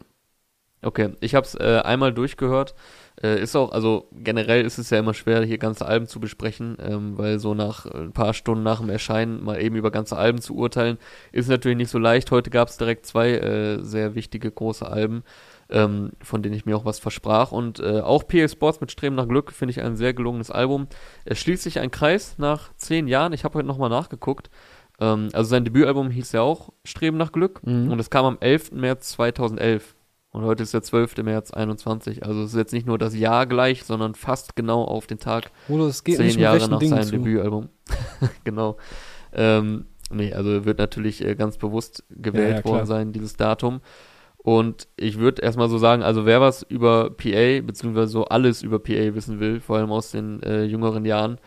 Okay, 0.81 1.13
ich 1.19 1.35
habe 1.35 1.45
es 1.45 1.55
äh, 1.55 1.81
einmal 1.83 2.13
durchgehört. 2.13 2.75
Äh, 3.21 3.41
ist 3.41 3.55
auch, 3.55 3.71
also 3.71 4.07
generell 4.11 4.63
ist 4.63 4.77
es 4.77 4.91
ja 4.91 4.99
immer 4.99 5.15
schwer, 5.15 5.43
hier 5.43 5.57
ganze 5.57 5.87
Alben 5.87 6.05
zu 6.07 6.19
besprechen, 6.19 6.77
ähm, 6.79 7.17
weil 7.17 7.39
so 7.39 7.55
nach 7.55 7.87
äh, 7.87 7.97
ein 7.97 8.11
paar 8.11 8.33
Stunden 8.35 8.63
nach 8.63 8.79
dem 8.79 8.89
Erscheinen 8.89 9.43
mal 9.43 9.59
eben 9.59 9.75
über 9.75 9.89
ganze 9.89 10.17
Alben 10.17 10.39
zu 10.39 10.55
urteilen, 10.55 10.99
ist 11.31 11.49
natürlich 11.49 11.77
nicht 11.77 11.89
so 11.89 11.97
leicht. 11.97 12.29
Heute 12.29 12.51
gab 12.51 12.67
es 12.67 12.77
direkt 12.77 13.07
zwei 13.07 13.31
äh, 13.31 13.83
sehr 13.83 14.13
wichtige 14.13 14.51
große 14.51 14.87
Alben, 14.87 15.23
ähm, 15.69 16.11
von 16.21 16.43
denen 16.43 16.53
ich 16.55 16.67
mir 16.67 16.77
auch 16.77 16.85
was 16.85 16.99
versprach. 16.99 17.51
Und 17.51 17.79
äh, 17.79 18.01
auch 18.01 18.27
PA 18.27 18.47
Sports 18.47 18.81
mit 18.81 18.91
Streben 18.91 19.15
nach 19.15 19.27
Glück 19.27 19.51
finde 19.51 19.71
ich 19.71 19.81
ein 19.81 19.95
sehr 19.95 20.13
gelungenes 20.13 20.51
Album. 20.51 20.87
Es 21.25 21.39
schließt 21.39 21.63
sich 21.63 21.79
ein 21.79 21.89
Kreis 21.89 22.35
nach 22.37 22.69
zehn 22.77 23.07
Jahren. 23.07 23.33
Ich 23.33 23.43
habe 23.43 23.55
heute 23.55 23.67
nochmal 23.67 23.89
nachgeguckt. 23.89 24.51
Ähm, 24.99 25.29
also 25.33 25.49
sein 25.49 25.65
Debütalbum 25.65 26.11
hieß 26.11 26.33
ja 26.33 26.41
auch 26.41 26.69
Streben 26.83 27.17
nach 27.17 27.31
Glück 27.31 27.61
Mhm. 27.65 27.91
und 27.91 27.99
es 27.99 28.11
kam 28.11 28.25
am 28.25 28.37
11. 28.39 28.73
März 28.73 29.09
2011. 29.09 29.95
Und 30.37 30.43
heute 30.43 30.61
ist 30.61 30.71
der 30.71 30.83
12. 30.83 31.17
März 31.23 31.49
21. 31.49 32.23
Also 32.23 32.43
es 32.43 32.51
ist 32.51 32.57
jetzt 32.57 32.71
nicht 32.71 32.85
nur 32.85 32.99
das 32.99 33.17
Jahr 33.17 33.47
gleich, 33.47 33.83
sondern 33.83 34.13
fast 34.13 34.55
genau 34.55 34.83
auf 34.83 35.07
den 35.07 35.17
Tag 35.17 35.49
Oder 35.67 35.85
es 35.85 36.03
geht 36.03 36.17
zehn 36.17 36.37
Jahre 36.37 36.69
nach 36.69 36.77
Dingen 36.77 36.91
seinem 36.91 37.05
zu. 37.05 37.11
Debütalbum. 37.13 37.69
genau. 38.43 38.77
Ähm, 39.33 39.85
nee, 40.11 40.31
also 40.35 40.63
wird 40.63 40.77
natürlich 40.77 41.25
äh, 41.25 41.33
ganz 41.33 41.57
bewusst 41.57 42.03
gewählt 42.11 42.51
Ja, 42.51 42.57
ja, 42.57 42.65
worden 42.65 42.85
sein, 42.85 43.13
dieses 43.13 43.35
Datum. 43.35 43.81
Und 44.37 44.87
ich 44.95 45.17
würde 45.17 45.41
erstmal 45.41 45.69
so 45.69 45.79
sagen, 45.79 46.03
also 46.03 46.27
wer 46.27 46.39
was 46.39 46.61
über 46.61 47.09
PA, 47.09 47.61
beziehungsweise 47.61 48.09
so 48.09 48.25
alles 48.25 48.61
über 48.61 48.77
PA 48.77 49.15
wissen 49.15 49.39
will, 49.39 49.59
vor 49.59 49.77
allem 49.77 49.91
aus 49.91 50.11
den 50.11 50.43
äh, 50.43 50.65
jüngeren 50.65 51.03
Jahren, 51.05 51.39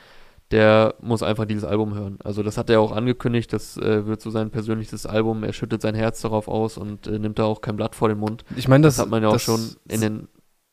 der 0.50 0.94
muss 1.00 1.22
einfach 1.22 1.44
dieses 1.44 1.64
Album 1.64 1.94
hören. 1.94 2.18
Also 2.24 2.42
das 2.42 2.58
hat 2.58 2.70
er 2.70 2.80
auch 2.80 2.92
angekündigt, 2.92 3.52
das 3.52 3.76
äh, 3.76 4.06
wird 4.06 4.20
so 4.20 4.30
sein 4.30 4.50
persönliches 4.50 5.06
Album, 5.06 5.44
er 5.44 5.52
schüttet 5.52 5.80
sein 5.82 5.94
Herz 5.94 6.20
darauf 6.22 6.48
aus 6.48 6.76
und 6.76 7.06
äh, 7.06 7.18
nimmt 7.18 7.38
da 7.38 7.44
auch 7.44 7.60
kein 7.60 7.76
Blatt 7.76 7.94
vor 7.94 8.08
den 8.08 8.18
Mund. 8.18 8.44
Ich 8.56 8.66
meine, 8.68 8.82
das, 8.82 8.96
Das, 8.96 9.04
hat 9.04 9.10
man 9.10 9.22
ja 9.22 9.28
auch 9.28 9.38
schon 9.38 9.60
in 9.88 10.00
den 10.00 10.28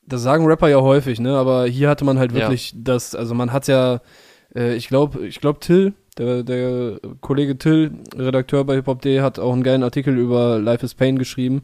Das 0.07 0.21
sagen 0.23 0.45
Rapper 0.47 0.67
ja 0.69 0.81
häufig, 0.81 1.19
ne? 1.19 1.37
Aber 1.37 1.65
hier 1.67 1.89
hatte 1.89 2.05
man 2.05 2.17
halt 2.17 2.31
Ja. 2.31 2.39
wirklich 2.39 2.73
das, 2.75 3.13
also 3.13 3.35
man 3.35 3.51
hat 3.53 3.67
ja, 3.67 4.01
äh, 4.55 4.73
ich 4.75 4.87
glaube, 4.87 5.27
ich 5.27 5.39
glaube 5.41 5.59
Till, 5.59 5.93
der, 6.17 6.41
der 6.41 6.99
Kollege 7.21 7.57
Till, 7.59 7.91
Redakteur 8.17 8.63
bei 8.63 8.75
hiphop.de, 8.75 9.21
hat 9.21 9.37
auch 9.37 9.53
einen 9.53 9.61
geilen 9.63 9.83
Artikel 9.83 10.17
über 10.17 10.57
Life 10.57 10.83
is 10.83 10.95
Pain 10.95 11.19
geschrieben. 11.19 11.61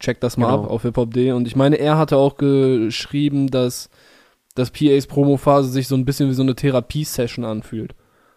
Check 0.00 0.20
das 0.20 0.36
mal 0.36 0.50
Genau. 0.50 0.64
ab 0.64 0.70
auf 0.70 0.82
hiphop.de. 0.82 1.32
Und 1.32 1.46
ich 1.46 1.56
meine, 1.56 1.76
er 1.76 1.96
hatte 1.96 2.18
auch 2.18 2.36
geschrieben, 2.36 3.46
dass 3.50 3.88
dass 4.54 4.70
PAs 4.70 5.06
Promophase 5.06 5.68
sich 5.68 5.88
so 5.88 5.96
ein 5.96 6.04
bisschen 6.04 6.28
wie 6.28 6.34
so 6.34 6.42
eine 6.42 6.54
Therapie-Session 6.54 7.44
anfühlt. 7.44 7.94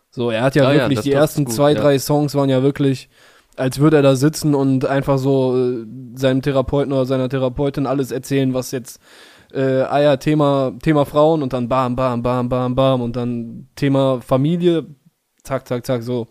So, 0.09 0.31
er 0.31 0.41
hat 0.41 0.55
ja 0.55 0.67
Ah 0.67 0.73
ja, 0.73 0.79
wirklich, 0.81 0.97
das 0.97 1.03
die 1.03 1.11
ersten 1.11 1.45
gut, 1.45 1.53
zwei, 1.53 1.73
ja. 1.73 1.79
drei 1.79 1.99
Songs 1.99 2.33
waren 2.33 2.49
ja 2.49 2.63
wirklich, 2.63 3.09
als 3.55 3.79
würde 3.79 3.97
er 3.97 4.01
da 4.01 4.15
sitzen 4.15 4.55
und 4.55 4.85
einfach 4.85 5.17
so 5.17 5.55
äh, 5.55 5.85
seinem 6.15 6.41
Therapeuten 6.41 6.93
oder 6.93 7.05
seiner 7.05 7.29
Therapeutin 7.29 7.85
alles 7.85 8.11
erzählen, 8.11 8.53
was 8.53 8.71
jetzt, 8.71 8.99
äh, 9.51 9.81
ah 9.81 9.99
ja, 9.99 10.17
Thema, 10.17 10.73
Thema 10.81 11.05
Frauen 11.05 11.43
und 11.43 11.53
dann 11.53 11.67
bam, 11.67 11.95
bam, 11.95 12.23
bam, 12.23 12.49
bam, 12.49 12.75
bam 12.75 13.01
und 13.01 13.15
dann 13.15 13.67
Thema 13.75 14.21
Familie, 14.21 14.85
zack, 15.43 15.67
zack, 15.67 15.85
zack, 15.85 16.03
so. 16.03 16.27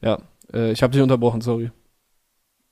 Ja, 0.00 0.18
äh, 0.52 0.72
ich 0.72 0.82
habe 0.82 0.92
dich 0.92 1.02
unterbrochen, 1.02 1.40
sorry. 1.40 1.70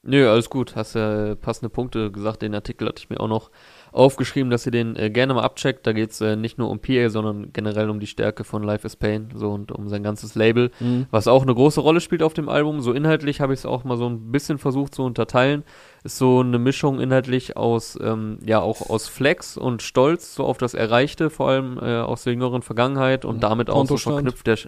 Nö, 0.03 0.31
alles 0.31 0.49
gut. 0.49 0.77
Hast 0.77 0.95
ja 0.95 1.33
äh, 1.33 1.37
passende 1.37 1.69
Punkte 1.69 2.11
gesagt. 2.11 2.43
Den 2.43 2.55
Artikel 2.55 2.89
hatte 2.89 3.01
ich 3.01 3.11
mir 3.11 3.21
auch 3.21 3.29
noch 3.29 3.51
aufgeschrieben, 3.93 4.51
dass 4.51 4.67
ihr 4.67 4.73
den 4.73 4.97
äh, 4.97 5.11
gerne 5.11 5.35
mal 5.35 5.43
abcheckt. 5.43 5.87
Da 5.87 5.93
geht's 5.93 6.21
äh, 6.21 6.37
nicht 6.37 6.59
nur 6.59 6.71
um 6.71 6.79
PA, 6.79 7.09
sondern 7.11 7.53
generell 7.53 7.91
um 7.91 8.01
die 8.01 8.07
Stärke 8.07 8.45
von 8.45 8.63
Life 8.63 8.87
is 8.87 8.97
Pain 8.97 9.29
so 9.35 9.51
und 9.51 9.73
um 9.73 9.89
sein 9.89 10.03
ganzes 10.03 10.35
Label, 10.35 10.71
was 11.11 11.27
auch 11.29 11.43
eine 11.43 11.55
große 11.55 11.81
Rolle 11.81 12.01
spielt 12.01 12.23
auf 12.23 12.35
dem 12.35 12.49
Album. 12.49 12.81
So 12.81 12.93
inhaltlich 12.93 13.41
habe 13.41 13.53
ich 13.53 13.61
es 13.61 13.67
auch 13.67 13.85
mal 13.85 13.97
so 13.97 14.09
ein 14.09 14.31
bisschen 14.33 14.59
versucht 14.59 14.95
zu 14.95 15.03
unterteilen. 15.03 15.65
Ist 16.05 16.19
so 16.19 16.41
eine 16.41 16.59
Mischung 16.59 17.01
inhaltlich 17.01 17.57
aus, 17.57 17.99
ähm, 18.03 18.39
ja, 18.47 18.61
auch 18.61 18.89
aus 18.89 19.09
Flex 19.09 19.57
und 19.57 19.83
Stolz, 19.83 20.35
so 20.35 20.45
auf 20.45 20.59
das 20.59 20.75
Erreichte, 20.75 21.29
vor 21.31 21.49
allem 21.49 21.79
äh, 21.79 21.99
aus 22.01 22.25
der 22.25 22.33
jüngeren 22.33 22.63
Vergangenheit 22.63 23.25
und 23.25 23.37
Mhm. 23.37 23.41
damit 23.41 23.71
auch 23.71 23.87
so 23.87 23.97
verknüpft 24.13 24.47
der 24.47 24.59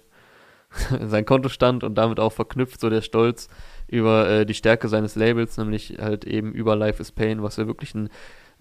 sein 1.08 1.24
Kontostand 1.26 1.84
und 1.84 1.96
damit 1.96 2.18
auch 2.18 2.32
verknüpft 2.32 2.80
so 2.80 2.88
der 2.90 3.02
Stolz 3.02 3.48
über 3.88 4.28
äh, 4.28 4.46
die 4.46 4.54
Stärke 4.54 4.88
seines 4.88 5.16
Labels, 5.16 5.58
nämlich 5.58 5.98
halt 6.00 6.24
eben 6.24 6.52
über 6.52 6.76
Life 6.76 7.00
is 7.00 7.12
Pain, 7.12 7.42
was 7.42 7.56
ja 7.56 7.66
wirklich 7.66 7.94
ein 7.94 8.08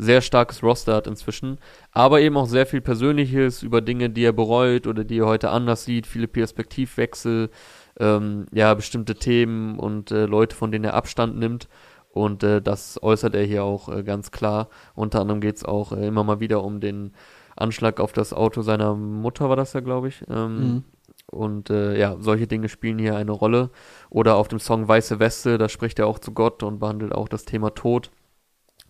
sehr 0.02 0.22
starkes 0.22 0.64
Roster 0.64 0.96
hat 0.96 1.06
inzwischen, 1.06 1.60
aber 1.92 2.22
eben 2.22 2.36
auch 2.36 2.48
sehr 2.48 2.66
viel 2.66 2.82
Persönliches 2.82 3.62
über 3.62 3.82
Dinge, 3.82 4.10
die 4.10 4.24
er 4.24 4.34
bereut 4.34 4.88
oder 4.88 5.04
die 5.04 5.20
er 5.20 5.28
heute 5.28 5.52
anders 5.52 5.86
sieht, 5.86 6.08
viele 6.08 6.28
Perspektivwechsel, 6.28 7.52
ähm, 8.00 8.48
ja, 8.52 8.74
bestimmte 8.74 9.14
Themen 9.14 9.78
und 9.78 10.10
äh, 10.10 10.26
Leute, 10.26 10.56
von 10.56 10.72
denen 10.72 10.86
er 10.86 10.96
Abstand 10.96 11.38
nimmt. 11.38 11.68
Und 12.10 12.44
äh, 12.44 12.62
das 12.62 13.02
äußert 13.02 13.36
er 13.36 13.44
hier 13.44 13.64
auch 13.64 13.90
äh, 13.90 14.02
ganz 14.04 14.32
klar. 14.32 14.70
Unter 14.96 15.22
anderem 15.22 15.40
geht 15.40 15.58
es 15.58 15.64
auch 15.64 15.92
äh, 15.92 16.08
immer 16.08 16.24
mal 16.24 16.40
wieder 16.40 16.64
um 16.64 16.80
den 16.80 17.14
Anschlag 17.56 18.00
auf 18.00 18.12
das 18.12 18.34
Auto 18.34 18.64
seiner 18.64 18.96
Mutter, 18.96 19.50
war 19.50 19.56
das 19.56 19.74
ja, 19.74 19.82
glaube 19.82 20.08
ich. 20.08 20.24
Ähm, 20.30 20.58
Mhm. 20.58 20.84
Und 21.28 21.70
äh, 21.70 21.98
ja, 21.98 22.18
solche 22.20 22.48
Dinge 22.48 22.68
spielen 22.70 22.98
hier 23.00 23.16
eine 23.16 23.32
Rolle. 23.32 23.70
Oder 24.10 24.36
auf 24.36 24.48
dem 24.48 24.60
Song 24.60 24.88
Weiße 24.88 25.20
Weste, 25.20 25.58
da 25.58 25.70
spricht 25.70 26.00
er 26.00 26.08
auch 26.08 26.20
zu 26.20 26.34
Gott 26.34 26.64
und 26.64 26.80
behandelt 26.80 27.14
auch 27.14 27.30
das 27.30 27.46
Thema 27.46 27.70
Tod. 27.70 28.12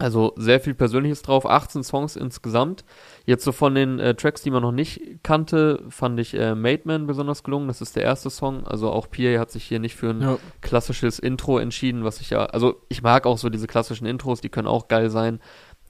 Also 0.01 0.33
sehr 0.35 0.59
viel 0.59 0.73
Persönliches 0.73 1.21
drauf, 1.21 1.45
18 1.45 1.83
Songs 1.83 2.15
insgesamt. 2.15 2.83
Jetzt 3.25 3.43
so 3.43 3.51
von 3.51 3.75
den 3.75 3.99
äh, 3.99 4.15
Tracks, 4.15 4.41
die 4.41 4.49
man 4.51 4.61
noch 4.63 4.71
nicht 4.71 5.23
kannte, 5.23 5.83
fand 5.89 6.19
ich 6.19 6.33
äh, 6.33 6.55
Made 6.55 6.81
Man 6.85 7.05
besonders 7.07 7.43
gelungen. 7.43 7.67
Das 7.67 7.81
ist 7.81 7.95
der 7.95 8.03
erste 8.03 8.29
Song. 8.29 8.65
Also 8.65 8.89
auch 8.89 9.07
PA 9.09 9.39
hat 9.39 9.51
sich 9.51 9.63
hier 9.63 9.79
nicht 9.79 9.95
für 9.95 10.09
ein 10.09 10.21
Ja. 10.21 10.37
klassisches 10.61 11.19
Intro 11.19 11.59
entschieden, 11.59 12.03
was 12.03 12.19
ich 12.19 12.31
ja, 12.31 12.45
also 12.45 12.81
ich 12.89 13.01
mag 13.03 13.25
auch 13.25 13.37
so 13.37 13.49
diese 13.49 13.67
klassischen 13.67 14.05
Intros, 14.07 14.41
die 14.41 14.49
können 14.49 14.67
auch 14.67 14.87
geil 14.87 15.09
sein, 15.09 15.39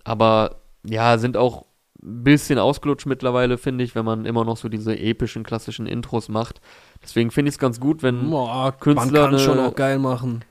aber 0.04 0.58
ja, 0.84 1.18
sind 1.18 1.38
auch 1.38 1.66
ein 2.04 2.24
bisschen 2.24 2.58
ausgelutscht 2.58 3.06
mittlerweile, 3.06 3.58
finde 3.60 3.84
ich, 3.84 3.94
wenn 3.94 4.04
man 4.06 4.26
immer 4.26 4.44
noch 4.44 4.58
so 4.58 4.68
diese 4.70 4.98
epischen 4.98 5.44
klassischen 5.44 5.86
Intros 5.86 6.30
macht. 6.30 6.60
Deswegen 7.04 7.30
finde 7.30 7.50
ich 7.50 7.56
es 7.56 7.60
ganz 7.60 7.80
gut, 7.80 8.02
wenn 8.02 8.30
Boah, 8.32 8.72
Künstler 8.80 9.22
man 9.22 9.32
kann 9.32 9.40
schon 9.40 9.60
eine- 9.60 9.68
auch 9.70 9.76
geil 9.76 10.00
machen. 10.00 10.44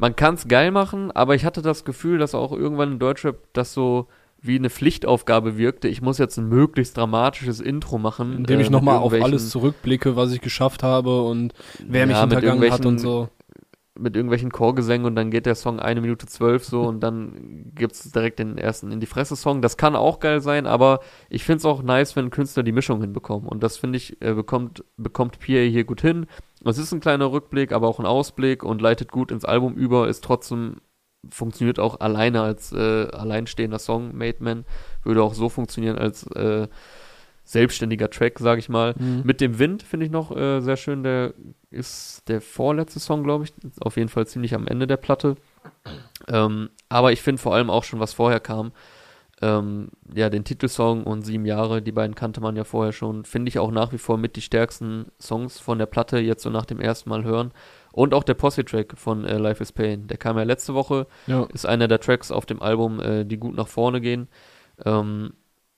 Man 0.00 0.16
kann 0.16 0.34
es 0.34 0.48
geil 0.48 0.70
machen, 0.70 1.10
aber 1.12 1.34
ich 1.34 1.44
hatte 1.44 1.62
das 1.62 1.84
Gefühl, 1.84 2.18
dass 2.18 2.34
auch 2.34 2.52
irgendwann 2.52 2.92
in 2.92 2.98
Deutschrap 2.98 3.36
das 3.52 3.74
so 3.74 4.08
wie 4.42 4.56
eine 4.56 4.70
Pflichtaufgabe 4.70 5.58
wirkte. 5.58 5.86
Ich 5.88 6.00
muss 6.00 6.16
jetzt 6.16 6.38
ein 6.38 6.48
möglichst 6.48 6.96
dramatisches 6.96 7.60
Intro 7.60 7.98
machen. 7.98 8.32
Indem 8.34 8.58
äh, 8.58 8.62
ich 8.62 8.70
nochmal 8.70 8.96
auf 8.98 9.12
alles 9.12 9.50
zurückblicke, 9.50 10.16
was 10.16 10.32
ich 10.32 10.40
geschafft 10.40 10.82
habe 10.82 11.22
und 11.22 11.52
wer 11.86 12.06
mich 12.06 12.16
Ja, 12.16 12.24
mit 12.24 12.38
hintergangen 12.40 12.72
hat 12.72 12.86
und 12.86 12.98
so. 12.98 13.28
mit 13.98 14.16
irgendwelchen 14.16 14.50
Chorgesängen 14.50 15.04
und 15.06 15.14
dann 15.14 15.30
geht 15.30 15.44
der 15.44 15.54
Song 15.54 15.78
eine 15.78 16.00
Minute 16.00 16.24
zwölf 16.26 16.64
so 16.64 16.84
und 16.84 17.00
dann 17.00 17.70
gibt's 17.74 18.10
direkt 18.10 18.38
den 18.38 18.56
ersten 18.56 18.90
in 18.92 19.00
die 19.00 19.06
Fresse 19.06 19.36
Song. 19.36 19.60
Das 19.60 19.76
kann 19.76 19.94
auch 19.94 20.20
geil 20.20 20.40
sein, 20.40 20.66
aber 20.66 21.00
ich 21.28 21.44
find's 21.44 21.66
auch 21.66 21.82
nice, 21.82 22.16
wenn 22.16 22.30
Künstler 22.30 22.62
die 22.62 22.72
Mischung 22.72 23.02
hinbekommen 23.02 23.46
und 23.46 23.62
das 23.62 23.76
finde 23.76 23.98
ich 23.98 24.22
äh, 24.22 24.32
bekommt 24.32 24.82
bekommt 24.96 25.38
Pierre 25.40 25.66
hier 25.66 25.84
gut 25.84 26.00
hin. 26.00 26.24
Es 26.64 26.78
ist 26.78 26.92
ein 26.92 27.00
kleiner 27.00 27.32
Rückblick, 27.32 27.72
aber 27.72 27.88
auch 27.88 27.98
ein 27.98 28.06
Ausblick 28.06 28.62
und 28.62 28.80
leitet 28.80 29.10
gut 29.10 29.32
ins 29.32 29.44
Album 29.44 29.74
über, 29.74 30.08
ist 30.08 30.24
trotzdem 30.24 30.76
funktioniert 31.28 31.78
auch 31.78 32.00
alleine 32.00 32.40
als 32.42 32.72
äh, 32.72 33.06
alleinstehender 33.10 33.78
Song. 33.78 34.16
Made 34.16 34.38
Man 34.40 34.64
würde 35.02 35.22
auch 35.22 35.34
so 35.34 35.48
funktionieren 35.48 35.98
als 35.98 36.26
äh, 36.28 36.68
selbstständiger 37.44 38.10
Track, 38.10 38.38
sag 38.38 38.58
ich 38.58 38.68
mal. 38.68 38.94
Mhm. 38.98 39.22
Mit 39.24 39.40
dem 39.40 39.58
Wind 39.58 39.82
finde 39.82 40.06
ich 40.06 40.12
noch 40.12 40.34
äh, 40.34 40.60
sehr 40.60 40.76
schön. 40.76 41.02
Der 41.02 41.34
ist 41.70 42.28
der 42.28 42.40
vorletzte 42.40 43.00
Song, 43.00 43.22
glaube 43.24 43.44
ich. 43.44 43.52
Auf 43.80 43.96
jeden 43.96 44.08
Fall 44.08 44.26
ziemlich 44.26 44.54
am 44.54 44.66
Ende 44.66 44.86
der 44.86 44.96
Platte. 44.96 45.36
Ähm, 46.28 46.70
aber 46.88 47.12
ich 47.12 47.22
finde 47.22 47.42
vor 47.42 47.54
allem 47.54 47.70
auch 47.70 47.84
schon, 47.84 48.00
was 48.00 48.14
vorher 48.14 48.40
kam. 48.40 48.72
Ähm, 49.42 49.88
ja, 50.14 50.28
den 50.28 50.44
Titelsong 50.44 51.04
und 51.04 51.22
Sieben 51.22 51.46
Jahre, 51.46 51.80
die 51.80 51.92
beiden 51.92 52.14
kannte 52.14 52.40
man 52.40 52.56
ja 52.56 52.64
vorher 52.64 52.92
schon. 52.92 53.24
Finde 53.24 53.48
ich 53.48 53.58
auch 53.58 53.70
nach 53.70 53.92
wie 53.92 53.98
vor 53.98 54.18
mit 54.18 54.36
die 54.36 54.42
stärksten 54.42 55.06
Songs 55.18 55.58
von 55.58 55.78
der 55.78 55.86
Platte, 55.86 56.18
jetzt 56.18 56.42
so 56.42 56.50
nach 56.50 56.66
dem 56.66 56.78
ersten 56.78 57.08
Mal 57.08 57.24
hören. 57.24 57.52
Und 57.92 58.12
auch 58.12 58.22
der 58.22 58.34
Posse-Track 58.34 58.98
von 58.98 59.24
äh, 59.24 59.38
Life 59.38 59.62
is 59.62 59.72
Pain. 59.72 60.06
Der 60.08 60.18
kam 60.18 60.36
ja 60.36 60.42
letzte 60.44 60.74
Woche 60.74 61.06
Ja. 61.26 61.48
ist 61.54 61.66
einer 61.66 61.88
der 61.88 62.00
Tracks 62.00 62.30
auf 62.30 62.44
dem 62.44 62.60
Album, 62.60 63.00
äh, 63.00 63.24
die 63.24 63.38
gut 63.38 63.56
nach 63.56 63.68
vorne 63.68 64.00
gehen. 64.00 64.28
Ähm, 64.84 65.32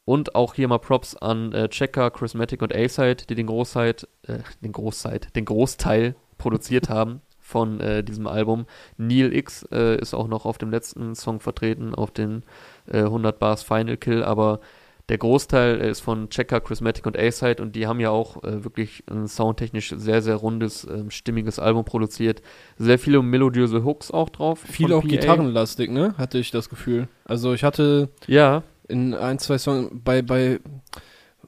und 0.04 0.34
auch 0.34 0.54
hier 0.54 0.66
mal 0.66 0.78
Props 0.78 1.14
an 1.14 1.52
äh, 1.52 1.68
Checker, 1.68 2.10
Charismatic 2.10 2.60
und 2.62 2.74
A-Side, 2.74 3.26
die 3.28 3.36
den 3.36 3.46
Großteil, 3.46 3.94
äh, 4.26 4.38
den 4.60 4.72
Großteil, 4.72 5.20
den 5.36 5.44
Großteil 5.44 6.16
produziert 6.36 6.88
haben 6.88 7.22
von 7.52 7.80
äh, 7.80 8.02
diesem 8.02 8.26
Album. 8.26 8.66
Neil 8.96 9.32
X 9.34 9.64
äh, 9.70 10.00
ist 10.00 10.14
auch 10.14 10.26
noch 10.26 10.46
auf 10.46 10.58
dem 10.58 10.70
letzten 10.70 11.14
Song 11.14 11.38
vertreten, 11.38 11.94
auf 11.94 12.10
den 12.10 12.42
äh, 12.90 12.98
100 12.98 13.38
Bars 13.38 13.62
Final 13.62 13.96
Kill, 13.96 14.24
aber 14.24 14.60
der 15.08 15.18
Großteil 15.18 15.78
ist 15.80 16.00
von 16.00 16.30
Checker, 16.30 16.60
Charismatic 16.60 17.04
und 17.06 17.18
A-Side 17.18 17.60
und 17.62 17.76
die 17.76 17.86
haben 17.86 18.00
ja 18.00 18.10
auch 18.10 18.42
äh, 18.44 18.64
wirklich 18.64 19.04
ein 19.10 19.26
soundtechnisch 19.26 19.92
sehr, 19.96 20.22
sehr 20.22 20.36
rundes, 20.36 20.86
ähm, 20.90 21.10
stimmiges 21.10 21.58
Album 21.58 21.84
produziert. 21.84 22.40
Sehr 22.78 22.98
viele 22.98 23.22
melodiöse 23.22 23.84
Hooks 23.84 24.10
auch 24.10 24.30
drauf. 24.30 24.60
Viel 24.60 24.92
auch 24.92 25.02
PA. 25.02 25.08
gitarrenlastig, 25.08 25.90
ne? 25.90 26.14
Hatte 26.16 26.38
ich 26.38 26.50
das 26.50 26.70
Gefühl. 26.70 27.08
Also 27.24 27.52
ich 27.52 27.64
hatte 27.64 28.08
ja. 28.26 28.62
in 28.88 29.12
ein, 29.12 29.38
zwei 29.38 29.58
Songs, 29.58 29.90
bei, 29.92 30.22
bei, 30.22 30.60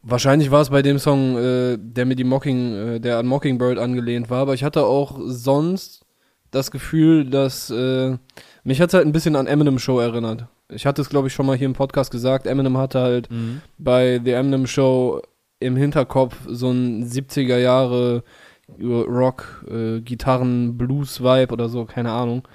wahrscheinlich 0.04 0.50
war 0.50 0.60
es 0.60 0.70
bei 0.70 0.82
dem 0.82 0.98
Song, 0.98 1.36
äh, 1.36 1.76
der 1.78 2.04
mit 2.06 2.18
die 2.18 2.24
Mocking, 2.24 2.74
äh, 2.74 3.00
der 3.00 3.18
an 3.18 3.26
Mockingbird 3.26 3.78
angelehnt 3.78 4.30
war, 4.30 4.42
aber 4.42 4.54
ich 4.54 4.64
hatte 4.64 4.84
auch 4.84 5.18
sonst 5.24 6.04
das 6.50 6.70
Gefühl, 6.70 7.28
dass, 7.28 7.70
äh, 7.70 8.16
mich 8.62 8.80
hat 8.80 8.90
es 8.90 8.94
halt 8.94 9.06
ein 9.06 9.12
bisschen 9.12 9.36
an 9.36 9.46
Eminem 9.46 9.78
Show 9.78 9.98
erinnert 9.98 10.46
ich 10.68 10.86
hatte 10.86 11.02
es, 11.02 11.08
glaube 11.08 11.28
ich, 11.28 11.34
schon 11.34 11.46
mal 11.46 11.56
hier 11.56 11.66
im 11.66 11.74
Podcast 11.74 12.10
gesagt, 12.10 12.46
Eminem 12.46 12.78
hatte 12.78 13.00
halt 13.00 13.30
mhm. 13.30 13.60
bei 13.78 14.20
The 14.22 14.32
Eminem 14.32 14.66
Show 14.66 15.22
im 15.60 15.76
Hinterkopf 15.76 16.36
so 16.46 16.70
ein 16.70 17.04
70er 17.04 17.58
Jahre 17.58 18.24
Rock, 18.80 19.66
äh, 19.70 20.00
Gitarren, 20.00 20.78
Blues-Vibe 20.78 21.52
oder 21.52 21.68
so, 21.68 21.84
keine 21.84 22.12
Ahnung, 22.12 22.48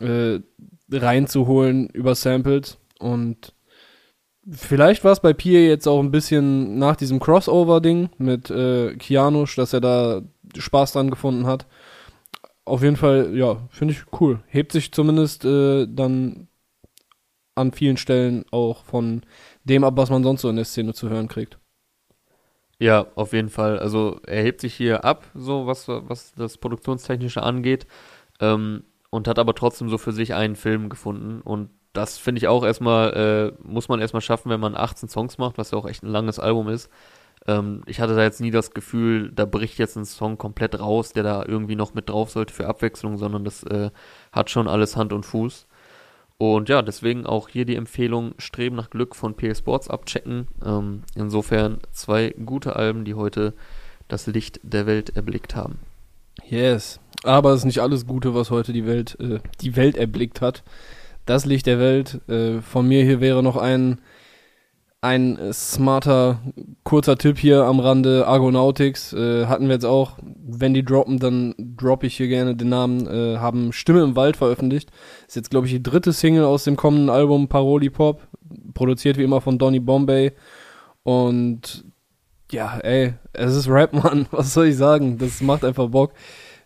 äh, 0.00 0.40
reinzuholen 0.90 1.88
über 1.90 2.14
Samples. 2.14 2.78
Und 2.98 3.54
vielleicht 4.50 5.04
war 5.04 5.12
es 5.12 5.20
bei 5.20 5.32
Pierre 5.32 5.68
jetzt 5.68 5.86
auch 5.86 6.00
ein 6.00 6.10
bisschen 6.10 6.78
nach 6.78 6.96
diesem 6.96 7.20
Crossover-Ding 7.20 8.10
mit 8.18 8.50
äh, 8.50 8.94
Kianush, 8.96 9.56
dass 9.56 9.72
er 9.72 9.80
da 9.80 10.22
Spaß 10.56 10.92
dran 10.92 11.10
gefunden 11.10 11.46
hat. 11.46 11.66
Auf 12.64 12.82
jeden 12.82 12.96
Fall, 12.96 13.36
ja, 13.36 13.68
finde 13.70 13.94
ich 13.94 14.20
cool. 14.20 14.40
Hebt 14.46 14.72
sich 14.72 14.92
zumindest 14.92 15.44
äh, 15.44 15.86
dann 15.88 16.48
an 17.54 17.72
vielen 17.72 17.96
Stellen 17.96 18.44
auch 18.50 18.84
von 18.84 19.22
dem 19.64 19.84
ab, 19.84 19.94
was 19.96 20.10
man 20.10 20.22
sonst 20.22 20.42
so 20.42 20.48
in 20.48 20.56
der 20.56 20.64
Szene 20.64 20.94
zu 20.94 21.08
hören 21.08 21.28
kriegt. 21.28 21.58
Ja, 22.78 23.06
auf 23.16 23.32
jeden 23.32 23.48
Fall. 23.48 23.78
Also 23.78 24.20
er 24.26 24.42
hebt 24.42 24.60
sich 24.60 24.74
hier 24.74 25.04
ab, 25.04 25.24
so 25.34 25.66
was, 25.66 25.88
was 25.88 26.32
das 26.34 26.58
Produktionstechnische 26.58 27.42
angeht, 27.42 27.86
ähm, 28.40 28.84
und 29.10 29.26
hat 29.26 29.38
aber 29.38 29.54
trotzdem 29.54 29.88
so 29.88 29.98
für 29.98 30.12
sich 30.12 30.34
einen 30.34 30.54
Film 30.54 30.88
gefunden. 30.88 31.40
Und 31.40 31.70
das 31.92 32.18
finde 32.18 32.38
ich 32.38 32.48
auch 32.48 32.64
erstmal, 32.64 33.12
äh, 33.12 33.66
muss 33.66 33.88
man 33.88 34.00
erstmal 34.00 34.20
schaffen, 34.20 34.50
wenn 34.50 34.60
man 34.60 34.76
18 34.76 35.08
Songs 35.08 35.38
macht, 35.38 35.58
was 35.58 35.70
ja 35.70 35.78
auch 35.78 35.88
echt 35.88 36.02
ein 36.02 36.10
langes 36.10 36.38
Album 36.38 36.68
ist. 36.68 36.90
Ähm, 37.46 37.82
ich 37.86 38.00
hatte 38.00 38.14
da 38.14 38.22
jetzt 38.22 38.40
nie 38.40 38.50
das 38.50 38.72
Gefühl, 38.72 39.32
da 39.32 39.44
bricht 39.44 39.78
jetzt 39.78 39.96
ein 39.96 40.04
Song 40.04 40.38
komplett 40.38 40.78
raus, 40.78 41.12
der 41.12 41.22
da 41.22 41.44
irgendwie 41.46 41.76
noch 41.76 41.94
mit 41.94 42.08
drauf 42.08 42.30
sollte 42.30 42.54
für 42.54 42.66
Abwechslung, 42.66 43.16
sondern 43.16 43.44
das 43.44 43.62
äh, 43.64 43.90
hat 44.32 44.50
schon 44.50 44.68
alles 44.68 44.96
Hand 44.96 45.12
und 45.12 45.24
Fuß. 45.24 45.66
Und 46.36 46.68
ja, 46.68 46.82
deswegen 46.82 47.26
auch 47.26 47.48
hier 47.48 47.64
die 47.64 47.74
Empfehlung, 47.74 48.34
Streben 48.38 48.76
nach 48.76 48.90
Glück 48.90 49.16
von 49.16 49.34
PA 49.34 49.54
Sports 49.54 49.88
abchecken. 49.90 50.46
Ähm, 50.64 51.02
insofern 51.16 51.78
zwei 51.90 52.30
gute 52.44 52.76
Alben, 52.76 53.04
die 53.04 53.14
heute 53.14 53.54
das 54.06 54.28
Licht 54.28 54.60
der 54.62 54.86
Welt 54.86 55.16
erblickt 55.16 55.56
haben. 55.56 55.80
Yes. 56.48 57.00
Aber 57.24 57.50
es 57.50 57.60
ist 57.60 57.64
nicht 57.64 57.80
alles 57.80 58.06
Gute, 58.06 58.34
was 58.34 58.50
heute 58.50 58.72
die 58.72 58.86
Welt, 58.86 59.18
äh, 59.20 59.40
die 59.60 59.74
Welt 59.74 59.96
erblickt 59.96 60.40
hat. 60.40 60.62
Das 61.28 61.44
Licht 61.44 61.66
der 61.66 61.78
Welt. 61.78 62.22
Äh, 62.26 62.62
von 62.62 62.88
mir 62.88 63.04
hier 63.04 63.20
wäre 63.20 63.42
noch 63.42 63.58
ein 63.58 64.00
ein 65.00 65.38
smarter, 65.52 66.40
kurzer 66.82 67.16
Tipp 67.16 67.38
hier 67.38 67.64
am 67.64 67.78
Rande, 67.78 68.26
Argonautics, 68.26 69.12
äh, 69.12 69.46
hatten 69.46 69.66
wir 69.66 69.74
jetzt 69.74 69.84
auch, 69.84 70.18
wenn 70.24 70.74
die 70.74 70.84
droppen, 70.84 71.20
dann 71.20 71.54
droppe 71.58 72.08
ich 72.08 72.16
hier 72.16 72.26
gerne 72.26 72.56
den 72.56 72.70
Namen, 72.70 73.06
äh, 73.06 73.36
haben 73.36 73.72
Stimme 73.72 74.02
im 74.02 74.16
Wald 74.16 74.36
veröffentlicht. 74.36 74.90
Ist 75.28 75.36
jetzt, 75.36 75.50
glaube 75.50 75.66
ich, 75.66 75.72
die 75.72 75.82
dritte 75.82 76.12
Single 76.12 76.44
aus 76.44 76.64
dem 76.64 76.76
kommenden 76.76 77.10
Album 77.10 77.46
Paroli 77.46 77.90
Pop, 77.90 78.26
produziert 78.74 79.18
wie 79.18 79.22
immer 79.22 79.40
von 79.40 79.58
Donny 79.58 79.78
Bombay. 79.78 80.32
Und 81.04 81.84
ja, 82.50 82.78
ey, 82.78 83.14
es 83.34 83.54
ist 83.54 83.68
Rap, 83.68 83.92
Mann, 84.02 84.26
was 84.32 84.54
soll 84.54 84.66
ich 84.66 84.76
sagen? 84.76 85.18
Das 85.18 85.40
macht 85.42 85.64
einfach 85.64 85.90
Bock. 85.90 86.12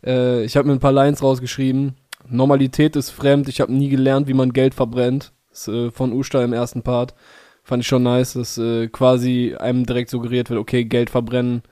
Äh, 0.06 0.44
ich 0.44 0.56
habe 0.56 0.68
mir 0.68 0.74
ein 0.74 0.80
paar 0.80 0.92
Lines 0.92 1.22
rausgeschrieben. 1.22 1.96
Normalität 2.28 2.96
ist 2.96 3.10
fremd, 3.10 3.48
ich 3.48 3.60
habe 3.60 3.72
nie 3.72 3.88
gelernt, 3.88 4.28
wie 4.28 4.34
man 4.34 4.52
Geld 4.52 4.74
verbrennt. 4.74 5.32
Ist, 5.50 5.68
äh, 5.68 5.90
von 5.90 6.12
Usta 6.12 6.42
im 6.42 6.52
ersten 6.52 6.82
Part 6.82 7.14
fand 7.62 7.82
ich 7.82 7.86
schon 7.86 8.02
nice, 8.02 8.34
dass 8.34 8.58
äh, 8.58 8.88
quasi 8.88 9.54
einem 9.58 9.86
direkt 9.86 10.10
suggeriert 10.10 10.50
wird, 10.50 10.60
okay, 10.60 10.84
Geld 10.84 11.10
verbrennen 11.10 11.62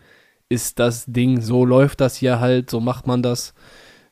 ist 0.48 0.78
das 0.78 1.06
Ding, 1.06 1.40
so 1.40 1.64
läuft 1.64 2.00
das 2.00 2.16
hier 2.16 2.40
halt, 2.40 2.70
so 2.70 2.80
macht 2.80 3.06
man 3.06 3.22
das. 3.22 3.54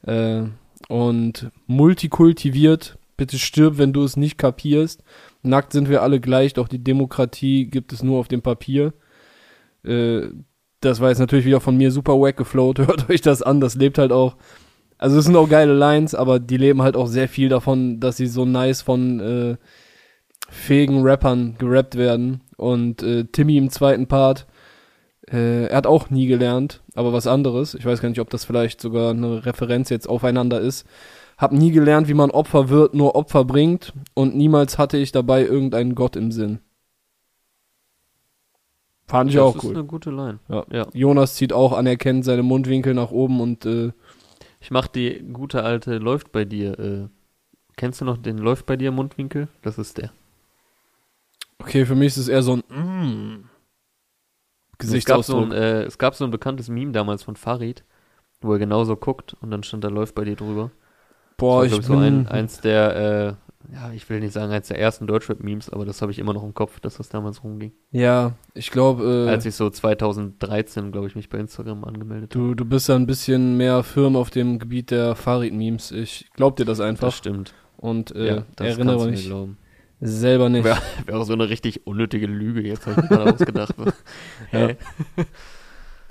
Äh, 0.07 0.45
und 0.89 1.51
multikultiviert, 1.67 2.97
bitte 3.17 3.39
stirb, 3.39 3.79
wenn 3.79 3.93
du 3.93 4.05
es 4.05 4.17
nicht 4.17 4.39
kapierst. 4.39 5.03
Nackt 5.43 5.73
sind 5.73 5.89
wir 5.89 6.03
alle 6.03 6.21
gleich, 6.21 6.55
doch 6.55 6.69
die 6.69 6.83
Demokratie 6.83 7.67
gibt 7.67 7.93
es 7.93 8.03
nur 8.03 8.19
auf 8.19 8.29
dem 8.29 8.41
Papier. 8.41 8.95
Äh, 9.85 10.29
das 10.81 11.01
war 11.01 11.09
jetzt 11.09 11.19
natürlich 11.19 11.45
wieder 11.45 11.61
von 11.61 11.77
mir 11.77 11.91
super 11.91 12.19
wack 12.21 12.37
geflowt, 12.37 12.79
hört 12.87 13.11
euch 13.11 13.21
das 13.21 13.43
an, 13.43 13.61
das 13.61 13.75
lebt 13.75 13.99
halt 13.99 14.13
auch. 14.13 14.37
Also 14.99 15.19
es 15.19 15.25
sind 15.25 15.37
auch 15.37 15.49
geile 15.49 15.75
Lines, 15.75 16.15
aber 16.15 16.41
die 16.41 16.57
leben 16.57 16.83
halt 16.83 16.97
auch 16.97 17.07
sehr 17.07 17.29
viel 17.29 17.49
davon, 17.49 18.01
dass 18.01 18.17
sie 18.17 18.27
so 18.27 18.45
nice 18.45 18.83
von 18.83 19.21
äh, 19.21 19.57
fähigen 20.51 21.03
Rappern 21.03 21.55
gerappt 21.59 21.97
werden. 21.97 22.43
Und 22.57 23.03
äh, 23.05 23.25
Timmy 23.25 23.57
im 23.57 23.71
zweiten 23.71 24.09
Part, 24.09 24.47
äh, 25.31 25.67
er 25.67 25.77
hat 25.77 25.87
auch 25.87 26.11
nie 26.11 26.27
gelernt, 26.27 26.83
aber 26.95 27.13
was 27.13 27.29
anderes. 27.29 27.75
Ich 27.75 27.85
weiß 27.85 28.01
gar 28.01 28.09
nicht, 28.09 28.21
ob 28.21 28.31
das 28.31 28.45
vielleicht 28.45 28.81
sogar 28.81 29.11
eine 29.11 29.47
Referenz 29.47 29.89
jetzt 29.91 30.09
aufeinander 30.09 30.61
ist. 30.61 30.85
Hab 31.37 31.53
nie 31.53 31.71
gelernt, 31.71 32.09
wie 32.09 32.15
man 32.15 32.33
Opfer 32.33 32.69
wird, 32.69 32.95
nur 32.95 33.15
Opfer 33.15 33.45
bringt. 33.45 33.93
Und 34.15 34.35
niemals 34.35 34.79
hatte 34.79 34.97
ich 34.97 35.13
dabei 35.13 35.45
irgendeinen 35.45 35.95
Gott 35.95 36.17
im 36.17 36.33
Sinn. 36.33 36.59
Fand 39.07 39.31
ich 39.31 39.37
das 39.37 39.45
auch 39.45 39.55
cool. 39.55 39.61
Das 39.61 39.71
ist 39.71 39.77
eine 39.77 39.85
gute 39.85 40.11
Line. 40.11 40.39
Ja. 40.49 40.65
ja. 40.71 40.87
Jonas 40.93 41.35
zieht 41.37 41.53
auch 41.53 41.73
anerkennt 41.73 42.25
seine 42.25 42.43
Mundwinkel 42.43 42.93
nach 42.93 43.11
oben 43.11 43.41
und 43.41 43.65
äh, 43.65 43.93
ich 44.61 44.71
mach 44.71 44.87
die 44.89 45.25
gute 45.33 45.63
alte 45.63 45.99
läuft 45.99 46.33
bei 46.33 46.45
dir. 46.45 46.79
Äh, 46.79 47.09
kennst 47.77 48.01
du 48.01 48.05
noch 48.05 48.17
den 48.17 48.39
läuft 48.39 48.67
bei 48.67 48.77
dir 48.77 48.91
Mundwinkel? 48.91 49.49
Das 49.63 49.79
ist 49.79 49.99
der. 49.99 50.13
Okay, 51.59 51.87
für 51.87 51.95
mich 51.95 52.09
ist 52.09 52.19
es 52.19 52.29
eher 52.29 52.43
so 52.43 52.55
ein 52.55 52.63
mm, 52.69 53.49
Gesichtsausdruck. 54.79 55.45
Es 55.45 55.51
gab, 55.51 55.51
so 55.51 55.55
ein, 55.57 55.63
äh, 55.63 55.83
es 55.83 55.99
gab 55.99 56.15
so 56.15 56.25
ein 56.25 56.31
bekanntes 56.31 56.69
Meme 56.69 56.93
damals 56.93 57.23
von 57.23 57.37
Farid, 57.37 57.85
wo 58.41 58.53
er 58.53 58.59
genauso 58.59 58.97
guckt 58.97 59.35
und 59.41 59.51
dann 59.51 59.63
stand 59.63 59.85
da 59.85 59.89
läuft 59.89 60.15
bei 60.15 60.25
dir 60.25 60.37
drüber. 60.37 60.71
Boah, 61.37 61.65
das 61.65 61.73
war, 61.73 61.79
ich, 61.79 61.85
ich 61.85 61.89
bin 61.89 61.97
so 61.97 62.05
ein, 62.05 62.29
eins 62.29 62.61
der, 62.61 62.97
äh, 62.97 63.48
ja, 63.73 63.93
ich 63.93 64.09
will 64.09 64.21
nicht 64.21 64.33
sagen 64.33 64.51
eins 64.53 64.69
der 64.69 64.79
ersten 64.79 65.07
Deutschrap-Memes, 65.07 65.71
aber 65.71 65.85
das 65.85 66.01
habe 66.01 66.11
ich 66.11 66.19
immer 66.19 66.33
noch 66.33 66.43
im 66.43 66.55
Kopf, 66.55 66.81
dass 66.81 66.97
das 66.97 67.09
damals 67.09 67.45
rumging. 67.45 67.73
Ja, 67.91 68.33
ich 68.55 68.71
glaube. 68.71 69.27
Äh, 69.27 69.31
Als 69.31 69.45
ich 69.45 69.55
so 69.55 69.69
2013, 69.69 70.91
glaube 70.91 71.07
ich, 71.07 71.17
mich 71.17 71.29
bei 71.29 71.39
Instagram 71.39 71.85
angemeldet 71.85 72.35
habe. 72.35 72.49
Du, 72.49 72.55
du 72.55 72.65
bist 72.65 72.89
ja 72.89 72.95
ein 72.95 73.07
bisschen 73.07 73.57
mehr 73.57 73.83
firm 73.83 74.17
auf 74.17 74.31
dem 74.31 74.59
Gebiet 74.59 74.91
der 74.91 75.15
Farid-Memes. 75.15 75.91
Ich 75.93 76.31
glaub 76.35 76.57
dir 76.57 76.65
das 76.65 76.81
einfach. 76.81 77.09
Das 77.09 77.17
stimmt. 77.17 77.55
Und 77.77 78.15
äh, 78.17 78.27
ja, 78.37 78.45
das 78.57 78.69
erinnere 78.69 79.11
mich. 79.11 79.27
Glauben. 79.27 79.59
Selber 80.01 80.49
nicht. 80.49 80.65
Wäre 80.65 80.79
wär 81.07 81.19
auch 81.19 81.25
so 81.25 81.33
eine 81.33 81.49
richtig 81.49 81.87
unnötige 81.87 82.27
Lüge, 82.27 82.63
jetzt 82.63 82.87
habe 82.87 83.01
ich 83.03 83.09
gerade 83.09 83.35
ausgedacht. 83.35 83.75
ja. 84.53 84.71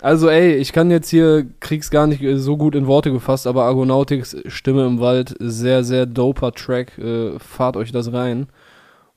Also 0.02 0.30
ey, 0.30 0.56
ich 0.56 0.74
kann 0.74 0.92
jetzt 0.92 1.10
hier, 1.10 1.48
krieg's 1.60 1.90
gar 1.90 2.06
nicht 2.06 2.24
so 2.36 2.56
gut 2.56 2.76
in 2.76 2.86
Worte 2.86 3.12
gefasst, 3.12 3.48
aber 3.48 3.64
Argonautics 3.64 4.38
Stimme 4.46 4.86
im 4.86 5.00
Wald, 5.00 5.36
sehr, 5.40 5.84
sehr 5.84 6.06
doper 6.06 6.52
Track, 6.52 6.98
äh, 7.00 7.40
fahrt 7.40 7.78
euch 7.78 7.92
das 7.92 8.14
rein. 8.14 8.48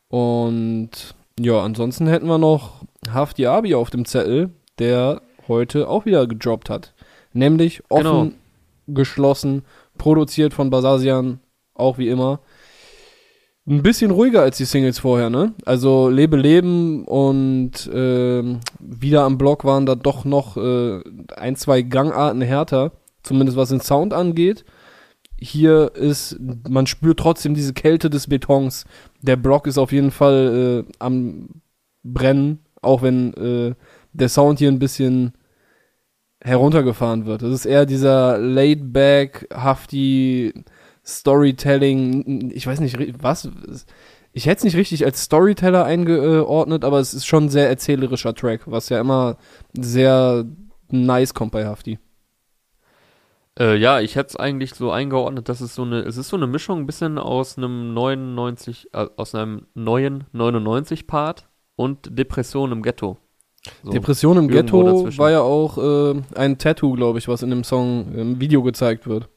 Und 0.09 1.15
ja, 1.39 1.61
ansonsten 1.61 2.07
hätten 2.07 2.27
wir 2.27 2.39
noch 2.39 2.83
Hafti 3.13 3.47
Abi 3.47 3.75
auf 3.75 3.91
dem 3.91 4.05
Zettel, 4.07 4.51
der 4.79 5.21
heute 5.49 5.89
auch 5.89 6.07
wieder 6.07 6.27
gedroppt 6.27 6.71
hat. 6.71 6.95
Nämlich 7.33 7.83
offen, 7.91 8.05
genau. 8.05 8.31
geschlossen, 8.89 9.65
produziert 9.99 10.55
von 10.55 10.71
Basasian, 10.71 11.41
auch 11.75 11.99
wie 11.99 12.09
immer 12.09 12.41
ein 13.71 13.83
bisschen 13.83 14.11
ruhiger 14.11 14.43
als 14.43 14.57
die 14.57 14.65
Singles 14.65 14.99
vorher, 14.99 15.31
ne? 15.31 15.55
Also 15.65 16.09
Lebe 16.09 16.37
Leben 16.37 17.05
und 17.05 17.87
äh, 17.87 18.43
wieder 18.81 19.23
am 19.23 19.39
Block 19.39 19.65
waren 19.65 19.87
da 19.87 19.95
doch 19.95 20.25
noch 20.25 20.57
äh, 20.57 21.01
ein, 21.37 21.55
zwei 21.55 21.83
Gangarten 21.83 22.43
härter, 22.43 22.93
zumindest 23.23 23.57
was 23.57 23.69
den 23.69 23.81
Sound 23.81 24.13
angeht. 24.13 24.65
Hier 25.39 25.93
ist, 25.95 26.39
man 26.69 26.87
spürt 26.87 27.21
trotzdem 27.21 27.55
diese 27.55 27.73
Kälte 27.73 28.11
des 28.11 28.27
Betons. 28.27 28.85
Der 29.23 29.37
Block 29.37 29.69
ist 29.69 29.79
auf 29.79 29.93
jeden 29.93 30.11
Fall 30.11 30.85
äh, 30.89 30.93
am 30.99 31.49
Brennen, 32.03 32.59
auch 32.83 33.03
wenn 33.03 33.33
äh, 33.35 33.75
der 34.13 34.29
Sound 34.29 34.59
hier 34.59 34.69
ein 34.69 34.81
bisschen 34.81 35.33
heruntergefahren 36.43 37.25
wird. 37.25 37.43
Das 37.43 37.53
ist 37.53 37.67
eher 37.67 37.87
dieser 37.87 38.39
laid-back, 38.39 39.47
hafty 39.55 40.53
Storytelling, 41.19 42.51
ich 42.53 42.67
weiß 42.67 42.81
nicht, 42.81 42.97
was. 43.23 43.49
ich 44.33 44.47
hätte 44.47 44.59
es 44.59 44.65
nicht 44.65 44.77
richtig 44.77 45.05
als 45.05 45.23
Storyteller 45.23 45.85
eingeordnet, 45.85 46.85
aber 46.85 47.01
es 47.01 47.15
ist 47.15 47.27
schon 47.27 47.45
ein 47.45 47.49
sehr 47.49 47.69
erzählerischer 47.69 48.35
Track, 48.35 48.63
was 48.67 48.89
ja 48.89 49.01
immer 49.01 49.37
sehr 49.73 50.45
nice 50.91 51.35
kommt 51.35 51.53
bei 51.53 51.67
Hafti. 51.67 51.99
Äh, 53.59 53.77
ja, 53.77 54.01
ich 54.01 54.17
hätte 54.17 54.29
es 54.31 54.37
eigentlich 54.37 54.75
so 54.75 54.91
eingeordnet, 54.91 55.49
dass 55.49 55.61
es 55.61 55.75
so 55.75 55.83
eine, 55.83 56.01
es 56.01 56.17
ist 56.17 56.29
so 56.29 56.37
eine 56.37 56.47
Mischung 56.47 56.81
ein 56.81 56.87
bisschen 56.87 57.19
aus 57.19 57.59
einem 57.59 57.93
99, 57.95 58.89
äh, 58.93 59.07
aus 59.17 59.35
einem 59.35 59.67
neuen 59.75 60.25
99 60.33 61.07
Part 61.07 61.49
und 61.77 62.19
Depression 62.19 62.73
im 62.73 62.83
Ghetto. 62.83 63.19
So, 63.83 63.91
Depression 63.91 64.39
im 64.39 64.49
Ghetto 64.49 64.83
dazwischen. 64.83 65.19
war 65.19 65.31
ja 65.31 65.41
auch 65.43 65.77
äh, 65.77 66.23
ein 66.35 66.57
Tattoo, 66.57 66.93
glaube 66.93 67.19
ich, 67.19 67.29
was 67.29 67.43
in 67.43 67.51
dem 67.51 67.65
Song 67.65 68.15
im 68.15 68.41
Video 68.41 68.63
gezeigt 68.63 69.07
wird. 69.07 69.29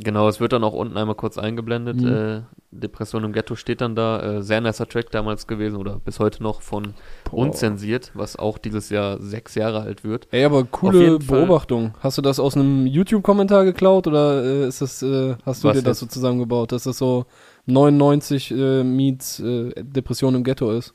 Genau, 0.00 0.28
es 0.28 0.38
wird 0.38 0.52
dann 0.52 0.62
auch 0.62 0.74
unten 0.74 0.96
einmal 0.96 1.16
kurz 1.16 1.38
eingeblendet. 1.38 1.96
Mhm. 1.96 2.06
Äh, 2.06 2.40
Depression 2.70 3.24
im 3.24 3.32
Ghetto 3.32 3.56
steht 3.56 3.80
dann 3.80 3.96
da. 3.96 4.38
Äh, 4.38 4.42
sehr 4.42 4.60
nicer 4.60 4.86
Track 4.86 5.10
damals 5.10 5.48
gewesen 5.48 5.76
oder 5.76 5.98
bis 5.98 6.20
heute 6.20 6.40
noch 6.40 6.62
von 6.62 6.94
Boah. 7.24 7.38
Unzensiert, 7.38 8.12
was 8.14 8.36
auch 8.36 8.58
dieses 8.58 8.90
Jahr 8.90 9.20
sechs 9.20 9.56
Jahre 9.56 9.80
alt 9.80 10.04
wird. 10.04 10.28
Ey, 10.30 10.44
aber 10.44 10.62
coole 10.62 11.18
Beobachtung. 11.18 11.92
Fall. 11.92 12.02
Hast 12.04 12.18
du 12.18 12.22
das 12.22 12.38
aus 12.38 12.54
einem 12.54 12.86
YouTube-Kommentar 12.86 13.64
geklaut 13.64 14.06
oder 14.06 14.44
äh, 14.44 14.68
ist 14.68 14.82
das, 14.82 15.02
äh, 15.02 15.34
hast 15.44 15.64
du 15.64 15.68
was 15.68 15.76
dir 15.76 15.82
das 15.82 15.98
so 15.98 16.06
zusammengebaut, 16.06 16.70
dass 16.70 16.84
das 16.84 16.98
so 16.98 17.26
99 17.66 18.52
äh, 18.52 18.84
Meets 18.84 19.40
äh, 19.40 19.72
Depression 19.82 20.36
im 20.36 20.44
Ghetto 20.44 20.70
ist? 20.70 20.94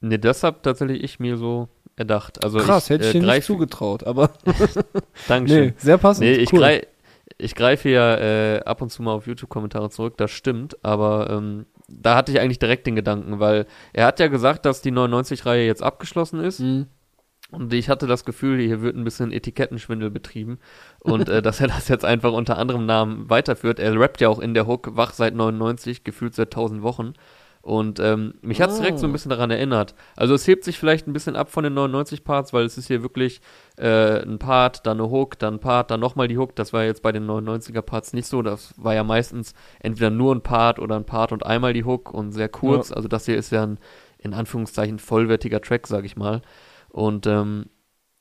Ne, 0.00 0.18
das 0.18 0.42
hab 0.42 0.64
tatsächlich 0.64 1.04
ich 1.04 1.20
mir 1.20 1.36
so 1.36 1.68
erdacht. 1.94 2.42
Also 2.42 2.58
Krass, 2.58 2.84
ich, 2.84 2.90
hätte 2.90 3.06
ich 3.06 3.12
dir 3.12 3.22
nicht 3.22 3.44
zugetraut, 3.44 4.04
aber. 4.04 4.30
Dankeschön. 5.28 5.66
Nee, 5.66 5.74
sehr 5.76 5.98
passend. 5.98 6.26
Nee, 6.26 6.34
ich, 6.34 6.52
cool. 6.52 6.58
greif, 6.58 6.86
ich 7.42 7.54
greife 7.54 7.88
ja 7.88 8.16
äh, 8.16 8.60
ab 8.60 8.82
und 8.82 8.90
zu 8.90 9.02
mal 9.02 9.12
auf 9.12 9.26
YouTube-Kommentare 9.26 9.90
zurück, 9.90 10.16
das 10.16 10.30
stimmt, 10.30 10.82
aber 10.84 11.30
ähm, 11.30 11.66
da 11.88 12.16
hatte 12.16 12.32
ich 12.32 12.40
eigentlich 12.40 12.58
direkt 12.58 12.86
den 12.86 12.96
Gedanken, 12.96 13.40
weil 13.40 13.66
er 13.92 14.06
hat 14.06 14.20
ja 14.20 14.28
gesagt, 14.28 14.64
dass 14.64 14.82
die 14.82 14.92
99-Reihe 14.92 15.66
jetzt 15.66 15.82
abgeschlossen 15.82 16.40
ist. 16.40 16.60
Mhm. 16.60 16.86
Und 17.50 17.70
ich 17.74 17.90
hatte 17.90 18.06
das 18.06 18.24
Gefühl, 18.24 18.58
hier 18.60 18.80
wird 18.80 18.96
ein 18.96 19.04
bisschen 19.04 19.30
Etikettenschwindel 19.30 20.10
betrieben 20.10 20.58
und 21.00 21.28
äh, 21.28 21.42
dass 21.42 21.60
er 21.60 21.68
das 21.68 21.88
jetzt 21.88 22.04
einfach 22.04 22.32
unter 22.32 22.56
anderem 22.56 22.86
Namen 22.86 23.28
weiterführt. 23.28 23.78
Er 23.78 23.98
rappt 23.98 24.22
ja 24.22 24.28
auch 24.28 24.38
in 24.38 24.54
der 24.54 24.66
Hook 24.66 24.96
wach 24.96 25.12
seit 25.12 25.34
99, 25.34 26.02
gefühlt 26.02 26.34
seit 26.34 26.48
1000 26.48 26.82
Wochen. 26.82 27.12
Und 27.62 28.00
ähm, 28.00 28.34
mich 28.42 28.60
hat 28.60 28.70
es 28.70 28.78
direkt 28.78 28.98
so 28.98 29.06
ein 29.06 29.10
ah. 29.10 29.12
bisschen 29.12 29.30
daran 29.30 29.52
erinnert. 29.52 29.94
Also 30.16 30.34
es 30.34 30.46
hebt 30.48 30.64
sich 30.64 30.78
vielleicht 30.78 31.06
ein 31.06 31.12
bisschen 31.12 31.36
ab 31.36 31.48
von 31.48 31.62
den 31.62 31.74
99 31.74 32.24
Parts, 32.24 32.52
weil 32.52 32.64
es 32.64 32.76
ist 32.76 32.88
hier 32.88 33.02
wirklich 33.02 33.40
äh, 33.78 34.20
ein 34.20 34.40
Part, 34.40 34.84
dann 34.84 34.98
eine 34.98 35.08
Hook, 35.08 35.38
dann 35.38 35.54
ein 35.54 35.60
Part, 35.60 35.92
dann 35.92 36.00
nochmal 36.00 36.26
die 36.26 36.38
Hook. 36.38 36.56
Das 36.56 36.72
war 36.72 36.82
jetzt 36.82 37.02
bei 37.02 37.12
den 37.12 37.24
99er 37.24 37.82
Parts 37.82 38.12
nicht 38.14 38.26
so. 38.26 38.42
Das 38.42 38.74
war 38.76 38.94
ja 38.94 39.04
meistens 39.04 39.54
entweder 39.78 40.10
nur 40.10 40.34
ein 40.34 40.42
Part 40.42 40.80
oder 40.80 40.96
ein 40.96 41.06
Part 41.06 41.30
und 41.30 41.46
einmal 41.46 41.72
die 41.72 41.84
Hook 41.84 42.12
und 42.12 42.32
sehr 42.32 42.48
kurz. 42.48 42.90
Ja. 42.90 42.96
Also 42.96 43.06
das 43.06 43.26
hier 43.26 43.36
ist 43.36 43.52
ja 43.52 43.62
ein 43.62 43.78
in 44.18 44.34
Anführungszeichen 44.34 44.98
vollwertiger 44.98 45.60
Track, 45.60 45.86
sag 45.86 46.04
ich 46.04 46.16
mal. 46.16 46.42
Und 46.90 47.26
ähm, 47.26 47.66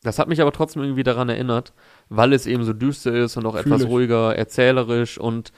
das 0.03 0.19
hat 0.19 0.27
mich 0.27 0.41
aber 0.41 0.51
trotzdem 0.51 0.83
irgendwie 0.83 1.03
daran 1.03 1.29
erinnert, 1.29 1.73
weil 2.09 2.33
es 2.33 2.47
eben 2.47 2.63
so 2.63 2.73
düster 2.73 3.13
ist 3.13 3.37
und 3.37 3.45
auch 3.45 3.55
Fühl 3.55 3.61
etwas 3.61 3.83
ich. 3.83 3.87
ruhiger, 3.87 4.35
erzählerisch 4.35 5.19
und 5.19 5.51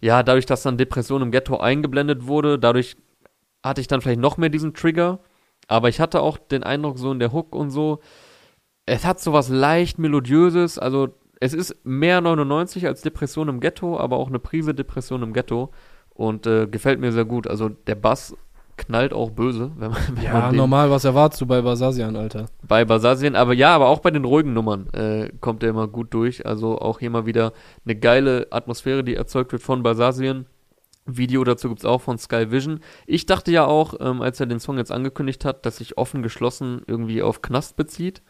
ja, 0.00 0.22
dadurch, 0.22 0.46
dass 0.46 0.62
dann 0.62 0.78
Depression 0.78 1.22
im 1.22 1.32
Ghetto 1.32 1.58
eingeblendet 1.58 2.26
wurde, 2.28 2.58
dadurch 2.58 2.96
hatte 3.62 3.80
ich 3.80 3.88
dann 3.88 4.00
vielleicht 4.00 4.20
noch 4.20 4.36
mehr 4.36 4.48
diesen 4.48 4.74
Trigger. 4.74 5.20
Aber 5.66 5.88
ich 5.88 6.00
hatte 6.00 6.20
auch 6.22 6.38
den 6.38 6.62
Eindruck, 6.62 6.98
so 6.98 7.12
in 7.12 7.18
der 7.18 7.32
Hook 7.32 7.54
und 7.54 7.70
so, 7.70 8.00
es 8.86 9.04
hat 9.04 9.20
so 9.20 9.32
was 9.32 9.48
leicht 9.48 9.98
Melodiöses. 9.98 10.78
Also, 10.78 11.08
es 11.40 11.52
ist 11.54 11.76
mehr 11.84 12.20
99 12.20 12.86
als 12.86 13.02
Depression 13.02 13.48
im 13.48 13.60
Ghetto, 13.60 13.98
aber 13.98 14.16
auch 14.16 14.28
eine 14.28 14.38
Prise 14.38 14.74
Depression 14.74 15.22
im 15.22 15.32
Ghetto. 15.32 15.70
Und 16.10 16.46
äh, 16.46 16.66
gefällt 16.66 16.98
mir 16.98 17.12
sehr 17.12 17.26
gut. 17.26 17.46
Also, 17.46 17.68
der 17.68 17.94
Bass 17.94 18.34
knallt 18.78 19.12
auch 19.12 19.30
böse. 19.30 19.72
Wenn 19.76 19.90
man, 19.90 20.00
wenn 20.14 20.24
ja, 20.24 20.32
man 20.32 20.56
normal, 20.56 20.90
was 20.90 21.04
erwartest 21.04 21.40
du 21.42 21.46
bei 21.46 21.60
Basasian, 21.60 22.16
Alter? 22.16 22.46
Bei 22.66 22.84
Basasian, 22.84 23.34
aber 23.34 23.52
ja, 23.52 23.74
aber 23.74 23.88
auch 23.88 23.98
bei 23.98 24.10
den 24.10 24.24
ruhigen 24.24 24.54
Nummern 24.54 24.88
äh, 24.94 25.30
kommt 25.40 25.62
er 25.62 25.70
immer 25.70 25.88
gut 25.88 26.14
durch. 26.14 26.46
Also 26.46 26.78
auch 26.78 27.00
hier 27.00 27.10
mal 27.10 27.26
wieder 27.26 27.52
eine 27.84 27.96
geile 27.96 28.46
Atmosphäre, 28.50 29.04
die 29.04 29.16
erzeugt 29.16 29.52
wird 29.52 29.62
von 29.62 29.82
Basasian. 29.82 30.46
Video 31.08 31.42
dazu 31.42 31.68
gibt's 31.68 31.84
auch 31.84 32.00
von 32.00 32.18
Sky 32.18 32.50
Vision. 32.50 32.80
Ich 33.06 33.26
dachte 33.26 33.50
ja 33.50 33.66
auch, 33.66 33.94
ähm, 34.00 34.22
als 34.22 34.38
er 34.38 34.46
den 34.46 34.60
Song 34.60 34.76
jetzt 34.76 34.92
angekündigt 34.92 35.44
hat, 35.44 35.64
dass 35.66 35.78
sich 35.78 35.98
offen 35.98 36.22
geschlossen 36.22 36.82
irgendwie 36.86 37.22
auf 37.22 37.42
Knast 37.42 37.76
bezieht. 37.76 38.22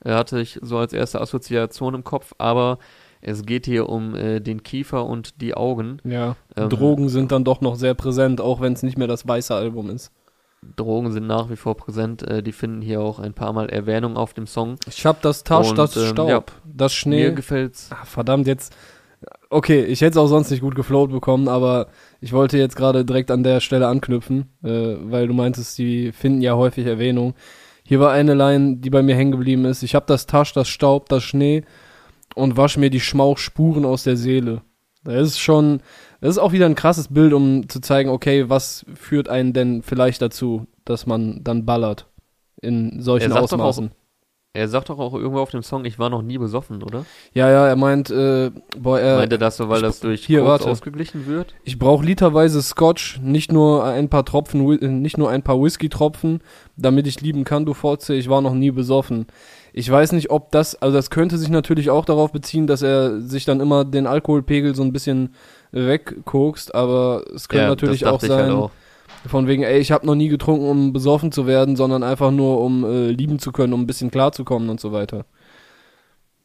Er 0.00 0.16
hatte 0.16 0.40
ich 0.40 0.58
so 0.60 0.76
als 0.78 0.92
erste 0.92 1.20
Assoziation 1.20 1.94
im 1.94 2.04
Kopf, 2.04 2.34
aber 2.38 2.78
es 3.20 3.44
geht 3.44 3.64
hier 3.64 3.88
um 3.88 4.14
äh, 4.14 4.40
den 4.40 4.62
Kiefer 4.62 5.06
und 5.06 5.40
die 5.40 5.54
Augen. 5.54 5.98
Ja, 6.04 6.36
ähm, 6.56 6.68
Drogen 6.68 7.08
sind 7.08 7.32
dann 7.32 7.44
doch 7.44 7.60
noch 7.60 7.76
sehr 7.76 7.94
präsent, 7.94 8.40
auch 8.40 8.60
wenn 8.60 8.74
es 8.74 8.82
nicht 8.82 8.98
mehr 8.98 9.08
das 9.08 9.26
weiße 9.26 9.54
Album 9.54 9.88
ist. 9.88 10.12
Drogen 10.76 11.12
sind 11.12 11.26
nach 11.26 11.50
wie 11.50 11.56
vor 11.56 11.76
präsent. 11.76 12.22
Äh, 12.22 12.42
die 12.42 12.52
finden 12.52 12.82
hier 12.82 13.00
auch 13.00 13.18
ein 13.18 13.32
paar 13.32 13.52
Mal 13.52 13.70
Erwähnung 13.70 14.16
auf 14.16 14.34
dem 14.34 14.46
Song. 14.46 14.76
Ich 14.86 15.06
hab 15.06 15.22
das 15.22 15.44
Tasch, 15.44 15.70
und, 15.70 15.78
das 15.78 15.96
ähm, 15.96 16.08
Staub, 16.08 16.28
ja, 16.28 16.44
das 16.64 16.92
Schnee. 16.92 17.24
Mir 17.24 17.32
gefällt's. 17.32 17.90
Ach, 17.92 18.06
verdammt, 18.06 18.46
jetzt 18.46 18.74
Okay, 19.50 19.84
ich 19.84 20.00
hätte 20.00 20.12
es 20.12 20.16
auch 20.16 20.26
sonst 20.26 20.50
nicht 20.50 20.62
gut 20.62 20.74
geflowt 20.74 21.12
bekommen, 21.12 21.48
aber 21.48 21.86
ich 22.24 22.32
wollte 22.32 22.56
jetzt 22.56 22.74
gerade 22.74 23.04
direkt 23.04 23.30
an 23.30 23.42
der 23.42 23.60
Stelle 23.60 23.86
anknüpfen, 23.86 24.46
äh, 24.62 24.96
weil 24.98 25.28
du 25.28 25.34
meintest, 25.34 25.76
die 25.76 26.10
finden 26.10 26.40
ja 26.40 26.54
häufig 26.54 26.86
Erwähnung. 26.86 27.34
Hier 27.84 28.00
war 28.00 28.12
eine 28.12 28.32
Line, 28.32 28.78
die 28.78 28.88
bei 28.88 29.02
mir 29.02 29.14
hängen 29.14 29.32
geblieben 29.32 29.66
ist. 29.66 29.82
Ich 29.82 29.94
hab 29.94 30.06
das 30.06 30.24
Tasch, 30.24 30.54
das 30.54 30.68
Staub, 30.68 31.10
das 31.10 31.22
Schnee 31.22 31.64
und 32.34 32.56
wasch 32.56 32.78
mir 32.78 32.88
die 32.88 33.00
Schmauchspuren 33.00 33.84
aus 33.84 34.04
der 34.04 34.16
Seele. 34.16 34.62
Das 35.04 35.20
ist 35.20 35.38
schon, 35.38 35.82
das 36.22 36.30
ist 36.30 36.38
auch 36.38 36.52
wieder 36.52 36.64
ein 36.64 36.74
krasses 36.74 37.08
Bild, 37.08 37.34
um 37.34 37.68
zu 37.68 37.80
zeigen, 37.80 38.08
okay, 38.08 38.48
was 38.48 38.86
führt 38.94 39.28
einen 39.28 39.52
denn 39.52 39.82
vielleicht 39.82 40.22
dazu, 40.22 40.66
dass 40.86 41.04
man 41.04 41.44
dann 41.44 41.66
ballert 41.66 42.06
in 42.62 43.02
solchen 43.02 43.32
Ausmaßen. 43.32 43.90
Er 44.56 44.68
sagt 44.68 44.88
doch 44.88 45.00
auch 45.00 45.14
irgendwo 45.14 45.40
auf 45.40 45.50
dem 45.50 45.64
Song, 45.64 45.84
ich 45.84 45.98
war 45.98 46.10
noch 46.10 46.22
nie 46.22 46.38
besoffen, 46.38 46.84
oder? 46.84 47.04
Ja, 47.32 47.50
ja, 47.50 47.66
er 47.66 47.74
meint, 47.74 48.08
äh, 48.10 48.52
boah, 48.78 49.00
er. 49.00 49.16
Meint 49.16 49.32
er 49.32 49.38
das 49.38 49.56
so, 49.56 49.68
weil 49.68 49.82
das 49.82 49.98
durch 49.98 50.24
hier, 50.24 50.44
warte. 50.44 50.70
ausgeglichen 50.70 51.26
wird? 51.26 51.56
Ich 51.64 51.76
brauche 51.76 52.04
literweise 52.04 52.62
Scotch, 52.62 53.18
nicht 53.20 53.50
nur 53.50 53.82
ein 53.82 54.08
paar 54.08 54.24
Tropfen, 54.24 54.64
nicht 55.02 55.18
nur 55.18 55.28
ein 55.28 55.42
paar 55.42 55.60
Whisky-Tropfen, 55.60 56.40
damit 56.76 57.08
ich 57.08 57.20
lieben 57.20 57.42
kann, 57.42 57.66
du 57.66 57.74
Fotze, 57.74 58.14
ich 58.14 58.28
war 58.28 58.40
noch 58.42 58.54
nie 58.54 58.70
besoffen. 58.70 59.26
Ich 59.72 59.90
weiß 59.90 60.12
nicht, 60.12 60.30
ob 60.30 60.52
das, 60.52 60.80
also 60.80 60.96
das 60.96 61.10
könnte 61.10 61.36
sich 61.36 61.48
natürlich 61.48 61.90
auch 61.90 62.04
darauf 62.04 62.30
beziehen, 62.30 62.68
dass 62.68 62.82
er 62.82 63.20
sich 63.20 63.44
dann 63.44 63.58
immer 63.58 63.84
den 63.84 64.06
Alkoholpegel 64.06 64.76
so 64.76 64.84
ein 64.84 64.92
bisschen 64.92 65.34
wegkokst, 65.72 66.72
aber 66.76 67.24
es 67.34 67.48
könnte 67.48 67.64
ja, 67.64 67.70
natürlich 67.70 68.06
auch 68.06 68.22
halt 68.22 68.30
sein. 68.30 68.44
Halt 68.44 68.52
auch 68.52 68.70
von 69.26 69.46
wegen, 69.46 69.62
ey, 69.62 69.78
ich 69.78 69.92
habe 69.92 70.06
noch 70.06 70.14
nie 70.14 70.28
getrunken, 70.28 70.68
um 70.68 70.92
besoffen 70.92 71.32
zu 71.32 71.46
werden, 71.46 71.76
sondern 71.76 72.02
einfach 72.02 72.30
nur, 72.30 72.60
um 72.60 72.84
äh, 72.84 73.10
lieben 73.10 73.38
zu 73.38 73.52
können, 73.52 73.72
um 73.72 73.82
ein 73.82 73.86
bisschen 73.86 74.10
klarzukommen 74.10 74.68
und 74.68 74.80
so 74.80 74.92
weiter. 74.92 75.24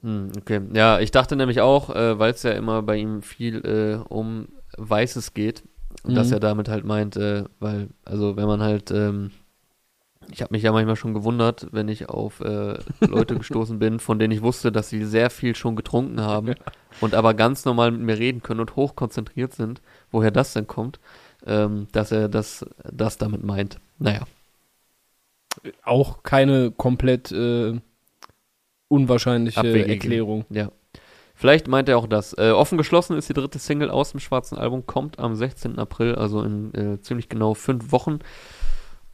Hm, 0.02 0.32
okay. 0.38 0.62
Ja, 0.74 1.00
ich 1.00 1.12
dachte 1.12 1.36
nämlich 1.36 1.62
auch, 1.62 1.90
äh, 1.90 2.18
weil 2.18 2.32
es 2.32 2.44
ja 2.44 2.52
immer 2.52 2.82
bei 2.82 2.98
ihm 2.98 3.22
viel 3.22 3.66
äh, 3.66 4.10
um 4.10 4.48
Weißes 4.78 5.34
geht, 5.34 5.64
mhm. 6.06 6.16
dass 6.16 6.32
er 6.32 6.40
damit 6.40 6.70
halt 6.70 6.86
meint, 6.86 7.18
äh, 7.18 7.44
weil, 7.60 7.90
also 8.06 8.38
wenn 8.38 8.48
man 8.48 8.62
halt, 8.62 8.92
ähm, 8.92 9.32
ich 10.32 10.42
habe 10.42 10.54
mich 10.54 10.64
ja 10.64 10.72
manchmal 10.72 10.96
schon 10.96 11.14
gewundert, 11.14 11.68
wenn 11.72 11.88
ich 11.90 12.08
auf 12.08 12.40
äh, 12.40 12.78
Leute 13.02 13.36
gestoßen 13.36 13.80
bin, 13.80 14.00
von 14.00 14.20
denen 14.20 14.32
ich 14.32 14.42
wusste, 14.42 14.72
dass 14.72 14.90
sie 14.90 15.04
sehr 15.04 15.30
viel 15.30 15.56
schon 15.56 15.76
getrunken 15.76 16.22
haben 16.22 16.54
und 17.02 17.16
aber 17.16 17.34
ganz 17.34 17.66
normal 17.66 17.92
mit 17.92 18.02
mir 18.02 18.20
reden 18.20 18.42
können 18.42 18.60
und 18.62 18.76
hochkonzentriert 18.76 19.54
sind, 19.54 19.82
woher 20.12 20.32
das 20.32 20.54
denn 20.54 20.68
kommt 20.68 21.00
ähm, 21.46 21.88
dass 21.92 22.12
er 22.12 22.30
das, 22.30 22.66
das 22.92 23.18
damit 23.18 23.44
meint. 23.44 23.80
Naja. 23.98 24.22
Auch 25.84 26.24
keine 26.24 26.72
komplett 26.72 27.32
äh, 27.32 27.80
unwahrscheinliche 28.88 29.60
Abwegige. 29.60 29.92
Erklärung. 29.92 30.46
Ja. 30.50 30.72
Vielleicht 31.34 31.70
meint 31.70 31.88
er 31.88 31.98
auch 31.98 32.08
das. 32.08 32.38
Äh, 32.38 32.52
offen 32.52 32.78
geschlossen 32.78 33.18
ist 33.18 33.30
die 33.30 33.34
dritte 33.34 33.60
Single 33.60 33.90
aus 33.90 34.12
dem 34.12 34.20
schwarzen 34.20 34.58
Album, 34.58 34.86
kommt 34.86 35.20
am 35.20 35.36
16. 35.36 35.80
April, 35.80 36.16
also 36.16 36.44
in 36.44 36.74
äh, 36.74 37.02
ziemlich 37.02 37.30
genau 37.30 37.54
fünf 37.54 37.94
Wochen. 37.94 38.20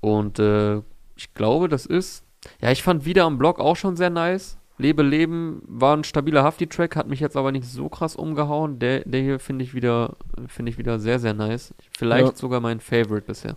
Und 0.02 0.40
äh, 0.40 0.78
ich 1.16 1.34
glaube, 1.36 1.70
das 1.70 1.86
ist. 1.86 2.24
Ja, 2.62 2.72
ich 2.72 2.84
fand 2.84 3.06
wieder 3.06 3.26
am 3.26 3.38
Blog 3.38 3.60
auch 3.60 3.76
schon 3.76 3.96
sehr 3.96 4.10
nice. 4.10 4.58
Lebe 4.78 5.04
Leben 5.04 5.62
war 5.68 5.96
ein 5.96 6.04
stabiler 6.04 6.44
Hafti-Track, 6.44 6.96
hat 6.96 7.08
mich 7.08 7.22
jetzt 7.22 7.38
aber 7.38 7.52
nicht 7.52 7.66
so 7.66 7.88
krass 7.88 8.16
umgehauen. 8.16 8.80
Der, 8.80 9.06
der 9.06 9.22
hier 9.22 9.40
finde 9.40 9.64
ich 9.64 9.74
wieder, 9.74 10.18
finde 10.48 10.72
ich 10.72 10.78
wieder 10.78 11.00
sehr, 11.00 11.20
sehr 11.20 11.34
nice. 11.34 11.74
Vielleicht 11.98 12.28
ja. 12.28 12.36
sogar 12.36 12.60
mein 12.60 12.82
Favorite 12.82 13.26
bisher. 13.26 13.56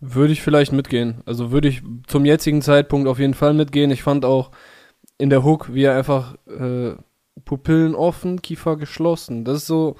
Würde 0.00 0.32
ich 0.32 0.42
vielleicht 0.42 0.72
mitgehen. 0.72 1.22
Also 1.24 1.52
würde 1.52 1.68
ich 1.68 1.82
zum 2.06 2.24
jetzigen 2.24 2.62
Zeitpunkt 2.62 3.08
auf 3.08 3.18
jeden 3.18 3.34
Fall 3.34 3.54
mitgehen. 3.54 3.90
Ich 3.90 4.02
fand 4.02 4.24
auch 4.24 4.50
in 5.18 5.30
der 5.30 5.44
Hook, 5.44 5.72
wie 5.72 5.84
er 5.84 5.96
einfach 5.96 6.34
äh, 6.46 6.96
Pupillen 7.44 7.94
offen, 7.94 8.42
Kiefer 8.42 8.76
geschlossen. 8.76 9.44
Das 9.44 9.58
ist 9.58 9.66
so. 9.66 9.96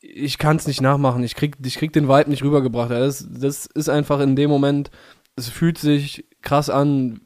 Ich 0.00 0.38
kann 0.38 0.56
es 0.56 0.66
nicht 0.66 0.80
nachmachen. 0.80 1.22
Ich 1.24 1.34
krieg, 1.34 1.56
ich 1.64 1.76
krieg 1.76 1.92
den 1.92 2.08
Vibe 2.08 2.30
nicht 2.30 2.42
rübergebracht. 2.42 2.90
Das, 2.90 3.26
das 3.30 3.66
ist 3.66 3.88
einfach 3.88 4.20
in 4.20 4.36
dem 4.36 4.50
Moment. 4.50 4.90
Es 5.36 5.48
fühlt 5.48 5.78
sich 5.78 6.26
krass 6.42 6.68
an, 6.70 7.22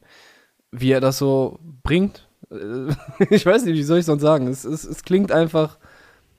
wie 0.71 0.93
er 0.93 1.01
das 1.01 1.19
so 1.19 1.59
bringt. 1.83 2.29
Äh, 2.51 2.95
ich 3.31 3.45
weiß 3.45 3.65
nicht, 3.65 3.75
wie 3.75 3.83
soll 3.83 3.99
ich 3.99 4.07
sonst 4.07 4.23
sagen. 4.23 4.47
Es, 4.49 4.65
es, 4.65 4.85
es 4.85 5.03
klingt 5.03 5.33
einfach 5.33 5.79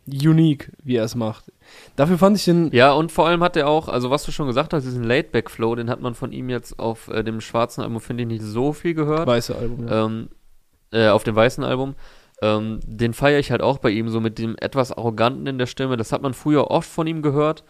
unique, 0.08 0.72
wie 0.84 0.96
er 0.96 1.06
es 1.06 1.16
macht. 1.16 1.52
Dafür 1.96 2.18
fand 2.18 2.38
ich 2.38 2.46
den. 2.46 2.72
Ja, 2.72 2.92
und 2.94 3.12
vor 3.12 3.28
allem 3.28 3.44
hat 3.44 3.56
er 3.56 3.68
auch, 3.68 3.88
also 3.88 4.10
was 4.10 4.24
du 4.24 4.32
schon 4.32 4.48
gesagt 4.48 4.74
hast, 4.74 4.84
diesen 4.84 5.04
Laidback-Flow, 5.04 5.76
den 5.76 5.90
hat 5.90 6.02
man 6.02 6.16
von 6.16 6.32
ihm 6.32 6.50
jetzt 6.50 6.80
auf 6.80 7.08
äh, 7.08 7.24
dem 7.24 7.42
schwarzen 7.42 7.82
Album, 7.82 8.02
finde 8.02 8.24
ich, 8.24 8.30
nicht 8.30 8.44
so 8.44 8.74
viel 8.74 8.94
gehört. 8.94 9.28
Weiße 9.28 9.56
Album, 9.56 9.88
ja. 9.88 10.06
Ähm, 10.06 10.30
äh, 10.92 11.08
auf 11.10 11.24
dem 11.24 11.36
weißen 11.36 11.64
Album. 11.64 11.96
Ähm, 12.42 12.80
den 12.86 13.14
feiere 13.14 13.40
ich 13.40 13.52
halt 13.52 13.62
auch 13.62 13.78
bei 13.78 13.92
ihm, 13.92 14.10
so 14.10 14.20
mit 14.20 14.40
dem 14.40 14.56
etwas 14.60 14.92
Arroganten 14.92 15.46
in 15.46 15.58
der 15.60 15.68
Stimme. 15.68 15.96
Das 15.96 16.12
hat 16.12 16.24
man 16.24 16.34
früher 16.34 16.72
oft 16.72 16.90
von 16.90 17.06
ihm 17.06 17.22
gehört. 17.22 17.64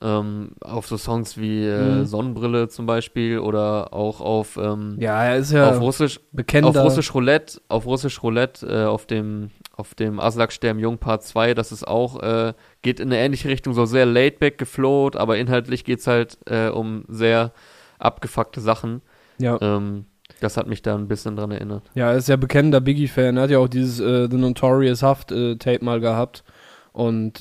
Ähm, 0.00 0.52
auf 0.60 0.86
so 0.86 0.96
Songs 0.96 1.38
wie 1.38 1.64
äh, 1.64 1.96
mhm. 1.96 2.04
Sonnenbrille 2.04 2.68
zum 2.68 2.86
Beispiel 2.86 3.40
oder 3.40 3.92
auch 3.92 4.20
auf 4.20 4.56
ähm, 4.56 4.96
ja 5.00 5.24
er 5.24 5.38
ist 5.38 5.50
ja 5.50 5.70
auf 5.70 5.80
Russisch 5.80 6.20
bekennender. 6.30 6.78
auf 6.78 6.86
Russisch 6.86 7.12
Roulette 7.12 7.60
auf 7.66 7.84
Russisch 7.84 8.22
Roulette 8.22 8.64
äh, 8.64 8.84
auf 8.84 9.06
dem 9.06 9.50
auf 9.76 9.96
dem 9.96 10.20
Aslak 10.20 10.52
Sterm 10.52 10.78
Jung 10.78 10.98
Part 10.98 11.24
2 11.24 11.54
das 11.54 11.72
ist 11.72 11.88
auch 11.88 12.22
äh, 12.22 12.52
geht 12.82 13.00
in 13.00 13.08
eine 13.08 13.18
ähnliche 13.18 13.48
Richtung 13.48 13.74
so 13.74 13.86
sehr 13.86 14.06
laidback 14.06 14.56
geflowt 14.56 15.16
aber 15.16 15.36
inhaltlich 15.36 15.84
geht's 15.84 16.06
halt 16.06 16.38
äh, 16.46 16.68
um 16.68 17.04
sehr 17.08 17.50
abgefuckte 17.98 18.60
Sachen 18.60 19.02
ja 19.38 19.58
ähm, 19.60 20.04
das 20.40 20.56
hat 20.56 20.68
mich 20.68 20.82
da 20.82 20.94
ein 20.94 21.08
bisschen 21.08 21.36
dran 21.36 21.50
erinnert. 21.50 21.82
Ja, 21.94 22.10
er 22.10 22.16
ist 22.16 22.28
ja 22.28 22.36
bekennender 22.36 22.80
Biggie-Fan. 22.80 23.36
Er 23.36 23.42
hat 23.42 23.50
ja 23.50 23.58
auch 23.58 23.68
dieses 23.68 23.98
äh, 23.98 24.28
The 24.30 24.36
Notorious 24.36 25.02
Haft-Tape 25.02 25.80
äh, 25.80 25.84
mal 25.84 26.00
gehabt. 26.00 26.44
Und 26.92 27.40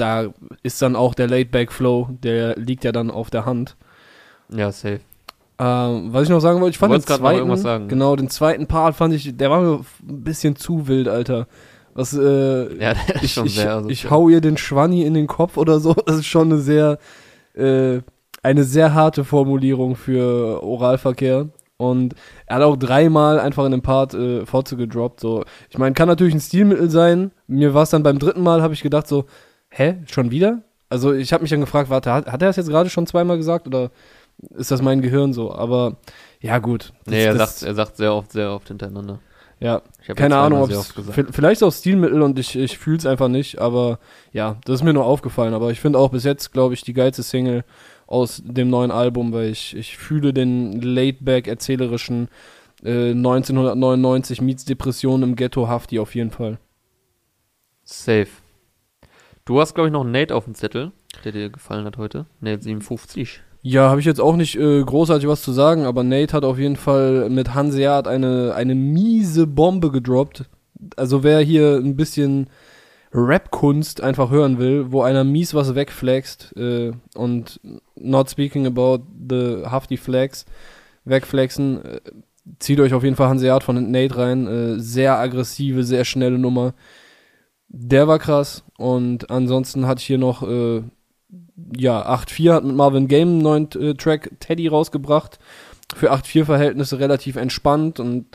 da 0.00 0.28
ist 0.62 0.80
dann 0.82 0.96
auch 0.96 1.14
der 1.14 1.28
Laid-Back-Flow, 1.28 2.08
der 2.22 2.56
liegt 2.56 2.84
ja 2.84 2.92
dann 2.92 3.10
auf 3.10 3.30
der 3.30 3.46
Hand. 3.46 3.76
Ja, 4.50 4.72
safe. 4.72 5.00
Ähm, 5.60 6.12
was 6.12 6.22
ich 6.24 6.28
noch 6.28 6.40
sagen 6.40 6.60
wollte, 6.60 6.70
ich 6.70 6.78
fand 6.78 6.94
den 6.94 7.02
zweiten, 7.02 7.56
sagen. 7.56 7.88
genau, 7.88 8.14
den 8.14 8.30
zweiten 8.30 8.66
Part 8.68 8.94
fand 8.94 9.12
ich, 9.12 9.36
der 9.36 9.50
war 9.50 9.60
mir 9.60 9.80
ein 10.08 10.24
bisschen 10.24 10.54
zu 10.54 10.86
wild, 10.86 11.08
Alter. 11.08 11.48
Was, 11.94 12.12
äh, 12.12 12.74
ja, 12.80 12.94
der 12.94 13.16
ist 13.16 13.24
ich, 13.24 13.32
schon 13.32 13.46
ich, 13.46 13.56
sehr. 13.56 13.74
Also 13.74 13.88
ich 13.88 14.08
hau 14.08 14.28
ihr 14.28 14.40
den 14.40 14.56
Schwanni 14.56 15.02
in 15.02 15.14
den 15.14 15.26
Kopf 15.26 15.56
oder 15.56 15.80
so. 15.80 15.94
Das 15.94 16.16
ist 16.16 16.26
schon 16.26 16.52
eine 16.52 16.60
sehr, 16.60 16.98
äh, 17.54 18.00
eine 18.42 18.62
sehr 18.62 18.94
harte 18.94 19.24
Formulierung 19.24 19.96
für 19.96 20.62
Oralverkehr. 20.62 21.48
Und 21.76 22.14
er 22.46 22.56
hat 22.56 22.62
auch 22.62 22.76
dreimal 22.76 23.40
einfach 23.40 23.64
in 23.64 23.72
dem 23.72 23.82
Part 23.82 24.14
äh, 24.14 24.46
Fotze 24.46 24.76
gedroppt. 24.76 25.20
So. 25.20 25.44
Ich 25.70 25.78
meine, 25.78 25.94
kann 25.94 26.08
natürlich 26.08 26.34
ein 26.34 26.40
Stilmittel 26.40 26.90
sein. 26.90 27.32
Mir 27.48 27.74
war 27.74 27.82
es 27.82 27.90
dann 27.90 28.04
beim 28.04 28.20
dritten 28.20 28.42
Mal, 28.42 28.62
habe 28.62 28.74
ich 28.74 28.82
gedacht 28.82 29.08
so, 29.08 29.26
hä, 29.78 29.96
schon 30.10 30.30
wieder? 30.30 30.62
Also 30.88 31.12
ich 31.12 31.32
habe 31.32 31.42
mich 31.42 31.50
dann 31.50 31.60
gefragt, 31.60 31.90
warte, 31.90 32.12
hat, 32.12 32.26
hat 32.26 32.42
er 32.42 32.48
das 32.48 32.56
jetzt 32.56 32.68
gerade 32.68 32.90
schon 32.90 33.06
zweimal 33.06 33.36
gesagt 33.36 33.66
oder 33.66 33.90
ist 34.56 34.70
das 34.70 34.82
mein 34.82 35.02
Gehirn 35.02 35.32
so? 35.32 35.52
Aber 35.52 35.96
ja 36.40 36.58
gut. 36.58 36.92
Das, 37.04 37.12
nee, 37.12 37.24
er, 37.24 37.34
das, 37.34 37.60
sagt, 37.60 37.68
er 37.68 37.74
sagt 37.74 37.96
sehr 37.96 38.14
oft, 38.14 38.32
sehr 38.32 38.52
oft 38.52 38.68
hintereinander. 38.68 39.20
Ja, 39.60 39.82
keine 40.14 40.36
Ahnung, 40.36 40.62
ob 40.62 40.70
es 40.70 40.94
vielleicht 41.32 41.64
auch 41.64 41.72
Stilmittel 41.72 42.22
und 42.22 42.38
ich, 42.38 42.56
ich 42.56 42.78
fühle 42.78 42.98
es 42.98 43.06
einfach 43.06 43.26
nicht, 43.26 43.58
aber 43.58 43.98
ja, 44.32 44.56
das 44.64 44.76
ist 44.76 44.84
mir 44.84 44.92
nur 44.92 45.04
aufgefallen. 45.04 45.52
Aber 45.52 45.72
ich 45.72 45.80
finde 45.80 45.98
auch 45.98 46.10
bis 46.10 46.22
jetzt, 46.22 46.52
glaube 46.52 46.74
ich, 46.74 46.82
die 46.82 46.92
geilste 46.92 47.24
Single 47.24 47.64
aus 48.06 48.40
dem 48.44 48.70
neuen 48.70 48.92
Album, 48.92 49.32
weil 49.32 49.50
ich, 49.50 49.76
ich 49.76 49.98
fühle 49.98 50.32
den 50.32 50.80
laidback 50.80 51.48
erzählerischen 51.48 52.28
äh, 52.84 53.10
1999 53.10 54.40
meets 54.40 54.64
Depression 54.64 55.24
im 55.24 55.34
Ghetto 55.34 55.66
Hafti 55.66 55.98
auf 55.98 56.14
jeden 56.14 56.30
Fall. 56.30 56.58
Safe. 57.82 58.28
Du 59.48 59.62
hast, 59.62 59.72
glaube 59.72 59.88
ich, 59.88 59.92
noch 59.94 60.02
einen 60.02 60.12
Nate 60.12 60.34
auf 60.34 60.44
dem 60.44 60.54
Zettel, 60.54 60.92
der 61.24 61.32
dir 61.32 61.48
gefallen 61.48 61.86
hat 61.86 61.96
heute. 61.96 62.26
Nate 62.42 62.62
57. 62.62 63.40
Ja, 63.62 63.88
habe 63.88 63.98
ich 63.98 64.04
jetzt 64.04 64.20
auch 64.20 64.36
nicht 64.36 64.56
äh, 64.56 64.82
großartig 64.84 65.26
was 65.26 65.40
zu 65.40 65.52
sagen, 65.52 65.86
aber 65.86 66.04
Nate 66.04 66.34
hat 66.34 66.44
auf 66.44 66.58
jeden 66.58 66.76
Fall 66.76 67.30
mit 67.30 67.54
Hanseat 67.54 68.06
eine, 68.06 68.52
eine 68.54 68.74
miese 68.74 69.46
Bombe 69.46 69.90
gedroppt. 69.90 70.44
Also 70.96 71.22
wer 71.22 71.40
hier 71.40 71.76
ein 71.82 71.96
bisschen 71.96 72.50
Rap-Kunst 73.14 74.02
einfach 74.02 74.28
hören 74.28 74.58
will, 74.58 74.92
wo 74.92 75.00
einer 75.00 75.24
mies 75.24 75.54
was 75.54 75.74
wegflext 75.74 76.54
äh, 76.58 76.92
und 77.14 77.58
not 77.96 78.28
speaking 78.28 78.66
about 78.66 79.02
the 79.30 79.62
Hafti 79.64 79.96
Flex, 79.96 80.44
wegflexen, 81.06 81.82
äh, 81.86 82.00
zieht 82.58 82.80
euch 82.80 82.92
auf 82.92 83.02
jeden 83.02 83.16
Fall 83.16 83.28
Hanseat 83.28 83.64
von 83.64 83.90
Nate 83.90 84.14
rein. 84.14 84.46
Äh, 84.46 84.78
sehr 84.78 85.18
aggressive, 85.18 85.84
sehr 85.84 86.04
schnelle 86.04 86.38
Nummer. 86.38 86.74
Der 87.68 88.08
war 88.08 88.18
krass. 88.18 88.64
Und 88.76 89.30
ansonsten 89.30 89.86
hatte 89.86 90.00
ich 90.00 90.06
hier 90.06 90.18
noch, 90.18 90.42
äh, 90.42 90.82
ja, 91.76 92.06
8.4 92.08 92.52
hat 92.52 92.64
mit 92.64 92.76
Marvin 92.76 93.08
Game 93.08 93.28
einen 93.28 93.38
neuen 93.38 93.72
äh, 93.72 93.94
Track 93.94 94.30
Teddy 94.40 94.68
rausgebracht. 94.68 95.38
Für 95.94 96.12
8.4-Verhältnisse 96.12 96.98
relativ 96.98 97.36
entspannt 97.36 97.98
und 97.98 98.26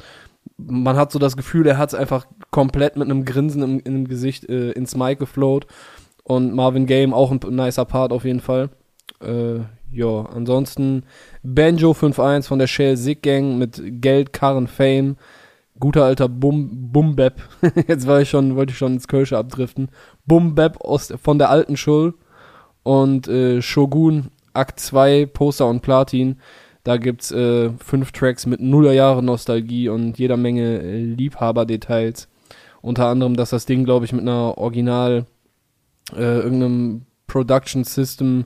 man 0.58 0.98
hat 0.98 1.12
so 1.12 1.20
das 1.20 1.38
Gefühl, 1.38 1.68
er 1.68 1.78
hat 1.78 1.90
es 1.90 1.96
einfach 1.96 2.26
komplett 2.52 2.96
mit 2.96 3.10
einem 3.10 3.26
Grinsen 3.26 3.62
im, 3.62 3.80
im 3.80 4.08
Gesicht 4.08 4.50
äh, 4.50 4.72
ins 4.72 4.96
Mic 4.96 5.18
geflowt. 5.18 5.68
Und 6.24 6.54
Marvin 6.54 6.86
Game 6.86 7.14
auch 7.14 7.32
ein 7.32 7.40
nicer 7.50 7.86
Part 7.86 8.12
auf 8.12 8.24
jeden 8.24 8.40
Fall. 8.40 8.70
Äh, 9.22 9.60
ja, 9.92 10.26
ansonsten 10.26 11.04
Banjo 11.44 11.92
5.1 11.92 12.48
von 12.48 12.60
der 12.60 12.68
Shell 12.68 12.98
Sick 12.98 13.24
Gang 13.24 13.58
mit 13.58 13.82
Geld, 14.02 14.34
Karren, 14.34 14.68
Fame. 14.68 15.18
Guter 15.84 16.06
alter 16.06 16.30
Bum, 16.30 16.92
Bumbeb. 16.92 17.42
Jetzt 17.88 18.08
war 18.08 18.22
ich 18.22 18.30
schon, 18.30 18.56
wollte 18.56 18.72
ich 18.72 18.78
schon 18.78 18.94
ins 18.94 19.10
Kölsche 19.10 19.38
abdriften. 19.38 19.90
Bumbeb 20.26 20.78
von 21.22 21.38
der 21.38 21.50
alten 21.50 21.76
Schul. 21.76 22.14
Und 22.84 23.28
äh, 23.28 23.62
Shogun 23.62 24.30
Akt 24.54 24.80
2, 24.80 25.26
Poster 25.26 25.68
und 25.68 25.82
Platin 25.82 26.38
da 26.84 26.98
gibt's 26.98 27.32
äh, 27.32 27.70
fünf 27.80 28.12
Tracks 28.12 28.46
mit 28.46 28.60
Nullerjahre 28.60 29.24
Nostalgie 29.24 29.88
und 29.88 30.20
jeder 30.20 30.36
Menge 30.36 30.82
äh, 30.82 30.98
Liebhaberdetails. 30.98 32.28
Unter 32.82 33.08
anderem, 33.08 33.38
dass 33.38 33.52
das 33.52 33.66
Ding, 33.66 33.86
glaube 33.86 34.04
ich, 34.04 34.12
mit 34.12 34.22
einer 34.22 34.58
Original 34.58 35.26
äh, 36.14 36.40
irgendeinem 36.40 37.06
Production 37.28 37.86
System 37.86 38.46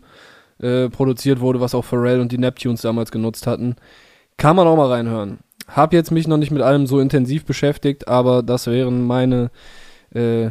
äh, 0.59 0.88
produziert 0.89 1.39
wurde, 1.39 1.59
was 1.59 1.73
auch 1.73 1.83
Pharrell 1.83 2.19
und 2.19 2.31
die 2.31 2.38
Neptunes 2.38 2.81
damals 2.81 3.11
genutzt 3.11 3.47
hatten. 3.47 3.75
Kann 4.38 4.55
man 4.55 4.67
auch 4.67 4.77
mal 4.77 4.91
reinhören. 4.91 5.39
Hab 5.68 5.93
jetzt 5.93 6.11
mich 6.11 6.28
noch 6.28 6.38
nicht 6.38 6.51
mit 6.51 6.61
allem 6.61 6.88
so 6.88 6.99
intensiv 6.99 7.45
beschäftigt, 7.45 8.07
aber 8.07 8.41
das 8.41 8.68
wären 8.68 9.05
meine 9.05 9.51
äh, 10.11 10.49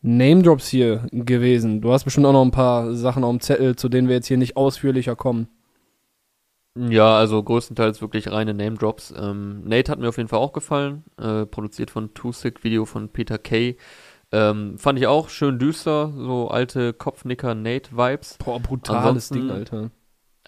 Name 0.00 0.42
Drops 0.42 0.68
hier 0.68 1.06
gewesen. 1.12 1.80
Du 1.80 1.92
hast 1.92 2.04
bestimmt 2.04 2.26
auch 2.26 2.32
noch 2.32 2.44
ein 2.44 2.50
paar 2.50 2.94
Sachen 2.94 3.24
auf 3.24 3.30
dem 3.30 3.40
Zettel, 3.40 3.76
zu 3.76 3.88
denen 3.88 4.08
wir 4.08 4.16
jetzt 4.16 4.26
hier 4.26 4.38
nicht 4.38 4.56
ausführlicher 4.56 5.16
kommen. 5.16 5.48
Ja, 6.74 7.18
also 7.18 7.42
größtenteils 7.42 8.00
wirklich 8.00 8.32
reine 8.32 8.54
Name 8.54 8.76
Drops. 8.76 9.12
Ähm, 9.16 9.62
Nate 9.64 9.92
hat 9.92 9.98
mir 9.98 10.08
auf 10.08 10.16
jeden 10.16 10.28
Fall 10.28 10.38
auch 10.38 10.54
gefallen. 10.54 11.04
Äh, 11.18 11.44
produziert 11.44 11.90
von 11.90 12.14
Too 12.14 12.32
Sick, 12.32 12.64
Video 12.64 12.86
von 12.86 13.10
Peter 13.10 13.36
Kay. 13.38 13.76
Ähm, 14.32 14.78
fand 14.78 14.98
ich 14.98 15.06
auch 15.06 15.28
schön 15.28 15.58
düster, 15.58 16.10
so 16.16 16.48
alte 16.48 16.94
Kopfnicker 16.94 17.54
Nate-Vibes. 17.54 18.38
Boah, 18.42 18.58
brutales 18.60 19.30
Ansonsten 19.30 19.34
Ding, 19.34 19.50
Alter. 19.50 19.90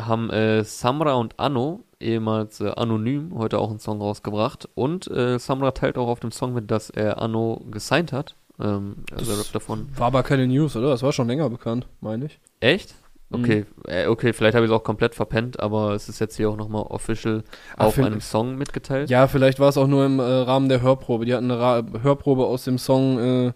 Haben 0.01 0.31
äh, 0.31 0.65
Samra 0.65 1.15
und 1.15 1.39
Anno, 1.39 1.84
ehemals 2.05 2.61
äh, 2.61 2.71
anonym, 2.77 3.37
heute 3.37 3.59
auch 3.59 3.71
einen 3.71 3.79
Song 3.79 4.01
rausgebracht. 4.01 4.69
Und 4.75 5.11
äh, 5.11 5.39
Samra 5.39 5.73
teilt 5.73 5.99
auch 5.99 6.09
auf 6.09 6.21
dem 6.21 6.31
Song 6.31 6.55
mit, 6.55 6.71
dass 6.71 6.91
er 6.91 7.21
Anno 7.21 7.65
gesigned 7.71 8.13
hat. 8.13 8.37
Ähm, 8.61 8.97
also 9.13 9.33
davon. 9.53 9.89
War 9.97 10.09
aber 10.09 10.23
keine 10.23 10.47
News, 10.47 10.77
oder? 10.77 10.91
Das 10.91 11.03
war 11.03 11.13
schon 11.13 11.29
länger 11.29 11.51
bekannt, 11.51 11.87
meine 12.01 12.27
ich. 12.27 12.39
Echt? 12.61 12.95
Okay, 13.31 13.65
mhm. 13.65 13.91
äh, 13.91 14.07
okay, 14.07 14.33
vielleicht 14.33 14.55
habe 14.55 14.65
ich 14.65 14.71
es 14.71 14.77
auch 14.77 14.85
komplett 14.85 15.15
verpennt, 15.15 15.59
aber 15.59 15.95
es 15.95 16.09
ist 16.09 16.21
jetzt 16.21 16.37
hier 16.37 16.51
auch 16.51 16.57
nochmal 16.57 16.83
official 16.83 17.43
Ach, 17.77 17.87
auf 17.87 17.99
einem 17.99 18.21
Song 18.21 18.57
mitgeteilt. 18.57 19.11
Ja, 19.11 19.27
vielleicht 19.27 19.59
war 19.59 19.71
es 19.71 19.79
auch 19.79 19.87
nur 19.87 20.05
im 20.07 20.21
äh, 20.21 20.23
Rahmen 20.23 20.69
der 20.69 20.83
Hörprobe. 20.83 21.25
Die 21.25 21.35
hatten 21.35 21.51
eine 21.51 21.61
Ra 21.61 21.83
Hörprobe 22.03 22.47
aus 22.47 22.65
dem 22.65 22.79
Song 22.79 23.19
äh, 23.19 23.53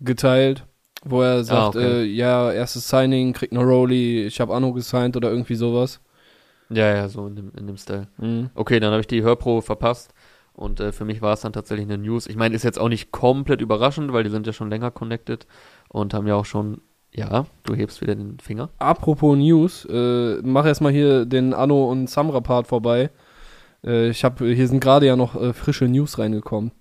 geteilt, 0.00 0.64
wo 1.04 1.22
er 1.22 1.40
ah, 1.40 1.44
sagt, 1.44 1.76
ah, 1.76 1.80
okay. 1.80 2.02
Äh, 2.02 2.04
ja, 2.04 2.52
erstes 2.52 2.88
Signing, 2.88 3.32
kriegt 3.32 3.52
eine 3.52 3.62
Rolli, 3.62 4.24
ich 4.24 4.40
habe 4.40 4.54
Anno 4.54 4.72
gesigned 4.72 5.16
oder 5.16 5.30
irgendwie 5.30 5.54
sowas. 5.56 6.00
Ja, 6.70 6.94
ja, 6.94 7.08
so 7.08 7.26
in 7.26 7.36
dem, 7.36 7.52
in 7.56 7.66
dem 7.66 7.76
Style. 7.76 8.08
Mhm. 8.18 8.50
Okay, 8.54 8.80
dann 8.80 8.92
habe 8.92 9.00
ich 9.00 9.06
die 9.06 9.22
Hörprobe 9.22 9.62
verpasst. 9.62 10.14
Und 10.54 10.80
äh, 10.80 10.92
für 10.92 11.04
mich 11.04 11.22
war 11.22 11.32
es 11.32 11.40
dann 11.40 11.52
tatsächlich 11.52 11.86
eine 11.86 11.98
News. 11.98 12.26
Ich 12.26 12.36
meine, 12.36 12.54
ist 12.54 12.62
jetzt 12.62 12.78
auch 12.78 12.88
nicht 12.88 13.10
komplett 13.10 13.60
überraschend, 13.60 14.12
weil 14.12 14.24
die 14.24 14.30
sind 14.30 14.46
ja 14.46 14.52
schon 14.52 14.70
länger 14.70 14.90
connected 14.90 15.46
und 15.88 16.12
haben 16.14 16.26
ja 16.26 16.34
auch 16.34 16.44
schon 16.44 16.82
ja, 17.14 17.46
du 17.64 17.74
hebst 17.74 18.00
wieder 18.00 18.14
den 18.14 18.38
Finger. 18.40 18.70
Apropos 18.78 19.36
News, 19.36 19.86
äh, 19.90 20.38
mach 20.42 20.64
erstmal 20.64 20.92
hier 20.92 21.26
den 21.26 21.52
Anno 21.52 21.90
und 21.90 22.08
Samra-Part 22.08 22.66
vorbei. 22.66 23.10
Äh, 23.84 24.08
ich 24.08 24.24
habe, 24.24 24.46
hier 24.46 24.68
sind 24.68 24.80
gerade 24.80 25.06
ja 25.06 25.16
noch 25.16 25.40
äh, 25.40 25.52
frische 25.52 25.84
News 25.86 26.18
reingekommen. 26.18 26.72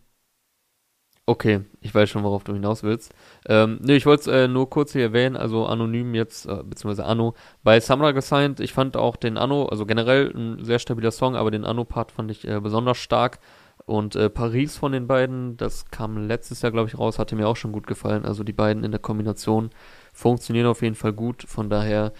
Okay, 1.32 1.62
ich 1.80 1.96
weiß 1.96 2.10
schon, 2.10 2.24
worauf 2.24 2.44
du 2.44 2.52
hinaus 2.52 2.84
willst. 2.84 3.14
Ähm, 3.48 3.80
nee, 3.82 3.96
ich 3.96 4.06
wollte 4.06 4.30
es 4.30 4.36
äh, 4.36 4.48
nur 4.50 4.70
kurz 4.70 4.92
hier 4.92 5.04
erwähnen, 5.04 5.38
also 5.38 5.66
anonym 5.66 6.14
jetzt, 6.14 6.46
äh, 6.46 6.62
beziehungsweise 6.62 7.06
Anno, 7.06 7.36
bei 7.64 7.80
Samra 7.80 8.12
gesigned. 8.12 8.60
Ich 8.60 8.74
fand 8.74 8.98
auch 8.98 9.16
den 9.16 9.38
Anno, 9.38 9.68
also 9.68 9.86
generell 9.86 10.34
ein 10.36 10.66
sehr 10.66 10.78
stabiler 10.78 11.12
Song, 11.12 11.38
aber 11.38 11.50
den 11.50 11.64
Anno-Part 11.64 12.12
fand 12.12 12.32
ich 12.32 12.46
äh, 12.46 12.60
besonders 12.60 12.98
stark. 12.98 13.40
Und 13.86 14.18
äh, 14.18 14.30
Paris 14.30 14.76
von 14.76 14.92
den 14.92 15.08
beiden, 15.08 15.56
das 15.56 15.90
kam 15.90 16.18
letztes 16.28 16.64
Jahr, 16.64 16.74
glaube 16.74 16.90
ich, 16.90 17.00
raus, 17.00 17.18
hatte 17.18 17.38
mir 17.38 17.48
auch 17.48 17.56
schon 17.56 17.72
gut 17.72 17.88
gefallen. 17.88 18.26
Also 18.26 18.44
die 18.44 18.52
beiden 18.52 18.84
in 18.84 18.92
der 18.92 19.00
Kombination 19.00 19.70
funktionieren 20.12 20.68
auf 20.68 20.82
jeden 20.82 20.96
Fall 20.96 21.14
gut. 21.14 21.44
Von 21.48 21.70
daher, 21.70 22.12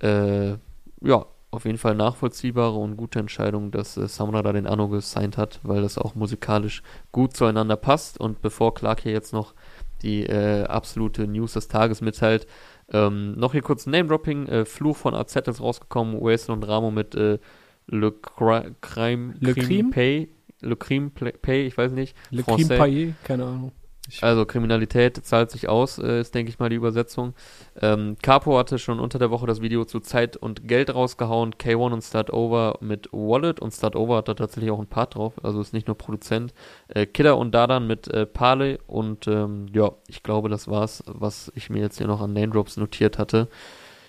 äh, 0.00 0.52
ja, 1.00 1.26
auf 1.52 1.66
jeden 1.66 1.78
Fall 1.78 1.94
nachvollziehbare 1.94 2.76
und 2.76 2.96
gute 2.96 3.18
Entscheidung, 3.18 3.70
dass 3.70 3.96
äh, 3.96 4.08
Samra 4.08 4.42
da 4.42 4.52
den 4.52 4.66
Anno 4.66 4.88
gesigned 4.88 5.36
hat, 5.36 5.60
weil 5.62 5.82
das 5.82 5.98
auch 5.98 6.14
musikalisch 6.14 6.82
gut 7.12 7.36
zueinander 7.36 7.76
passt. 7.76 8.18
Und 8.18 8.40
bevor 8.40 8.74
Clark 8.74 9.02
hier 9.02 9.12
jetzt 9.12 9.34
noch 9.34 9.54
die 10.00 10.24
äh, 10.24 10.64
absolute 10.64 11.28
News 11.28 11.52
des 11.52 11.68
Tages 11.68 12.00
mitteilt, 12.00 12.46
ähm, 12.90 13.34
noch 13.38 13.52
hier 13.52 13.60
kurz 13.60 13.86
Name-Dropping. 13.86 14.46
Äh, 14.46 14.64
Fluch 14.64 14.96
von 14.96 15.14
AZ 15.14 15.36
ist 15.36 15.60
rausgekommen. 15.60 16.20
Wesley 16.20 16.56
und 16.56 16.64
Ramo 16.64 16.90
mit 16.90 17.14
äh, 17.14 17.38
Le 17.86 18.12
Crime, 18.12 19.34
Le 19.38 19.54
Crime 19.54 19.90
Pay. 19.90 20.28
Le 20.60 20.76
Crime 20.76 21.10
Pay, 21.10 21.66
ich 21.66 21.76
weiß 21.76 21.92
nicht. 21.92 22.16
Le 22.30 22.44
Crime 22.44 22.66
Pay, 22.66 23.14
keine 23.24 23.44
Ahnung. 23.44 23.72
Also 24.20 24.44
Kriminalität 24.44 25.24
zahlt 25.24 25.50
sich 25.50 25.68
aus, 25.68 25.98
äh, 25.98 26.20
ist, 26.20 26.34
denke 26.34 26.50
ich 26.50 26.58
mal, 26.58 26.68
die 26.68 26.76
Übersetzung. 26.76 27.34
Ähm, 27.80 28.16
Capo 28.20 28.58
hatte 28.58 28.78
schon 28.78 28.98
unter 28.98 29.18
der 29.18 29.30
Woche 29.30 29.46
das 29.46 29.62
Video 29.62 29.84
zu 29.84 30.00
Zeit 30.00 30.36
und 30.36 30.66
Geld 30.66 30.92
rausgehauen. 30.92 31.54
K1 31.54 31.92
und 31.92 32.02
Start 32.02 32.32
Over 32.32 32.78
mit 32.80 33.08
Wallet 33.12 33.60
und 33.60 33.72
Start 33.72 33.94
Over 33.94 34.16
hat 34.16 34.28
da 34.28 34.34
tatsächlich 34.34 34.72
auch 34.72 34.80
ein 34.80 34.88
Part 34.88 35.14
drauf, 35.14 35.34
also 35.42 35.60
ist 35.60 35.72
nicht 35.72 35.86
nur 35.86 35.96
Produzent. 35.96 36.52
Äh, 36.88 37.06
Kidder 37.06 37.38
und 37.38 37.52
Dadan 37.52 37.86
mit 37.86 38.08
äh, 38.08 38.26
Pale 38.26 38.78
und 38.86 39.28
ähm, 39.28 39.66
ja, 39.72 39.92
ich 40.08 40.22
glaube, 40.22 40.48
das 40.48 40.68
war's, 40.68 41.04
was 41.06 41.52
ich 41.54 41.70
mir 41.70 41.80
jetzt 41.80 41.98
hier 41.98 42.08
noch 42.08 42.20
an 42.20 42.32
Name 42.32 42.50
Drops 42.50 42.76
notiert 42.76 43.18
hatte. 43.18 43.48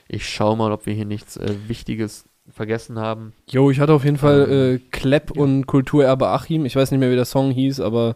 Ich 0.07 0.27
schaue 0.27 0.57
mal, 0.57 0.71
ob 0.71 0.85
wir 0.87 0.93
hier 0.93 1.05
nichts 1.05 1.37
äh, 1.37 1.53
Wichtiges 1.67 2.25
vergessen 2.49 2.99
haben. 2.99 3.33
Jo, 3.47 3.69
ich 3.69 3.79
hatte 3.79 3.93
auf 3.93 4.03
jeden 4.03 4.17
Fall 4.17 4.47
ähm, 4.49 4.75
äh, 4.75 4.79
Klepp 4.91 5.35
ja. 5.35 5.41
und 5.41 5.65
Kulturerbe 5.65 6.27
Achim. 6.27 6.65
Ich 6.65 6.75
weiß 6.75 6.91
nicht 6.91 6.99
mehr, 6.99 7.11
wie 7.11 7.15
der 7.15 7.25
Song 7.25 7.51
hieß, 7.51 7.79
aber 7.79 8.15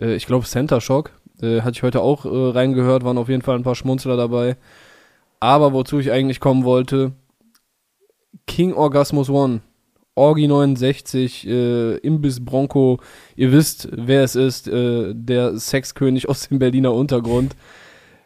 äh, 0.00 0.14
ich 0.14 0.26
glaube 0.26 0.46
Center 0.46 0.80
Shock. 0.80 1.12
Äh, 1.40 1.62
hatte 1.62 1.76
ich 1.76 1.82
heute 1.82 2.00
auch 2.00 2.24
äh, 2.24 2.28
reingehört, 2.28 3.04
waren 3.04 3.18
auf 3.18 3.28
jeden 3.28 3.42
Fall 3.42 3.56
ein 3.56 3.64
paar 3.64 3.74
Schmunzler 3.74 4.16
dabei. 4.16 4.56
Aber 5.40 5.72
wozu 5.72 5.98
ich 5.98 6.12
eigentlich 6.12 6.38
kommen 6.38 6.64
wollte, 6.64 7.12
King 8.46 8.74
Orgasmus 8.74 9.28
One, 9.28 9.60
Orgi 10.14 10.46
69, 10.46 11.46
äh, 11.46 11.96
Imbiss 11.96 12.44
Bronco, 12.44 13.00
ihr 13.34 13.50
wisst, 13.50 13.88
wer 13.92 14.22
es 14.22 14.36
ist, 14.36 14.68
äh, 14.68 15.12
der 15.14 15.58
Sexkönig 15.58 16.28
aus 16.28 16.48
dem 16.48 16.58
Berliner 16.58 16.92
Untergrund, 16.92 17.56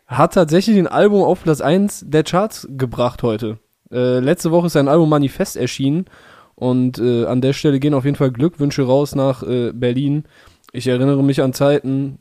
hat 0.07 0.35
tatsächlich 0.35 0.79
ein 0.79 0.87
Album 0.87 1.23
auf 1.23 1.43
Platz 1.43 1.61
1 1.61 2.05
der 2.09 2.25
Charts 2.25 2.69
gebracht 2.71 3.23
heute. 3.23 3.59
Äh, 3.91 4.19
letzte 4.19 4.51
Woche 4.51 4.67
ist 4.67 4.75
sein 4.75 4.89
Album 4.89 5.09
Manifest 5.09 5.57
erschienen 5.57 6.07
und 6.55 6.99
äh, 6.99 7.27
an 7.27 7.41
der 7.41 7.53
Stelle 7.53 7.79
gehen 7.79 7.95
auf 7.95 8.05
jeden 8.05 8.17
Fall 8.17 8.33
Glückwünsche 8.33 8.83
raus 8.83 9.15
nach 9.15 9.43
äh, 9.43 9.73
Berlin. 9.73 10.25
Ich 10.77 10.87
erinnere 10.89 11.25
mich 11.25 11.41
an 11.41 11.55
Zeiten, 11.55 12.19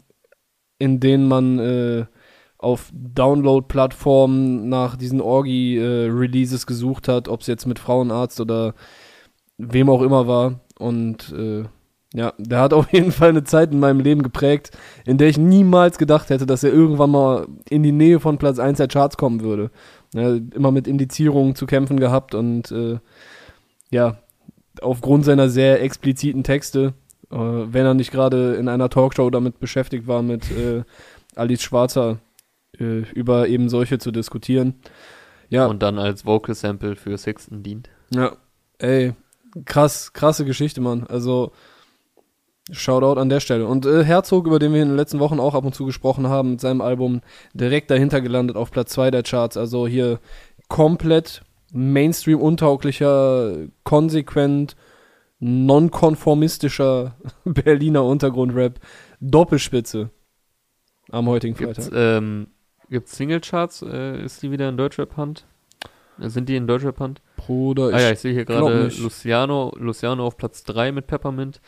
in 0.79 1.01
denen 1.01 1.27
man 1.27 1.59
äh, 1.59 2.05
auf 2.57 2.89
Download-Plattformen 2.93 4.69
nach 4.69 4.95
diesen 4.95 5.19
Orgi-Releases 5.19 6.63
äh, 6.63 6.65
gesucht 6.65 7.09
hat, 7.09 7.27
ob 7.27 7.41
es 7.41 7.47
jetzt 7.47 7.65
mit 7.65 7.79
Frauenarzt 7.79 8.39
oder 8.39 8.73
wem 9.57 9.89
auch 9.89 10.01
immer 10.01 10.27
war. 10.27 10.61
Und 10.79 11.33
äh, 11.33 11.65
ja, 12.13 12.31
der 12.37 12.59
hat 12.61 12.71
auf 12.73 12.93
jeden 12.93 13.11
Fall 13.11 13.29
eine 13.29 13.43
Zeit 13.43 13.73
in 13.73 13.81
meinem 13.81 13.99
Leben 13.99 14.23
geprägt, 14.23 14.71
in 15.05 15.17
der 15.17 15.27
ich 15.27 15.37
niemals 15.37 15.97
gedacht 15.97 16.29
hätte, 16.29 16.45
dass 16.45 16.63
er 16.63 16.71
irgendwann 16.71 17.11
mal 17.11 17.47
in 17.69 17.83
die 17.83 17.91
Nähe 17.91 18.21
von 18.21 18.37
Platz 18.37 18.57
1 18.57 18.77
der 18.77 18.87
Charts 18.87 19.17
kommen 19.17 19.41
würde. 19.41 19.69
Ja, 20.13 20.33
immer 20.55 20.71
mit 20.71 20.87
Indizierungen 20.87 21.55
zu 21.55 21.65
kämpfen 21.65 21.99
gehabt 21.99 22.33
und 22.33 22.71
äh, 22.71 22.99
ja, 23.91 24.15
aufgrund 24.81 25.25
seiner 25.25 25.49
sehr 25.49 25.81
expliziten 25.81 26.45
Texte 26.45 26.93
äh, 27.31 27.37
wenn 27.37 27.85
er 27.85 27.93
nicht 27.93 28.11
gerade 28.11 28.55
in 28.55 28.67
einer 28.67 28.89
Talkshow 28.89 29.29
damit 29.29 29.59
beschäftigt 29.59 30.07
war, 30.07 30.21
mit 30.21 30.51
äh, 30.51 30.83
Alice 31.35 31.63
Schwarzer 31.63 32.19
äh, 32.79 32.99
über 33.13 33.47
eben 33.47 33.69
solche 33.69 33.99
zu 33.99 34.11
diskutieren. 34.11 34.75
Ja. 35.49 35.67
Und 35.67 35.81
dann 35.83 35.99
als 35.99 36.25
Vocal 36.25 36.55
Sample 36.55 36.95
für 36.95 37.17
Sixten 37.17 37.63
dient. 37.63 37.89
Ja, 38.13 38.33
ey, 38.79 39.13
krass, 39.65 40.13
krasse 40.13 40.45
Geschichte, 40.45 40.81
Mann. 40.81 41.05
Also, 41.07 41.51
Shoutout 42.71 43.19
an 43.19 43.29
der 43.29 43.41
Stelle. 43.41 43.67
Und 43.67 43.85
äh, 43.85 44.03
Herzog, 44.03 44.47
über 44.47 44.57
den 44.57 44.73
wir 44.73 44.81
in 44.81 44.87
den 44.87 44.97
letzten 44.97 45.19
Wochen 45.19 45.39
auch 45.39 45.53
ab 45.53 45.65
und 45.65 45.75
zu 45.75 45.85
gesprochen 45.85 46.27
haben, 46.27 46.51
mit 46.51 46.61
seinem 46.61 46.81
Album 46.81 47.21
direkt 47.53 47.91
dahinter 47.91 48.21
gelandet 48.21 48.57
auf 48.57 48.71
Platz 48.71 48.91
2 48.93 49.11
der 49.11 49.21
Charts. 49.21 49.55
Also 49.55 49.85
hier 49.85 50.19
komplett 50.67 51.43
Mainstream-untauglicher, 51.71 53.67
konsequent 53.83 54.75
nonkonformistischer 55.45 57.15
Berliner 57.45 58.03
Untergrundrap 58.03 58.79
Doppelspitze 59.19 60.09
am 61.11 61.27
heutigen 61.27 61.55
Freitag. 61.55 61.75
Gibt's, 61.75 61.91
ähm, 61.93 62.47
gibt's 62.89 63.15
Singlecharts? 63.15 63.83
Äh, 63.83 64.23
ist 64.23 64.41
die 64.41 64.49
wieder 64.49 64.67
in 64.67 64.77
Deutschrap-Hand? 64.77 65.45
Äh, 66.19 66.29
sind 66.29 66.49
die 66.49 66.55
in 66.55 66.65
Deutschrap-Hand? 66.65 67.21
Bruder, 67.37 67.93
ah, 67.93 67.99
ja, 67.99 68.11
ich 68.11 68.19
sehe 68.19 68.33
hier 68.33 68.45
gerade 68.45 68.87
Luciano, 68.99 69.71
Luciano 69.77 70.25
auf 70.25 70.35
Platz 70.35 70.63
3 70.63 70.91
mit 70.91 71.05
Peppermint, 71.05 71.61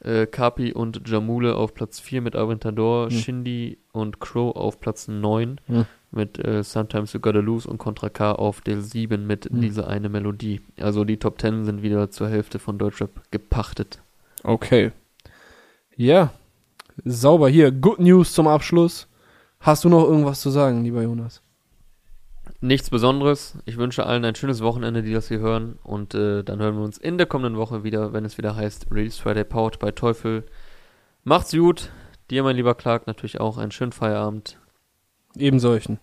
äh, 0.00 0.26
Kapi 0.26 0.72
und 0.72 1.06
Jamule 1.06 1.56
auf 1.56 1.74
Platz 1.74 2.00
4 2.00 2.22
mit 2.22 2.36
Aventador, 2.36 3.10
hm. 3.10 3.18
Shindy 3.18 3.78
und 3.92 4.20
Crow 4.20 4.56
auf 4.56 4.80
Platz 4.80 5.08
9. 5.08 5.60
Hm 5.66 5.84
mit 6.10 6.44
äh, 6.44 6.62
Sometimes 6.62 7.12
You 7.12 7.20
Gotta 7.20 7.38
Lose 7.38 7.68
und 7.68 7.78
Contra 7.78 8.08
K 8.08 8.32
auf 8.32 8.60
Del 8.60 8.80
7 8.80 9.26
mit 9.26 9.52
mhm. 9.52 9.60
dieser 9.60 9.88
eine 9.88 10.08
Melodie. 10.08 10.60
Also 10.78 11.04
die 11.04 11.18
Top 11.18 11.40
10 11.40 11.64
sind 11.64 11.82
wieder 11.82 12.10
zur 12.10 12.28
Hälfte 12.28 12.58
von 12.58 12.78
Deutschrap 12.78 13.10
gepachtet. 13.30 14.00
Okay. 14.42 14.92
Ja, 15.96 16.32
sauber. 17.04 17.48
Hier, 17.48 17.70
Good 17.72 18.00
News 18.00 18.32
zum 18.32 18.48
Abschluss. 18.48 19.06
Hast 19.60 19.84
du 19.84 19.88
noch 19.88 20.04
irgendwas 20.04 20.40
zu 20.40 20.50
sagen, 20.50 20.82
lieber 20.82 21.02
Jonas? 21.02 21.42
Nichts 22.62 22.90
Besonderes. 22.90 23.58
Ich 23.64 23.76
wünsche 23.76 24.04
allen 24.04 24.24
ein 24.24 24.34
schönes 24.34 24.62
Wochenende, 24.62 25.02
die 25.02 25.12
das 25.12 25.28
hier 25.28 25.38
hören. 25.38 25.78
Und 25.82 26.14
äh, 26.14 26.42
dann 26.42 26.60
hören 26.60 26.76
wir 26.76 26.84
uns 26.84 26.98
in 26.98 27.18
der 27.18 27.26
kommenden 27.26 27.58
Woche 27.58 27.84
wieder, 27.84 28.12
wenn 28.12 28.24
es 28.24 28.38
wieder 28.38 28.56
heißt 28.56 28.86
Release 28.90 29.20
Friday 29.20 29.44
Powered 29.44 29.78
bei 29.78 29.92
Teufel. 29.92 30.44
Macht's 31.24 31.52
gut. 31.52 31.90
Dir, 32.30 32.42
mein 32.42 32.56
lieber 32.56 32.74
Clark, 32.74 33.06
natürlich 33.06 33.40
auch 33.40 33.58
einen 33.58 33.72
schönen 33.72 33.92
Feierabend. 33.92 34.59
Eben 35.36 35.60
solchen. 35.60 35.98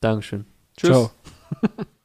Dankeschön. 0.00 0.46
Tschüss. 0.76 0.90
Ciao. 0.90 1.10